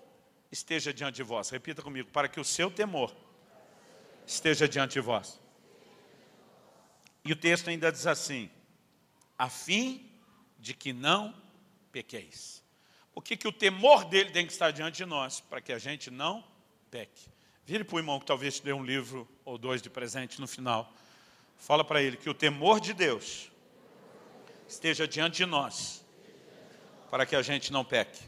esteja 0.52 0.94
diante 0.94 1.16
de 1.16 1.24
vós. 1.24 1.50
Repita 1.50 1.82
comigo, 1.82 2.10
para 2.12 2.28
que 2.28 2.40
o 2.40 2.46
seu 2.46 2.70
temor 2.70 3.12
esteja 4.24 4.68
diante 4.68 4.94
de 4.94 5.00
vós. 5.00 5.40
E 7.26 7.34
o 7.34 7.36
texto 7.36 7.72
ainda 7.72 7.92
diz 7.92 8.06
assim, 8.06 8.52
a 9.38 9.50
fim 9.50 10.10
de 10.58 10.74
que 10.74 10.92
não 10.92 11.34
pequeis. 11.92 12.64
O 13.14 13.22
que, 13.22 13.36
que 13.36 13.48
o 13.48 13.52
temor 13.52 14.06
dele 14.06 14.32
tem 14.32 14.46
que 14.46 14.52
estar 14.52 14.72
diante 14.72 14.98
de 14.98 15.06
nós, 15.06 15.40
para 15.40 15.62
que 15.62 15.72
a 15.72 15.80
gente 15.80 16.12
não 16.12 16.44
peque. 16.92 17.30
Vire 17.66 17.84
para 17.84 17.96
o 17.96 18.00
irmão 18.00 18.20
que 18.20 18.26
talvez 18.26 18.56
te 18.56 18.64
dê 18.64 18.74
um 18.74 18.84
livro 18.84 19.28
ou 19.44 19.58
dois 19.58 19.82
de 19.82 19.90
presente 19.90 20.40
no 20.40 20.48
final. 20.48 20.94
Fala 21.58 21.84
para 21.84 22.02
ele 22.02 22.16
que 22.16 22.30
o 22.30 22.34
temor 22.34 22.80
de 22.80 22.94
Deus 22.94 23.52
esteja 24.68 25.08
diante 25.08 25.38
de 25.38 25.46
nós, 25.46 26.06
para 27.10 27.26
que 27.26 27.36
a 27.36 27.42
gente 27.42 27.72
não 27.72 27.84
peque. 27.84 28.24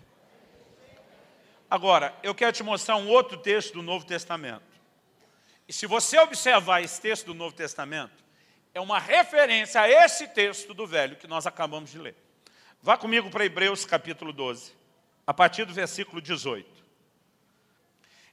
Agora, 1.70 2.18
eu 2.24 2.34
quero 2.34 2.52
te 2.52 2.64
mostrar 2.64 2.96
um 2.96 3.08
outro 3.10 3.38
texto 3.38 3.74
do 3.74 3.84
Novo 3.84 4.06
Testamento. 4.06 4.64
E 5.68 5.74
se 5.74 5.86
você 5.86 6.18
observar 6.18 6.82
esse 6.84 7.00
texto 7.00 7.28
do 7.28 7.34
Novo 7.36 7.56
Testamento, 7.56 8.24
é 8.74 8.80
uma 8.80 9.00
referência 9.00 9.82
a 9.82 9.90
esse 9.90 10.28
texto 10.28 10.74
do 10.74 10.86
Velho 10.86 11.16
que 11.16 11.28
nós 11.28 11.48
acabamos 11.48 11.90
de 11.90 11.98
ler. 11.98 12.16
Vá 12.82 12.98
comigo 12.98 13.30
para 13.30 13.46
Hebreus 13.46 13.86
capítulo 13.86 14.32
12, 14.32 14.74
a 15.26 15.34
partir 15.34 15.66
do 15.66 15.74
versículo 15.74 16.22
18. 16.22 16.68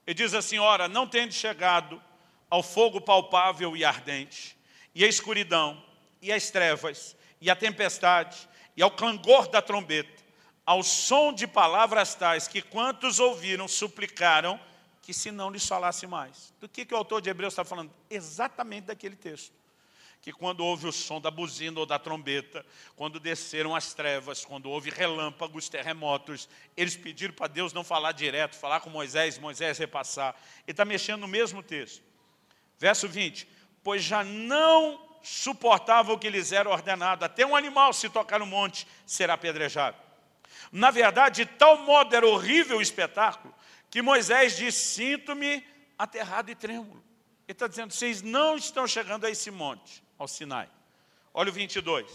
Ele 0.07 0.15
diz 0.15 0.35
assim, 0.35 0.59
ora, 0.59 0.89
não 0.89 1.07
tende 1.07 1.35
chegado 1.35 2.01
ao 2.49 2.63
fogo 2.63 3.01
palpável 3.01 3.77
e 3.77 3.85
ardente, 3.85 4.57
e 4.95 5.05
a 5.05 5.09
escuridão, 5.09 5.83
e 6.23 6.33
as 6.33 6.51
trevas, 6.51 7.17
e 7.41 7.51
a 7.51 7.57
tempestade, 7.57 8.49
e 8.77 8.83
ao 8.83 8.91
clangor 8.91 9.49
da 9.49 9.61
trombeta, 9.61 10.25
ao 10.65 10.83
som 10.83 11.33
de 11.33 11.47
palavras 11.47 12.15
tais 12.15 12.47
que 12.47 12.63
quantos 12.63 13.19
ouviram 13.19 13.67
suplicaram 13.67 14.61
que 15.03 15.15
se 15.15 15.31
não 15.31 15.51
lhes 15.51 15.67
falasse 15.67 16.07
mais. 16.07 16.53
Do 16.61 16.69
que, 16.69 16.85
que 16.85 16.95
o 16.95 16.97
autor 16.97 17.21
de 17.21 17.31
Hebreus 17.31 17.53
está 17.53 17.65
falando? 17.65 17.93
Exatamente 18.11 18.87
daquele 18.87 19.17
texto 19.17 19.53
que 20.27 20.33
quando 20.33 20.65
houve 20.65 20.89
o 20.89 20.93
som 20.93 21.21
da 21.21 21.31
buzina 21.31 21.79
ou 21.79 21.87
da 21.87 22.01
trombeta, 22.01 22.67
quando 22.97 23.21
desceram 23.21 23.77
as 23.77 23.95
trevas, 23.95 24.45
quando 24.45 24.69
houve 24.69 24.91
relâmpagos, 24.91 25.69
terremotos, 25.69 26.49
eles 26.77 26.97
pediram 26.97 27.33
para 27.33 27.47
Deus 27.47 27.73
não 27.73 27.85
falar 27.85 28.11
direto, 28.11 28.57
falar 28.57 28.81
com 28.81 28.91
Moisés, 28.91 29.39
Moisés 29.39 29.79
repassar. 29.79 30.35
Ele 30.67 30.73
está 30.73 30.85
mexendo 30.85 31.21
no 31.21 31.29
mesmo 31.29 31.63
texto. 31.63 32.03
Verso 32.77 33.07
20, 33.07 33.49
pois 33.85 34.03
já 34.03 34.25
não 34.25 35.01
suportava 35.23 36.13
o 36.13 36.19
que 36.19 36.29
lhes 36.29 36.51
era 36.51 36.69
ordenado, 36.69 37.25
até 37.25 37.47
um 37.47 37.55
animal 37.55 37.93
se 37.93 38.09
tocar 38.09 38.41
no 38.41 38.47
monte 38.47 38.85
será 39.07 39.35
apedrejado. 39.35 39.97
Na 40.73 40.91
verdade, 40.91 41.45
de 41.45 41.53
tal 41.53 41.79
modo 41.79 42.17
era 42.17 42.27
horrível 42.27 42.79
o 42.79 42.83
espetáculo, 42.83 43.55
que 43.89 44.03
Moisés 44.03 44.57
disse, 44.57 44.95
sinto-me 44.95 45.65
aterrado 45.97 46.51
e 46.51 46.57
trêmulo. 46.57 47.01
Ele 47.47 47.53
está 47.53 47.69
dizendo, 47.69 47.93
vocês 47.93 48.23
não 48.23 48.57
estão 48.57 48.89
chegando 48.89 49.25
a 49.25 49.31
esse 49.31 49.53
monte 49.53 50.05
ao 50.19 50.29
Sinai. 50.29 50.69
Olha 51.33 51.51
o 51.51 51.53
22. 51.53 52.07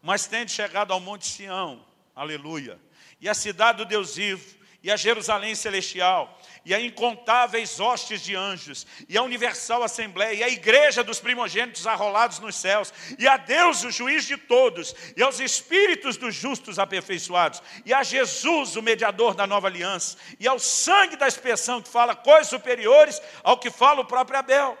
Mas 0.00 0.26
tende 0.26 0.50
chegado 0.50 0.92
ao 0.92 0.98
Monte 0.98 1.26
Sião, 1.26 1.84
aleluia, 2.14 2.80
e 3.20 3.28
a 3.28 3.34
cidade 3.34 3.78
do 3.78 3.84
Deus 3.84 4.16
vivo, 4.16 4.62
e 4.82 4.90
a 4.90 4.96
Jerusalém 4.96 5.54
celestial, 5.54 6.40
e 6.64 6.74
a 6.74 6.80
incontáveis 6.80 7.78
hostes 7.78 8.20
de 8.20 8.34
anjos, 8.34 8.84
e 9.08 9.16
a 9.16 9.22
universal 9.22 9.84
assembleia, 9.84 10.34
e 10.34 10.42
a 10.42 10.48
igreja 10.48 11.04
dos 11.04 11.20
primogênitos 11.20 11.86
arrolados 11.86 12.40
nos 12.40 12.56
céus, 12.56 12.92
e 13.16 13.28
a 13.28 13.36
Deus, 13.36 13.84
o 13.84 13.92
juiz 13.92 14.26
de 14.26 14.36
todos, 14.36 14.92
e 15.16 15.22
aos 15.22 15.38
espíritos 15.38 16.16
dos 16.16 16.34
justos 16.34 16.80
aperfeiçoados, 16.80 17.62
e 17.86 17.94
a 17.94 18.02
Jesus, 18.02 18.74
o 18.74 18.82
mediador 18.82 19.34
da 19.34 19.46
nova 19.46 19.68
aliança, 19.68 20.18
e 20.40 20.48
ao 20.48 20.58
sangue 20.58 21.14
da 21.14 21.28
expressão 21.28 21.80
que 21.80 21.88
fala 21.88 22.16
coisas 22.16 22.48
superiores 22.48 23.22
ao 23.44 23.58
que 23.58 23.70
fala 23.70 24.00
o 24.00 24.04
próprio 24.04 24.40
Abel. 24.40 24.76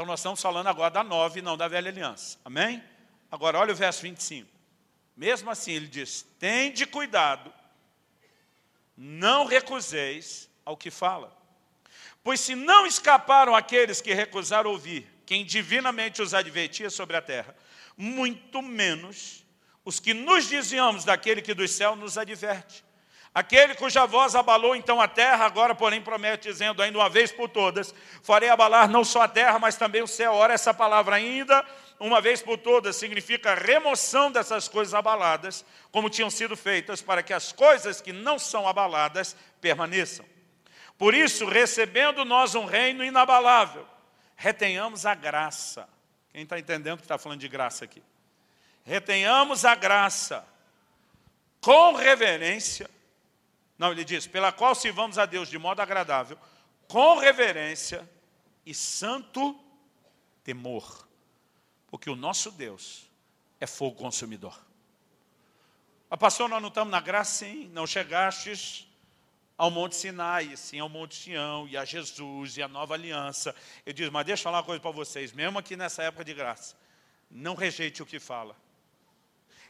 Então 0.00 0.06
nós 0.06 0.20
estamos 0.20 0.40
falando 0.40 0.66
agora 0.66 0.90
da 0.90 1.04
nova 1.04 1.38
e 1.38 1.42
não 1.42 1.58
da 1.58 1.68
velha 1.68 1.90
aliança. 1.90 2.38
Amém? 2.42 2.82
Agora 3.30 3.58
olha 3.58 3.74
o 3.74 3.76
verso 3.76 4.00
25. 4.00 4.48
Mesmo 5.14 5.50
assim 5.50 5.72
ele 5.72 5.86
diz, 5.86 6.26
tende 6.38 6.86
cuidado, 6.86 7.52
não 8.96 9.44
recuseis 9.44 10.48
ao 10.64 10.74
que 10.74 10.90
fala. 10.90 11.36
Pois 12.24 12.40
se 12.40 12.54
não 12.54 12.86
escaparam 12.86 13.54
aqueles 13.54 14.00
que 14.00 14.14
recusaram 14.14 14.70
ouvir, 14.70 15.06
quem 15.26 15.44
divinamente 15.44 16.22
os 16.22 16.32
advertia 16.32 16.88
sobre 16.88 17.18
a 17.18 17.20
terra, 17.20 17.54
muito 17.94 18.62
menos 18.62 19.44
os 19.84 20.00
que 20.00 20.14
nos 20.14 20.46
desviamos 20.46 21.04
daquele 21.04 21.42
que 21.42 21.52
do 21.52 21.68
céu 21.68 21.94
nos 21.94 22.16
adverte. 22.16 22.82
Aquele 23.32 23.76
cuja 23.76 24.06
voz 24.06 24.34
abalou 24.34 24.74
então 24.74 25.00
a 25.00 25.06
terra, 25.06 25.46
agora, 25.46 25.72
porém, 25.72 26.02
promete, 26.02 26.48
dizendo, 26.48 26.82
ainda 26.82 26.98
uma 26.98 27.08
vez 27.08 27.30
por 27.30 27.48
todas, 27.48 27.94
farei 28.22 28.48
abalar 28.48 28.88
não 28.88 29.04
só 29.04 29.22
a 29.22 29.28
terra, 29.28 29.56
mas 29.56 29.76
também 29.76 30.02
o 30.02 30.08
céu. 30.08 30.32
Ora, 30.32 30.52
essa 30.52 30.74
palavra 30.74 31.14
ainda, 31.14 31.64
uma 32.00 32.20
vez 32.20 32.42
por 32.42 32.58
todas, 32.58 32.96
significa 32.96 33.54
remoção 33.54 34.32
dessas 34.32 34.66
coisas 34.66 34.94
abaladas, 34.94 35.64
como 35.92 36.10
tinham 36.10 36.28
sido 36.28 36.56
feitas, 36.56 37.00
para 37.00 37.22
que 37.22 37.32
as 37.32 37.52
coisas 37.52 38.00
que 38.00 38.12
não 38.12 38.36
são 38.36 38.66
abaladas 38.66 39.36
permaneçam. 39.60 40.26
Por 40.98 41.14
isso, 41.14 41.46
recebendo 41.46 42.24
nós 42.24 42.56
um 42.56 42.64
reino 42.64 43.04
inabalável, 43.04 43.86
retenhamos 44.34 45.06
a 45.06 45.14
graça. 45.14 45.88
Quem 46.32 46.42
está 46.42 46.58
entendendo 46.58 46.98
que 46.98 47.04
está 47.04 47.16
falando 47.16 47.38
de 47.38 47.48
graça 47.48 47.84
aqui? 47.84 48.02
Retenhamos 48.84 49.64
a 49.64 49.76
graça 49.76 50.44
com 51.60 51.94
reverência 51.94 52.90
não, 53.80 53.92
ele 53.92 54.04
diz, 54.04 54.26
pela 54.26 54.52
qual 54.52 54.74
sirvamos 54.74 55.16
a 55.16 55.24
Deus 55.24 55.48
de 55.48 55.56
modo 55.56 55.80
agradável, 55.80 56.36
com 56.86 57.16
reverência 57.16 58.06
e 58.66 58.74
santo 58.74 59.58
temor. 60.44 61.08
Porque 61.86 62.10
o 62.10 62.14
nosso 62.14 62.50
Deus 62.50 63.10
é 63.58 63.66
fogo 63.66 63.96
consumidor. 63.96 64.60
A 66.10 66.16
pastor, 66.18 66.46
nós 66.46 66.60
não 66.60 66.68
estamos 66.68 66.90
na 66.92 67.00
graça, 67.00 67.46
sim. 67.46 67.70
Não 67.72 67.86
chegastes 67.86 68.86
ao 69.56 69.70
Monte 69.70 69.96
Sinai, 69.96 70.54
sim 70.58 70.78
ao 70.78 70.90
Monte 70.90 71.14
Sião, 71.14 71.66
e 71.66 71.74
a 71.74 71.82
Jesus, 71.86 72.58
e 72.58 72.62
a 72.62 72.68
nova 72.68 72.92
aliança. 72.92 73.56
Ele 73.86 73.94
diz, 73.94 74.10
mas 74.10 74.26
deixa 74.26 74.42
eu 74.42 74.44
falar 74.44 74.58
uma 74.58 74.64
coisa 74.64 74.82
para 74.82 74.90
vocês, 74.90 75.32
mesmo 75.32 75.58
aqui 75.58 75.74
nessa 75.74 76.02
época 76.02 76.22
de 76.22 76.34
graça, 76.34 76.76
não 77.30 77.54
rejeite 77.54 78.02
o 78.02 78.06
que 78.06 78.20
fala. 78.20 78.54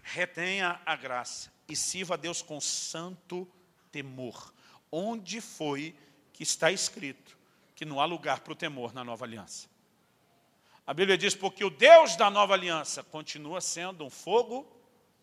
Retenha 0.03 0.81
a 0.85 0.97
graça 0.97 1.53
e 1.69 1.77
sirva 1.77 2.15
a 2.15 2.17
Deus 2.17 2.43
com 2.43 2.61
santo 2.61 3.45
temor 3.45 3.60
temor. 3.91 4.53
Onde 4.91 5.41
foi 5.41 5.95
que 6.33 6.43
está 6.43 6.71
escrito 6.71 7.39
que 7.75 7.85
não 7.85 8.01
há 8.01 8.05
lugar 8.05 8.41
para 8.41 8.53
o 8.53 8.57
temor 8.57 8.93
na 8.93 9.05
nova 9.05 9.25
aliança? 9.25 9.69
A 10.87 10.93
Bíblia 10.93 11.17
diz, 11.17 11.35
porque 11.35 11.65
o 11.65 11.71
Deus 11.71 12.17
da 12.17 12.31
nova 12.31 12.55
aliança 12.55 13.03
continua 13.03 13.61
sendo 13.61 14.05
um 14.05 14.11
fogo 14.11 14.67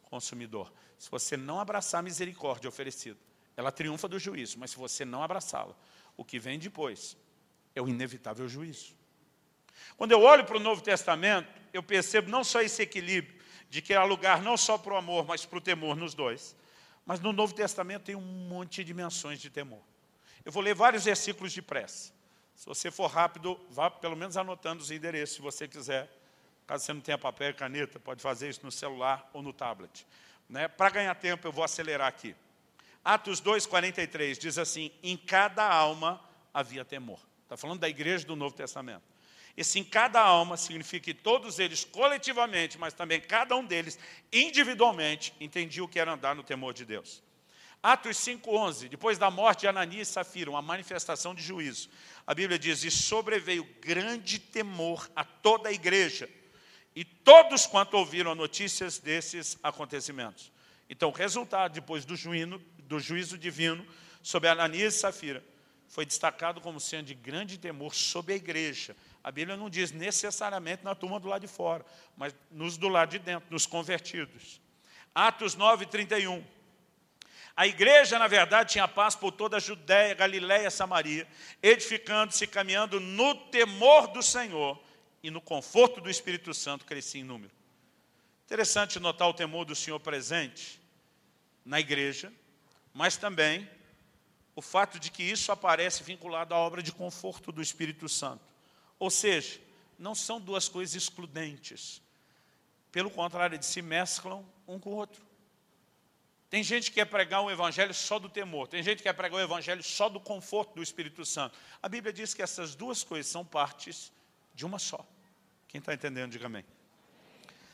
consumidor. 0.04 0.72
Se 0.98 1.12
você 1.12 1.36
não 1.36 1.60
abraçar 1.60 2.00
a 2.00 2.04
misericórdia 2.04 2.70
oferecida, 2.70 3.20
ela 3.56 3.72
triunfa 3.72 4.08
do 4.08 4.18
juízo, 4.18 4.58
mas 4.60 4.72
se 4.72 4.78
você 4.78 5.04
não 5.04 5.22
abraçá-la, 5.22 5.76
o 6.16 6.24
que 6.24 6.40
vem 6.40 6.58
depois 6.58 7.18
é 7.76 7.82
o 7.82 7.88
inevitável 7.88 8.48
juízo. 8.48 8.96
Quando 9.98 10.12
eu 10.12 10.22
olho 10.22 10.46
para 10.46 10.58
o 10.58 10.60
Novo 10.60 10.82
Testamento, 10.82 11.52
eu 11.74 11.84
percebo 11.84 12.30
não 12.30 12.44
só 12.44 12.62
esse 12.62 12.82
equilíbrio, 12.82 13.38
de 13.70 13.82
que 13.82 13.94
há 13.94 14.04
lugar 14.04 14.42
não 14.42 14.56
só 14.56 14.78
para 14.78 14.94
o 14.94 14.98
amor, 14.98 15.26
mas 15.26 15.46
para 15.46 15.58
o 15.58 15.62
temor 15.62 15.96
nos 15.96 16.14
dois. 16.14 16.56
Mas 17.08 17.22
no 17.22 17.32
Novo 17.32 17.56
Testamento 17.56 18.04
tem 18.04 18.16
um 18.16 18.22
monte 18.22 18.84
de 18.84 18.94
menções 18.94 19.40
de 19.40 19.50
temor. 19.50 19.82
Eu 20.44 20.52
vou 20.52 20.62
ler 20.62 20.76
vários 20.76 21.06
versículos 21.06 21.54
de 21.54 21.62
pressa. 21.62 22.12
Se 22.54 22.66
você 22.66 22.92
for 22.92 23.08
rápido, 23.08 23.58
vá 23.70 23.90
pelo 23.90 24.16
menos 24.16 24.36
anotando 24.36 24.84
os 24.84 24.92
endereços, 24.92 25.38
se 25.38 25.42
você 25.42 25.70
quiser. 25.70 26.12
Caso 26.68 26.84
você 26.84 26.92
não 26.92 27.00
tenha 27.00 27.18
papel 27.18 27.52
e 27.52 27.54
caneta, 27.54 27.98
pode 27.98 28.22
fazer 28.22 28.50
isso 28.50 28.60
no 28.62 28.72
celular 28.72 29.30
ou 29.32 29.42
no 29.42 29.54
tablet. 29.54 30.06
Né? 30.50 30.68
Para 30.68 30.90
ganhar 30.90 31.16
tempo, 31.16 31.48
eu 31.48 31.52
vou 31.52 31.64
acelerar 31.64 32.10
aqui. 32.10 32.36
Atos 33.06 33.42
2,43 33.42 34.38
diz 34.38 34.58
assim, 34.58 34.92
em 35.02 35.16
cada 35.16 35.66
alma 35.66 36.22
havia 36.54 36.84
temor. 36.84 37.22
Está 37.44 37.56
falando 37.56 37.80
da 37.80 37.88
igreja 37.88 38.28
do 38.28 38.36
Novo 38.36 38.54
Testamento. 38.54 39.04
Esse 39.58 39.80
em 39.80 39.84
cada 39.84 40.22
alma 40.22 40.56
significa 40.56 41.06
que 41.06 41.16
todos 41.16 41.58
eles 41.58 41.84
coletivamente, 41.84 42.78
mas 42.78 42.94
também 42.94 43.20
cada 43.20 43.56
um 43.56 43.66
deles 43.66 43.98
individualmente, 44.32 45.34
entendiam 45.40 45.86
o 45.86 45.90
que 45.90 46.00
era 46.00 46.14
andar 46.14 46.36
no 46.36 46.44
temor 46.44 46.76
de 46.76 46.86
Deus. 46.86 47.24
Atos 47.82 48.18
5,11, 48.18 48.88
depois 48.88 49.18
da 49.18 49.32
morte 49.32 49.62
de 49.62 49.68
Ananias 49.68 50.10
e 50.10 50.12
Safira, 50.12 50.52
uma 50.52 50.62
manifestação 50.62 51.34
de 51.34 51.42
juízo. 51.42 51.90
A 52.26 52.36
Bíblia 52.36 52.60
diz, 52.60 52.84
e 52.84 52.92
sobreveio 52.92 53.64
grande 53.82 54.38
temor 54.38 55.10
a 55.16 55.24
toda 55.24 55.70
a 55.70 55.74
igreja, 55.74 56.30
e 56.96 57.04
todos 57.04 57.66
quanto 57.66 57.96
ouviram 57.96 58.36
notícias 58.36 59.00
desses 59.00 59.58
acontecimentos. 59.64 60.52
Então, 60.90 61.10
o 61.10 61.14
resultado, 61.14 61.74
depois 61.74 62.06
do, 62.06 62.16
juízo, 62.16 62.62
do 62.80 63.00
juízo 63.00 63.38
divino 63.38 63.86
sobre 64.22 64.50
Ananias 64.50 64.96
e 64.96 65.00
Safira, 65.00 65.44
foi 65.88 66.06
destacado 66.06 66.62
como 66.62 66.80
sendo 66.80 67.06
de 67.06 67.14
grande 67.14 67.58
temor 67.58 67.96
sobre 67.96 68.34
a 68.34 68.38
igreja, 68.38 68.96
a 69.28 69.32
Bíblia 69.32 69.58
não 69.58 69.70
diz 69.70 69.92
necessariamente 69.92 70.86
na 70.86 70.96
turma 70.96 71.20
do 71.20 71.28
lado 71.28 71.42
de 71.42 71.50
fora, 71.50 71.86
mas 72.16 72.34
nos 72.50 72.78
do 72.78 72.88
lado 72.88 73.10
de 73.10 73.20
dentro, 73.20 73.52
nos 73.52 73.66
convertidos. 73.66 74.62
Atos 75.14 75.54
9, 75.54 75.86
31. 75.86 76.42
A 77.54 77.68
igreja, 77.68 78.18
na 78.18 78.28
verdade, 78.28 78.72
tinha 78.72 78.88
paz 78.88 79.18
por 79.18 79.34
toda 79.34 79.58
a 79.58 79.60
Judéia, 79.60 80.14
Galiléia, 80.14 80.72
Samaria, 80.72 81.28
edificando-se 81.62 82.48
caminhando 82.48 83.02
no 83.02 83.36
temor 83.36 84.08
do 84.08 84.24
Senhor 84.24 84.82
e 85.22 85.30
no 85.30 85.42
conforto 85.42 86.00
do 86.00 86.10
Espírito 86.10 86.54
Santo 86.54 86.86
crescia 86.86 87.20
em 87.20 87.26
número. 87.26 87.52
Interessante 88.46 88.98
notar 88.98 89.28
o 89.28 89.34
temor 89.34 89.66
do 89.66 89.76
Senhor 89.76 90.00
presente 90.00 90.80
na 91.66 91.82
igreja, 91.82 92.32
mas 92.94 93.18
também 93.18 93.70
o 94.56 94.62
fato 94.62 94.98
de 94.98 95.12
que 95.12 95.22
isso 95.22 95.52
aparece 95.52 96.02
vinculado 96.02 96.54
à 96.54 96.58
obra 96.58 96.82
de 96.82 96.94
conforto 96.94 97.52
do 97.52 97.62
Espírito 97.62 98.08
Santo. 98.08 98.56
Ou 99.00 99.10
seja, 99.10 99.60
não 99.98 100.16
são 100.16 100.40
duas 100.40 100.68
coisas 100.68 100.96
excludentes. 100.96 102.02
Pelo 102.92 103.10
contrário, 103.10 103.56
eles 103.56 103.66
se 103.66 103.82
mesclam 103.82 104.46
um 104.68 104.80
com 104.80 104.92
o 104.92 104.96
outro. 104.96 105.26
Tem 106.50 106.64
gente 106.64 106.90
que 106.90 106.96
quer 106.96 107.06
pregar 107.06 107.42
um 107.42 107.52
evangelho 107.52 107.94
só 107.94 108.18
do 108.18 108.30
temor. 108.30 108.68
Tem 108.68 108.82
gente 108.82 108.98
que 108.98 109.04
quer 109.04 109.14
pregar 109.14 109.40
um 109.40 109.44
evangelho 109.44 109.84
só 109.84 110.08
do 110.08 110.20
conforto 110.20 110.76
do 110.76 110.84
Espírito 110.84 111.26
Santo. 111.26 111.58
A 111.84 111.90
Bíblia 111.90 112.14
diz 112.14 112.34
que 112.34 112.42
essas 112.42 112.74
duas 112.74 113.04
coisas 113.04 113.30
são 113.30 113.44
partes 113.44 114.12
de 114.56 114.66
uma 114.66 114.80
só. 114.80 115.06
Quem 115.68 115.80
está 115.80 115.94
entendendo, 115.94 116.32
diga 116.32 116.46
amém. 116.46 116.64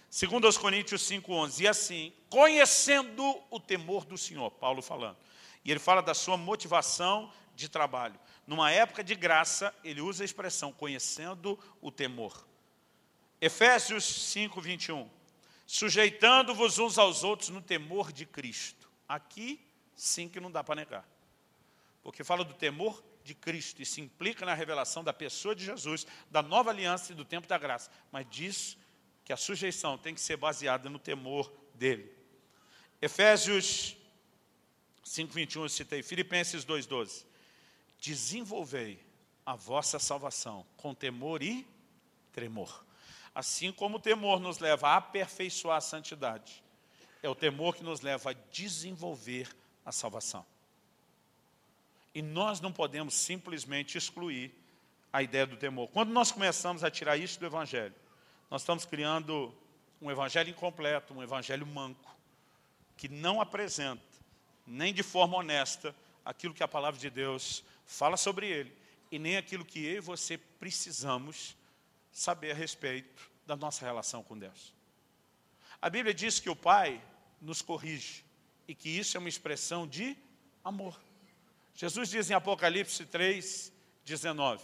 Segundo 0.10 0.46
aos 0.46 0.58
Coríntios 0.58 1.04
5,11, 1.04 1.62
e 1.62 1.68
assim, 1.68 2.14
conhecendo 2.30 3.42
o 3.50 3.60
temor 3.60 4.06
do 4.06 4.18
Senhor, 4.18 4.50
Paulo 4.52 4.82
falando. 4.82 5.18
E 5.64 5.72
ele 5.72 5.80
fala 5.80 6.02
da 6.02 6.14
sua 6.14 6.36
motivação 6.36 7.32
de 7.56 7.70
trabalho. 7.70 8.20
Numa 8.46 8.72
época 8.72 9.04
de 9.04 9.16
graça, 9.16 9.74
ele 9.84 10.02
usa 10.02 10.24
a 10.24 10.26
expressão 10.26 10.72
conhecendo 10.74 11.58
o 11.82 11.90
temor. 11.92 12.46
Efésios 13.40 14.04
5, 14.04 14.60
21. 14.60 15.10
Sujeitando-vos 15.66 16.78
uns 16.78 16.98
aos 16.98 17.24
outros 17.24 17.50
no 17.50 17.62
temor 17.62 18.12
de 18.12 18.26
Cristo. 18.26 18.90
Aqui, 19.08 19.66
sim 19.96 20.28
que 20.28 20.40
não 20.40 20.52
dá 20.52 20.64
para 20.64 20.76
negar. 20.76 21.08
Porque 22.02 22.24
fala 22.24 22.44
do 22.44 22.54
temor 22.54 23.02
de 23.24 23.34
Cristo 23.34 23.82
e 23.82 23.86
se 23.86 24.02
implica 24.02 24.46
na 24.46 24.54
revelação 24.54 25.04
da 25.04 25.14
pessoa 25.14 25.56
de 25.56 25.64
Jesus, 25.64 26.06
da 26.30 26.42
nova 26.42 26.70
aliança 26.70 27.14
e 27.14 27.16
do 27.16 27.24
tempo 27.24 27.48
da 27.48 27.58
graça. 27.58 27.90
Mas 28.12 28.28
diz 28.30 28.78
que 29.24 29.32
a 29.32 29.38
sujeição 29.38 29.98
tem 29.98 30.14
que 30.14 30.20
ser 30.20 30.36
baseada 30.36 30.90
no 30.90 31.00
temor 31.00 31.52
dele. 31.74 32.14
Efésios 33.02 33.96
5,21 35.06 35.62
eu 35.62 35.70
citei, 35.70 36.04
Filipenses 36.04 36.66
2,12 36.66 37.32
desenvolvei 38.04 39.00
a 39.46 39.56
vossa 39.56 39.98
salvação 39.98 40.66
com 40.76 40.94
temor 40.94 41.42
e 41.42 41.66
tremor. 42.34 42.86
Assim 43.34 43.72
como 43.72 43.96
o 43.96 44.00
temor 44.00 44.42
nos 44.42 44.60
leva 44.60 44.90
a 44.90 44.98
aperfeiçoar 44.98 45.78
a 45.78 45.82
santidade, 45.82 46.62
é 47.24 47.30
o 47.30 47.34
temor 47.34 47.74
que 47.74 47.84
nos 47.84 48.02
leva 48.02 48.32
a 48.32 48.34
desenvolver 48.52 49.50
a 49.86 49.92
salvação. 49.94 50.46
E 52.14 52.22
nós 52.22 52.60
não 52.60 52.74
podemos 52.74 53.14
simplesmente 53.14 53.98
excluir 53.98 54.54
a 55.12 55.24
ideia 55.24 55.48
do 55.48 55.56
temor. 55.56 55.88
Quando 55.88 56.12
nós 56.12 56.30
começamos 56.30 56.84
a 56.84 56.92
tirar 56.92 57.16
isso 57.16 57.40
do 57.40 57.46
Evangelho, 57.46 57.96
nós 58.52 58.64
estamos 58.64 58.84
criando 58.84 59.56
um 60.02 60.12
Evangelho 60.12 60.50
incompleto, 60.50 61.14
um 61.14 61.24
Evangelho 61.24 61.66
manco, 61.66 62.14
que 62.98 63.08
não 63.08 63.40
apresenta, 63.40 64.04
nem 64.68 64.94
de 64.94 65.04
forma 65.04 65.38
honesta, 65.38 65.96
aquilo 66.26 66.54
que 66.54 66.64
a 66.64 66.68
palavra 66.68 67.00
de 67.00 67.10
Deus 67.10 67.64
fala 67.86 68.18
sobre 68.18 68.48
ele, 68.48 68.76
e 69.12 69.20
nem 69.20 69.38
aquilo 69.38 69.66
que 69.66 69.86
eu 69.86 69.98
e 69.98 70.00
você 70.00 70.38
precisamos 70.38 71.56
saber 72.12 72.52
a 72.52 72.56
respeito 72.56 73.30
da 73.46 73.56
nossa 73.56 73.86
relação 73.86 74.24
com 74.24 74.38
Deus. 74.38 74.74
A 75.82 75.90
Bíblia 75.90 76.14
diz 76.14 76.40
que 76.40 76.50
o 76.50 76.56
Pai 76.56 77.02
nos 77.42 77.62
corrige, 77.62 78.24
e 78.68 78.74
que 78.74 78.90
isso 78.90 79.18
é 79.18 79.20
uma 79.20 79.30
expressão 79.30 79.88
de 79.88 80.18
amor. 80.64 81.00
Jesus 81.76 82.10
diz 82.10 82.30
em 82.30 82.34
Apocalipse 82.34 83.06
3, 83.06 83.72
19, 84.06 84.64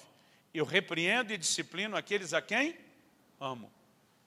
eu 0.54 0.66
repreendo 0.66 1.34
e 1.34 1.38
disciplino 1.38 1.96
aqueles 1.96 2.34
a 2.34 2.42
quem 2.42 2.78
amo. 3.40 3.72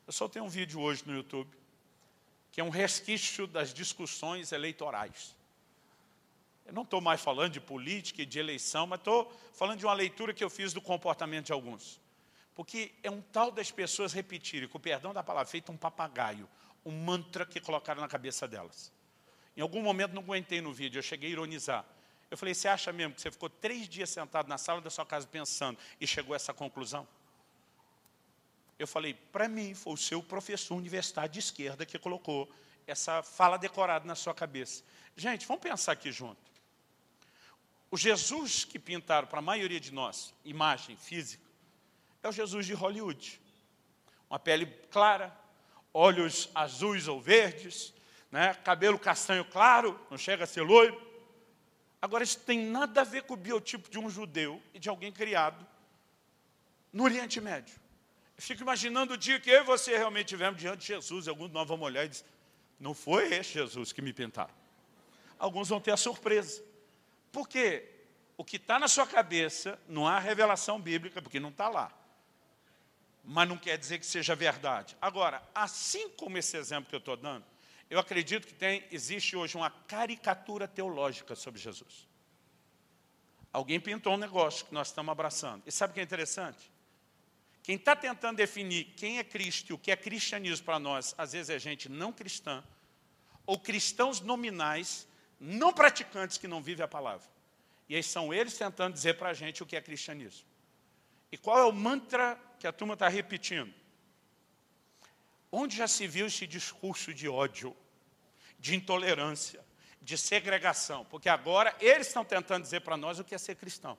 Eu 0.07 0.13
só 0.13 0.29
tenho 0.29 0.45
um 0.45 0.49
vídeo 0.49 0.81
hoje 0.81 1.03
no 1.07 1.15
YouTube, 1.15 1.51
que 2.51 2.61
é 2.61 2.65
um 2.65 2.71
resquício 2.71 3.47
das 3.47 3.73
discussões 3.73 4.53
eleitorais. 4.53 5.35
Eu 6.65 6.73
não 6.73 6.83
estou 6.83 7.01
mais 7.01 7.21
falando 7.21 7.53
de 7.53 7.61
política 7.61 8.23
e 8.23 8.27
de 8.27 8.39
eleição, 8.39 8.87
mas 8.87 9.01
estou 9.01 9.33
falando 9.53 9.79
de 9.79 9.85
uma 9.85 9.95
leitura 9.95 10.33
que 10.33 10.43
eu 10.43 10.51
fiz 10.51 10.73
do 10.73 10.81
comportamento 10.81 11.47
de 11.47 11.53
alguns. 11.53 12.01
Porque 12.55 12.93
é 13.03 13.11
um 13.11 13.21
tal 13.21 13.51
das 13.51 13.71
pessoas 13.71 14.13
repetirem, 14.13 14.69
com 14.69 14.79
o 14.79 14.81
perdão 14.81 15.13
da 15.13 15.23
palavra, 15.23 15.51
feito 15.51 15.73
um 15.73 15.77
papagaio, 15.77 16.49
um 16.85 16.93
mantra 16.93 17.47
que 17.47 17.61
colocaram 17.61 18.01
na 18.01 18.09
cabeça 18.09 18.47
delas. 18.47 18.93
Em 19.57 19.61
algum 19.61 19.83
momento 19.83 20.13
não 20.13 20.23
aguentei 20.23 20.61
no 20.61 20.73
vídeo, 20.73 20.99
eu 20.99 21.03
cheguei 21.03 21.31
a 21.31 21.33
ironizar. 21.33 21.85
Eu 22.31 22.37
falei, 22.39 22.55
você 22.55 22.69
acha 22.69 22.93
mesmo 22.93 23.15
que 23.15 23.21
você 23.21 23.31
ficou 23.31 23.51
três 23.51 23.89
dias 23.89 24.09
sentado 24.09 24.49
na 24.49 24.57
sala 24.57 24.81
da 24.81 24.89
sua 24.89 25.05
casa 25.05 25.27
pensando 25.27 25.79
e 26.01 26.07
chegou 26.07 26.33
a 26.33 26.37
essa 26.37 26.55
conclusão? 26.55 27.07
Eu 28.79 28.87
falei, 28.87 29.15
para 29.15 29.49
mim 29.49 29.75
foi 29.75 29.93
o 29.93 29.97
seu 29.97 30.23
professor 30.23 30.75
universitário 30.75 31.31
de 31.31 31.39
esquerda 31.39 31.85
que 31.85 31.99
colocou 31.99 32.51
essa 32.87 33.23
fala 33.23 33.59
decorada 33.59 34.07
na 34.07 34.15
sua 34.15 34.35
cabeça. 34.35 34.83
Gente, 35.17 35.47
vamos 35.47 35.63
pensar 35.63 35.93
aqui 35.93 36.11
junto. 36.11 36.52
O 37.93 37.97
Jesus 37.99 38.65
que 38.65 38.79
pintaram 38.79 39.29
para 39.29 39.41
a 39.41 39.43
maioria 39.43 39.79
de 39.79 39.93
nós, 39.93 40.33
imagem 40.47 40.97
física, 40.97 41.45
é 42.23 42.29
o 42.29 42.33
Jesus 42.33 42.65
de 42.65 42.73
Hollywood. 42.73 43.39
Uma 44.31 44.39
pele 44.39 44.65
clara, 44.91 45.31
olhos 45.93 46.49
azuis 46.55 47.07
ou 47.07 47.21
verdes, 47.21 47.93
né? 48.31 48.55
cabelo 48.55 48.99
castanho 48.99 49.45
claro, 49.45 50.01
não 50.11 50.17
chega 50.17 50.45
a 50.45 50.47
ser 50.47 50.63
loiro. 50.63 50.99
Agora, 52.01 52.25
isso 52.25 52.41
tem 52.41 52.65
nada 52.65 53.03
a 53.03 53.05
ver 53.05 53.25
com 53.25 53.35
o 53.35 53.37
biotipo 53.37 53.91
de 53.91 53.99
um 53.99 54.09
judeu 54.09 54.63
e 54.73 54.79
de 54.79 54.89
alguém 54.89 55.13
criado 55.13 55.67
no 56.91 57.05
Oriente 57.05 57.43
Médio. 57.43 57.79
Eu 58.35 58.43
fico 58.43 58.63
imaginando 58.63 59.13
o 59.13 59.19
dia 59.19 59.39
que 59.39 59.51
eu 59.51 59.61
e 59.61 59.65
você 59.65 59.99
realmente 59.99 60.29
estivermos 60.29 60.59
diante 60.59 60.81
de 60.81 60.87
Jesus, 60.87 61.27
e 61.27 61.29
alguns 61.29 61.49
de 61.49 61.53
nós 61.53 61.69
vamos 61.69 61.85
olhar 61.85 62.07
e 62.07 62.09
dizer, 62.09 62.25
não 62.81 62.95
foi 62.95 63.35
esse 63.35 63.53
Jesus 63.53 63.93
que 63.93 64.01
me 64.01 64.15
pintaram. 64.15 64.55
Alguns 65.39 65.69
vão 65.69 65.79
ter 65.79 65.91
a 65.91 65.97
surpresa. 65.99 66.72
Porque 67.33 67.89
o 68.37 68.45
que 68.45 68.57
está 68.57 68.79
na 68.79 68.87
sua 68.87 69.07
cabeça 69.07 69.81
não 69.89 70.07
há 70.07 70.19
revelação 70.19 70.81
bíblica, 70.81 71.21
porque 71.21 71.41
não 71.41 71.49
está 71.49 71.69
lá. 71.69 71.91
Mas 73.25 73.49
não 73.49 73.57
quer 73.57 73.79
dizer 73.79 73.99
que 73.99 74.07
seja 74.07 74.35
verdade. 74.35 74.97
Agora, 75.01 75.43
assim 75.55 76.11
como 76.11 76.37
esse 76.39 76.57
exemplo 76.57 76.91
que 76.91 76.95
eu 76.95 76.99
estou 76.99 77.17
dando, 77.17 77.45
eu 77.89 77.99
acredito 77.99 78.47
que 78.47 78.55
tem, 78.55 78.85
existe 78.91 79.37
hoje 79.37 79.57
uma 79.57 79.71
caricatura 79.71 80.69
teológica 80.69 81.35
sobre 81.35 81.61
Jesus. 81.61 82.09
Alguém 83.53 83.79
pintou 83.79 84.15
um 84.15 84.19
negócio 84.19 84.67
que 84.67 84.73
nós 84.73 84.89
estamos 84.89 85.13
abraçando. 85.13 85.63
E 85.67 85.73
sabe 85.73 85.91
o 85.91 85.95
que 85.95 86.01
é 86.01 86.03
interessante? 86.03 86.71
Quem 87.63 87.77
está 87.77 87.95
tentando 87.95 88.39
definir 88.39 88.93
quem 88.97 89.19
é 89.19 89.25
Cristo 89.25 89.71
e 89.71 89.73
o 89.73 89.79
que 89.79 89.91
é 89.91 89.97
cristianismo 89.97 90.65
para 90.65 90.79
nós, 90.79 91.15
às 91.17 91.33
vezes 91.33 91.51
é 91.51 91.59
gente 91.59 91.89
não 91.89 92.13
cristã, 92.13 92.65
ou 93.47 93.59
cristãos 93.59 94.21
nominais, 94.21 95.07
não 95.43 95.73
praticantes 95.73 96.39
que 96.39 96.47
não 96.47 96.63
vivem 96.63 96.85
a 96.85 96.89
palavra. 96.89 97.27
E 97.89 97.97
aí 97.97 98.03
são 98.03 98.33
eles 98.33 98.57
tentando 98.57 98.95
dizer 98.95 99.19
para 99.19 99.31
a 99.31 99.35
gente 99.35 99.61
o 99.61 99.67
que 99.67 99.75
é 99.75 99.81
cristianismo. 99.81 100.47
E 101.33 101.37
qual 101.37 101.59
é 101.59 101.65
o 101.65 101.73
mantra 101.73 102.39
que 102.61 102.67
a 102.67 102.73
turma 102.73 102.95
está 102.95 103.09
repetindo? 103.09 103.75
Onde 105.51 105.77
já 105.77 105.89
se 105.89 106.07
viu 106.07 106.27
esse 106.27 106.47
discurso 106.47 107.13
de 107.13 107.29
ódio, 107.29 107.77
de 108.59 108.77
intolerância, 108.77 109.65
de 110.01 110.17
segregação? 110.17 111.05
Porque 111.07 111.29
agora 111.29 111.75
eles 111.81 112.07
estão 112.07 112.25
tentando 112.25 112.63
dizer 112.63 112.81
para 112.83 112.97
nós 112.97 113.19
o 113.19 113.25
que 113.25 113.35
é 113.35 113.39
ser 113.39 113.57
cristão. 113.57 113.99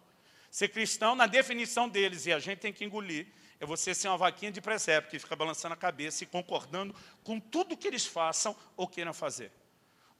Ser 0.50 0.70
cristão, 0.70 1.14
na 1.14 1.28
definição 1.28 1.90
deles, 1.90 2.26
e 2.26 2.32
a 2.32 2.40
gente 2.40 2.60
tem 2.60 2.72
que 2.72 2.86
engolir, 2.86 3.28
é 3.60 3.66
você 3.66 3.94
ser 3.94 4.08
uma 4.08 4.18
vaquinha 4.18 4.52
de 4.52 4.62
presépio 4.62 5.12
que 5.12 5.20
fica 5.20 5.36
balançando 5.36 5.74
a 5.74 5.78
cabeça 5.78 6.24
e 6.24 6.28
concordando 6.28 6.96
com 7.24 7.40
tudo 7.40 7.76
que 7.76 7.88
eles 7.88 8.06
façam 8.06 8.56
ou 8.78 8.88
queiram 8.88 9.14
fazer. 9.14 9.52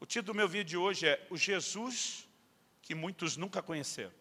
O 0.04 0.06
título 0.06 0.34
do 0.34 0.36
meu 0.36 0.50
vídeo 0.50 0.66
de 0.66 0.76
hoje 0.76 1.08
é 1.08 1.26
O 1.30 1.38
Jesus 1.38 2.28
que 2.82 2.94
muitos 2.94 3.38
nunca 3.38 3.62
conheceram. 3.62 4.12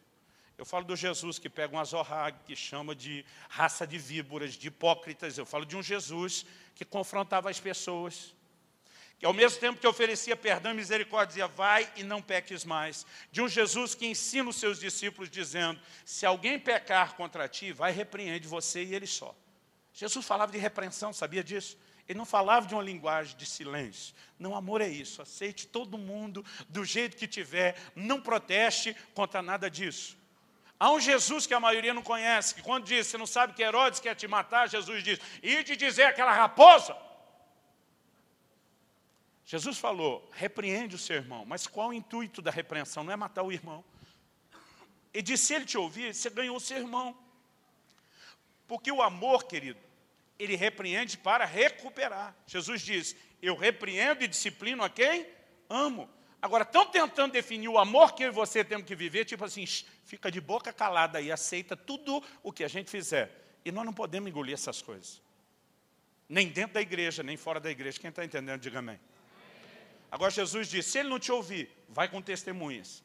Eu 0.57 0.65
falo 0.65 0.85
do 0.85 0.95
Jesus 0.95 1.41
que 1.41 1.51
pega 1.51 1.75
um 1.75 1.81
azorrague, 1.81 2.39
que 2.47 2.55
chama 2.55 2.95
de 2.95 3.25
raça 3.49 3.85
de 3.85 3.99
víboras, 3.99 4.55
de 4.55 4.69
hipócritas. 4.69 5.37
Eu 5.37 5.45
falo 5.45 5.67
de 5.67 5.77
um 5.77 5.83
Jesus 5.83 6.47
que 6.77 6.85
confrontava 6.85 7.51
as 7.51 7.59
pessoas, 7.59 8.33
que 9.19 9.27
ao 9.27 9.33
mesmo 9.33 9.59
tempo 9.59 9.81
que 9.81 9.87
oferecia 9.89 10.37
perdão 10.37 10.71
e 10.71 10.77
misericórdia, 10.77 11.27
dizia, 11.27 11.49
vai 11.49 11.93
e 11.97 12.05
não 12.05 12.23
peques 12.23 12.65
mais. 12.65 13.05
De 13.33 13.43
um 13.43 13.49
Jesus 13.49 13.93
que 13.93 14.07
ensina 14.07 14.51
os 14.51 14.55
seus 14.55 14.79
discípulos, 14.79 15.29
dizendo, 15.29 15.81
se 16.05 16.25
alguém 16.25 16.61
pecar 16.61 17.17
contra 17.17 17.49
ti, 17.49 17.73
vai 17.73 17.91
repreende 17.91 18.47
você 18.47 18.85
e 18.85 18.95
ele 18.95 19.09
só. 19.09 19.35
Jesus 19.93 20.25
falava 20.25 20.53
de 20.53 20.59
repreensão, 20.59 21.13
sabia 21.13 21.43
disso? 21.43 21.77
Ele 22.09 22.19
não 22.19 22.25
falava 22.25 22.67
de 22.67 22.75
uma 22.75 22.83
linguagem 22.83 23.37
de 23.37 23.47
silêncio. 23.47 24.15
Não, 24.39 24.57
amor 24.57 24.81
é 24.81 24.89
isso, 24.89 25.23
aceite 25.23 25.67
todo 25.67 25.97
mundo 25.97 26.45
do 26.69 26.85
jeito 26.85 27.17
que 27.17 27.29
tiver, 27.29 27.77
não 27.95 28.21
proteste 28.21 28.97
contra 29.15 29.41
nada 29.41 29.71
disso. 29.71 30.17
Há 30.79 30.91
um 30.91 30.99
Jesus 30.99 31.47
que 31.47 31.55
a 31.55 31.61
maioria 31.61 31.95
não 31.95 32.03
conhece, 32.03 32.55
que 32.57 32.63
quando 32.63 32.85
diz, 32.85 33.07
você 33.07 33.17
não 33.17 33.27
sabe 33.27 33.53
que 33.53 33.63
Herodes 33.63 34.01
quer 34.01 34.17
te 34.17 34.27
matar, 34.27 34.69
Jesus 34.69 35.05
diz, 35.05 35.21
e 35.41 35.63
de 35.63 35.77
dizer 35.77 36.05
aquela 36.05 36.33
raposa, 36.33 36.97
Jesus 39.45 39.79
falou, 39.79 40.29
repreende 40.33 40.97
o 40.97 40.99
seu 40.99 41.17
irmão, 41.17 41.45
mas 41.45 41.67
qual 41.67 41.91
o 41.91 41.93
intuito 41.93 42.41
da 42.41 42.51
repreensão? 42.51 43.05
Não 43.05 43.13
é 43.13 43.17
matar 43.17 43.43
o 43.43 43.53
irmão. 43.53 43.85
E 45.15 45.21
disse, 45.21 45.45
se 45.45 45.55
ele 45.55 45.67
te 45.67 45.77
ouvir, 45.77 46.15
você 46.15 46.31
ganhou 46.31 46.57
o 46.57 46.61
seu 46.61 46.79
irmão. 46.79 47.17
Porque 48.67 48.91
o 48.91 49.03
amor, 49.03 49.45
querido, 49.45 49.79
ele 50.43 50.57
repreende 50.57 51.17
para 51.17 51.45
recuperar. 51.45 52.35
Jesus 52.47 52.83
diz, 52.83 53.17
eu 53.41 53.57
repreendo 53.57 54.25
e 54.25 54.29
disciplino 54.29 54.83
a 54.83 54.91
quem? 54.91 55.27
Amo. 55.69 56.09
Agora, 56.41 56.65
estão 56.65 56.85
tentando 56.85 57.33
definir 57.33 57.69
o 57.69 57.79
amor 57.79 58.15
que 58.15 58.25
eu 58.25 58.29
e 58.29 58.33
você 58.33 58.65
temos 58.65 58.85
que 58.85 58.97
viver, 58.97 59.25
tipo 59.25 59.45
assim, 59.45 59.65
fica 60.05 60.31
de 60.31 60.41
boca 60.41 60.73
calada 60.73 61.21
e 61.21 61.31
aceita 61.31 61.77
tudo 61.77 62.23
o 62.43 62.53
que 62.53 62.65
a 62.65 62.69
gente 62.69 62.91
fizer. 62.91 63.31
E 63.65 63.71
nós 63.71 63.85
não 63.85 63.93
podemos 63.93 64.29
engolir 64.29 64.55
essas 64.55 64.83
coisas. 64.83 65.23
Nem 66.29 66.49
dentro 66.49 66.75
da 66.75 66.81
igreja, 66.81 67.23
nem 67.23 67.37
fora 67.37 67.61
da 67.61 67.71
igreja. 67.71 68.01
Quem 68.01 68.11
está 68.11 68.25
entendendo, 68.25 68.61
diga 68.61 68.81
amém. 68.81 68.99
Agora 70.11 70.31
Jesus 70.31 70.69
disse, 70.69 70.91
se 70.91 70.99
ele 70.99 71.09
não 71.09 71.19
te 71.19 71.31
ouvir, 71.31 71.71
vai 71.89 72.09
com 72.09 72.21
testemunhas. 72.21 73.03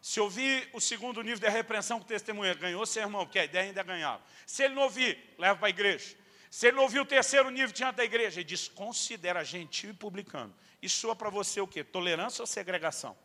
Se 0.00 0.18
ouvir 0.20 0.68
o 0.72 0.80
segundo 0.80 1.22
nível 1.22 1.38
de 1.38 1.48
repreensão 1.48 1.98
com 1.98 2.06
testemunha, 2.06 2.54
ganhou 2.54 2.86
seu 2.86 3.02
irmão, 3.02 3.26
porque 3.26 3.38
a 3.38 3.44
ideia 3.44 3.66
ainda 3.66 3.80
é 3.80 3.84
ganhá-lo. 3.84 4.22
Se 4.46 4.62
ele 4.62 4.74
não 4.74 4.82
ouvir, 4.82 5.18
leva 5.38 5.56
para 5.56 5.66
a 5.66 5.70
igreja. 5.70 6.16
Se 6.50 6.68
ele 6.68 6.76
não 6.76 6.84
ouvir 6.84 7.00
o 7.00 7.04
terceiro 7.04 7.50
nível 7.50 7.72
diante 7.72 7.96
da 7.96 8.04
igreja, 8.04 8.40
ele 8.40 8.48
diz, 8.48 8.68
considera 8.68 9.44
gentil 9.44 9.90
e 9.90 9.94
publicano. 9.94 10.54
Isso 10.80 10.98
soa 10.98 11.14
para 11.14 11.30
você 11.30 11.60
o 11.60 11.66
quê? 11.66 11.84
Tolerância 11.84 12.42
ou 12.42 12.46
segregação? 12.46 13.16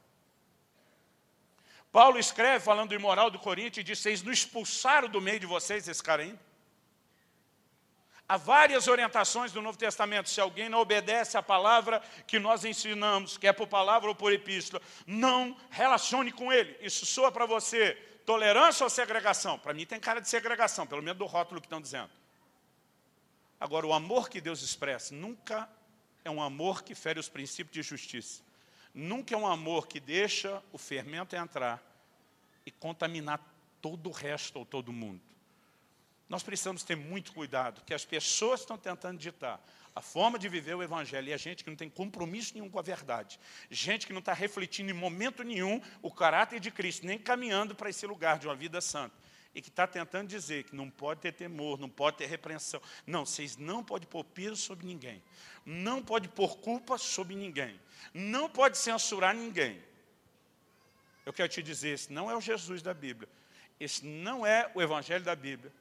Paulo 1.91 2.17
escreve, 2.17 2.65
falando 2.65 2.89
do 2.89 2.95
imoral 2.95 3.29
do 3.29 3.37
Coríntios, 3.37 3.81
e 3.81 3.83
diz, 3.83 3.99
vocês 3.99 4.23
não 4.23 4.31
expulsaram 4.31 5.07
do 5.07 5.21
meio 5.21 5.39
de 5.39 5.45
vocês 5.45 5.87
esse 5.87 6.01
cara 6.01 6.23
ainda? 6.23 6.39
Há 8.27 8.37
várias 8.37 8.87
orientações 8.87 9.51
do 9.51 9.61
Novo 9.61 9.77
Testamento. 9.77 10.29
Se 10.29 10.41
alguém 10.41 10.69
não 10.69 10.79
obedece 10.79 11.37
à 11.37 11.43
palavra 11.43 12.01
que 12.25 12.39
nós 12.39 12.65
ensinamos, 12.65 13.37
quer 13.37 13.53
por 13.53 13.67
palavra 13.67 14.09
ou 14.09 14.15
por 14.15 14.33
epístola, 14.33 14.81
não 15.05 15.55
relacione 15.69 16.31
com 16.31 16.51
ele. 16.51 16.75
Isso 16.81 17.05
soa 17.05 17.31
para 17.31 17.45
você 17.45 17.93
tolerância 18.25 18.83
ou 18.83 18.89
segregação? 18.89 19.59
Para 19.59 19.73
mim 19.73 19.85
tem 19.85 19.99
cara 19.99 20.19
de 20.19 20.29
segregação, 20.29 20.87
pelo 20.87 21.03
menos 21.03 21.19
do 21.19 21.25
rótulo 21.25 21.61
que 21.61 21.67
estão 21.67 21.81
dizendo. 21.81 22.09
Agora, 23.63 23.87
o 23.87 23.93
amor 23.93 24.29
que 24.29 24.41
Deus 24.41 24.61
expressa 24.61 25.15
nunca 25.15 25.69
é 26.25 26.29
um 26.29 26.43
amor 26.43 26.83
que 26.83 26.93
fere 26.93 27.17
os 27.17 27.29
princípios 27.29 27.73
de 27.73 27.81
justiça. 27.81 28.43
Nunca 28.93 29.33
é 29.33 29.37
um 29.37 29.47
amor 29.47 29.87
que 29.87 30.01
deixa 30.01 30.61
o 30.73 30.77
fermento 30.77 31.33
entrar 31.33 31.81
e 32.65 32.71
contaminar 32.71 33.39
todo 33.81 34.09
o 34.09 34.11
resto 34.11 34.59
ou 34.59 34.65
todo 34.65 34.91
mundo. 34.91 35.21
Nós 36.27 36.43
precisamos 36.43 36.83
ter 36.83 36.97
muito 36.97 37.31
cuidado, 37.31 37.81
que 37.85 37.93
as 37.93 38.03
pessoas 38.03 38.59
estão 38.59 38.77
tentando 38.77 39.17
ditar 39.17 39.65
a 39.95 40.01
forma 40.01 40.37
de 40.37 40.49
viver 40.49 40.75
o 40.75 40.83
Evangelho, 40.83 41.29
e 41.29 41.33
a 41.33 41.37
gente 41.37 41.63
que 41.63 41.69
não 41.69 41.77
tem 41.77 41.89
compromisso 41.89 42.55
nenhum 42.55 42.69
com 42.69 42.79
a 42.79 42.81
verdade, 42.81 43.39
gente 43.71 44.05
que 44.05 44.11
não 44.11 44.19
está 44.19 44.33
refletindo 44.33 44.91
em 44.91 44.93
momento 44.93 45.41
nenhum 45.41 45.81
o 46.01 46.11
caráter 46.11 46.59
de 46.59 46.69
Cristo, 46.69 47.05
nem 47.05 47.17
caminhando 47.17 47.73
para 47.73 47.89
esse 47.89 48.05
lugar 48.05 48.39
de 48.39 48.45
uma 48.45 48.55
vida 48.57 48.81
santa, 48.81 49.15
e 49.55 49.61
que 49.61 49.69
está 49.69 49.85
tentando 49.85 50.27
dizer 50.27 50.63
que 50.63 50.75
não 50.75 50.89
pode 50.89 51.21
ter 51.21 51.31
temor, 51.31 51.79
não 51.79 51.89
pode 51.89 52.17
ter 52.17 52.25
repreensão. 52.25 52.81
Não, 53.05 53.25
vocês 53.25 53.55
não 53.57 53.83
podem 53.83 54.07
pôr 54.07 54.23
peso 54.23 54.55
sobre 54.55 54.85
ninguém, 54.85 55.21
não 55.65 56.01
pode 56.01 56.27
pôr 56.27 56.57
culpa 56.57 56.97
sobre 56.97 57.35
ninguém, 57.35 57.79
não 58.13 58.49
pode 58.49 58.77
censurar 58.77 59.35
ninguém. 59.35 59.81
Eu 61.25 61.31
quero 61.31 61.49
te 61.49 61.61
dizer, 61.61 61.89
esse 61.89 62.11
não 62.11 62.29
é 62.29 62.35
o 62.35 62.41
Jesus 62.41 62.81
da 62.81 62.93
Bíblia, 62.93 63.29
esse 63.79 64.05
não 64.05 64.45
é 64.45 64.69
o 64.73 64.81
Evangelho 64.81 65.23
da 65.23 65.35
Bíblia, 65.35 65.71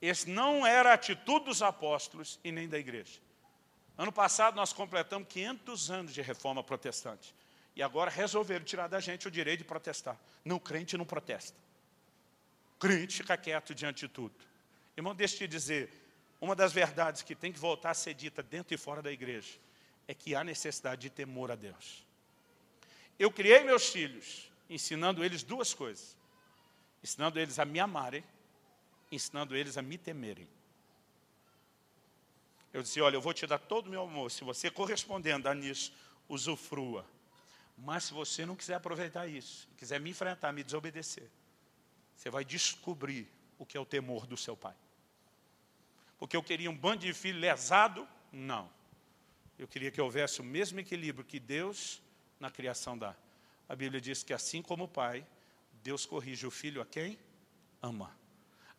esse 0.00 0.28
não 0.28 0.66
era 0.66 0.90
a 0.90 0.94
atitude 0.94 1.46
dos 1.46 1.62
apóstolos 1.62 2.38
e 2.44 2.52
nem 2.52 2.68
da 2.68 2.78
igreja. 2.78 3.20
Ano 3.96 4.12
passado 4.12 4.56
nós 4.56 4.72
completamos 4.72 5.28
500 5.28 5.90
anos 5.90 6.14
de 6.14 6.20
reforma 6.20 6.62
protestante. 6.62 7.34
E 7.76 7.82
agora 7.82 8.10
resolveram 8.10 8.64
tirar 8.64 8.86
da 8.86 9.00
gente 9.00 9.26
o 9.26 9.30
direito 9.30 9.58
de 9.58 9.64
protestar. 9.64 10.16
Não, 10.44 10.58
crente 10.58 10.96
não 10.96 11.04
protesta. 11.04 11.56
Crente 12.78 13.18
fica 13.18 13.36
quieto 13.36 13.74
diante 13.74 14.06
de 14.06 14.08
tudo. 14.08 14.34
Irmão, 14.96 15.14
deixa 15.14 15.34
eu 15.34 15.38
te 15.38 15.48
dizer, 15.48 15.90
uma 16.40 16.54
das 16.54 16.72
verdades 16.72 17.22
que 17.22 17.34
tem 17.34 17.52
que 17.52 17.58
voltar 17.58 17.90
a 17.90 17.94
ser 17.94 18.14
dita 18.14 18.42
dentro 18.42 18.74
e 18.74 18.78
fora 18.78 19.02
da 19.02 19.10
igreja 19.10 19.58
é 20.06 20.14
que 20.14 20.34
há 20.34 20.44
necessidade 20.44 21.02
de 21.02 21.10
temor 21.10 21.50
a 21.50 21.54
Deus. 21.54 22.04
Eu 23.18 23.30
criei 23.30 23.62
meus 23.64 23.88
filhos 23.88 24.50
ensinando 24.68 25.24
eles 25.24 25.42
duas 25.42 25.72
coisas. 25.72 26.16
Ensinando 27.02 27.38
eles 27.38 27.58
a 27.58 27.64
me 27.64 27.78
amarem 27.80 28.24
ensinando 29.14 29.56
eles 29.56 29.78
a 29.78 29.82
me 29.82 29.96
temerem. 29.96 30.48
Eu 32.72 32.82
disse, 32.82 33.00
olha, 33.00 33.16
eu 33.16 33.20
vou 33.20 33.32
te 33.32 33.46
dar 33.46 33.58
todo 33.58 33.86
o 33.86 33.90
meu 33.90 34.02
amor, 34.02 34.30
se 34.30 34.42
você 34.42 34.70
correspondendo 34.70 35.48
a 35.48 35.54
nisso, 35.54 35.92
usufrua. 36.28 37.06
Mas 37.78 38.04
se 38.04 38.14
você 38.14 38.44
não 38.44 38.56
quiser 38.56 38.74
aproveitar 38.74 39.26
isso, 39.28 39.68
quiser 39.76 40.00
me 40.00 40.10
enfrentar, 40.10 40.52
me 40.52 40.64
desobedecer, 40.64 41.30
você 42.24 42.30
vai 42.30 42.42
descobrir 42.42 43.28
o 43.58 43.66
que 43.66 43.76
é 43.76 43.80
o 43.80 43.84
temor 43.84 44.26
do 44.26 44.34
seu 44.34 44.56
pai. 44.56 44.74
Porque 46.18 46.34
eu 46.34 46.42
queria 46.42 46.70
um 46.70 46.76
bando 46.76 47.04
de 47.04 47.12
filho 47.12 47.38
lesado? 47.38 48.08
Não. 48.32 48.70
Eu 49.58 49.68
queria 49.68 49.90
que 49.90 50.00
houvesse 50.00 50.40
o 50.40 50.44
mesmo 50.44 50.80
equilíbrio 50.80 51.22
que 51.22 51.38
Deus 51.38 52.00
na 52.40 52.50
criação 52.50 52.96
dá. 52.96 53.14
A 53.68 53.76
Bíblia 53.76 54.00
diz 54.00 54.22
que 54.22 54.32
assim 54.32 54.62
como 54.62 54.84
o 54.84 54.88
pai, 54.88 55.26
Deus 55.82 56.06
corrige 56.06 56.46
o 56.46 56.50
filho 56.50 56.80
a 56.80 56.86
quem? 56.86 57.18
Ama. 57.82 58.10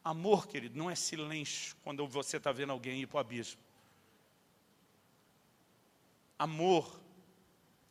Amor, 0.04 0.48
querido, 0.48 0.76
não 0.76 0.90
é 0.90 0.96
silêncio 0.96 1.76
quando 1.84 2.08
você 2.08 2.38
está 2.38 2.52
vendo 2.52 2.72
alguém 2.72 3.02
ir 3.02 3.06
para 3.06 3.18
o 3.18 3.20
abismo. 3.20 3.62
Amor, 6.40 7.00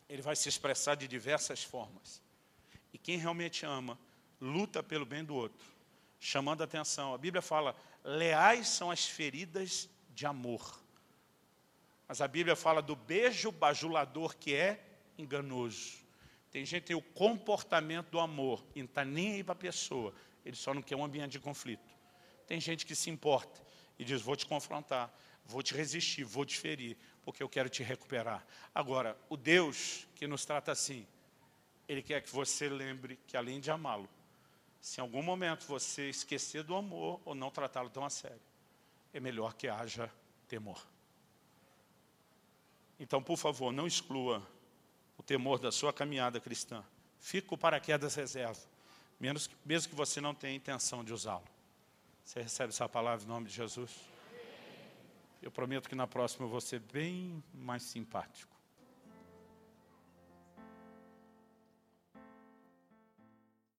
ele 0.08 0.20
vai 0.20 0.34
se 0.34 0.48
expressar 0.48 0.96
de 0.96 1.06
diversas 1.06 1.62
formas. 1.62 2.20
E 2.92 2.98
quem 2.98 3.18
realmente 3.18 3.64
ama, 3.64 3.96
luta 4.40 4.82
pelo 4.82 5.06
bem 5.06 5.24
do 5.24 5.34
outro, 5.34 5.66
chamando 6.18 6.60
a 6.60 6.64
atenção. 6.64 7.14
A 7.14 7.18
Bíblia 7.18 7.42
fala, 7.42 7.76
leais 8.04 8.68
são 8.68 8.90
as 8.90 9.06
feridas 9.06 9.88
de 10.14 10.26
amor. 10.26 10.80
Mas 12.06 12.20
a 12.20 12.28
Bíblia 12.28 12.54
fala 12.54 12.82
do 12.82 12.94
beijo 12.94 13.50
bajulador 13.50 14.36
que 14.36 14.54
é 14.54 14.84
enganoso. 15.16 16.04
Tem 16.50 16.64
gente 16.64 16.82
que 16.82 16.88
tem 16.88 16.96
o 16.96 17.02
comportamento 17.02 18.10
do 18.10 18.20
amor 18.20 18.64
e 18.74 18.78
não 18.78 18.86
está 18.86 19.04
nem 19.04 19.34
aí 19.34 19.44
para 19.44 19.54
a 19.54 19.56
pessoa. 19.56 20.14
Ele 20.44 20.54
só 20.54 20.72
não 20.72 20.82
quer 20.82 20.94
um 20.96 21.04
ambiente 21.04 21.32
de 21.32 21.40
conflito. 21.40 21.92
Tem 22.46 22.60
gente 22.60 22.84
que 22.86 22.94
se 22.94 23.10
importa 23.10 23.60
e 23.98 24.04
diz, 24.04 24.20
vou 24.20 24.36
te 24.36 24.46
confrontar, 24.46 25.12
vou 25.44 25.62
te 25.62 25.74
resistir, 25.74 26.24
vou 26.24 26.44
te 26.44 26.58
ferir, 26.58 26.96
porque 27.24 27.42
eu 27.42 27.48
quero 27.48 27.68
te 27.68 27.82
recuperar. 27.82 28.46
Agora, 28.74 29.16
o 29.28 29.36
Deus 29.36 30.06
que 30.14 30.26
nos 30.26 30.44
trata 30.44 30.70
assim, 30.70 31.06
Ele 31.88 32.02
quer 32.02 32.22
que 32.22 32.30
você 32.30 32.68
lembre 32.68 33.18
que 33.26 33.36
além 33.36 33.60
de 33.60 33.70
amá-lo, 33.70 34.08
se 34.84 35.00
em 35.00 35.02
algum 35.02 35.22
momento 35.22 35.64
você 35.64 36.10
esquecer 36.10 36.62
do 36.62 36.76
amor 36.76 37.18
ou 37.24 37.34
não 37.34 37.50
tratá-lo 37.50 37.88
tão 37.88 38.04
a 38.04 38.10
sério, 38.10 38.38
é 39.14 39.18
melhor 39.18 39.54
que 39.54 39.66
haja 39.66 40.12
temor. 40.46 40.78
Então, 43.00 43.22
por 43.22 43.38
favor, 43.38 43.72
não 43.72 43.86
exclua 43.86 44.46
o 45.16 45.22
temor 45.22 45.58
da 45.58 45.72
sua 45.72 45.90
caminhada 45.90 46.38
cristã. 46.38 46.84
Com 47.46 47.54
o 47.54 47.58
paraquedas 47.58 48.14
reserva, 48.14 48.60
mesmo 49.18 49.88
que 49.88 49.94
você 49.94 50.20
não 50.20 50.34
tenha 50.34 50.54
intenção 50.54 51.02
de 51.02 51.14
usá-lo. 51.14 51.48
Você 52.22 52.42
recebe 52.42 52.68
essa 52.68 52.86
palavra 52.86 53.24
em 53.24 53.28
nome 53.28 53.48
de 53.48 53.54
Jesus? 53.54 53.90
Eu 55.40 55.50
prometo 55.50 55.88
que 55.88 55.94
na 55.94 56.06
próxima 56.06 56.44
eu 56.44 56.50
vou 56.50 56.60
ser 56.60 56.80
bem 56.80 57.42
mais 57.54 57.84
simpático. 57.84 58.53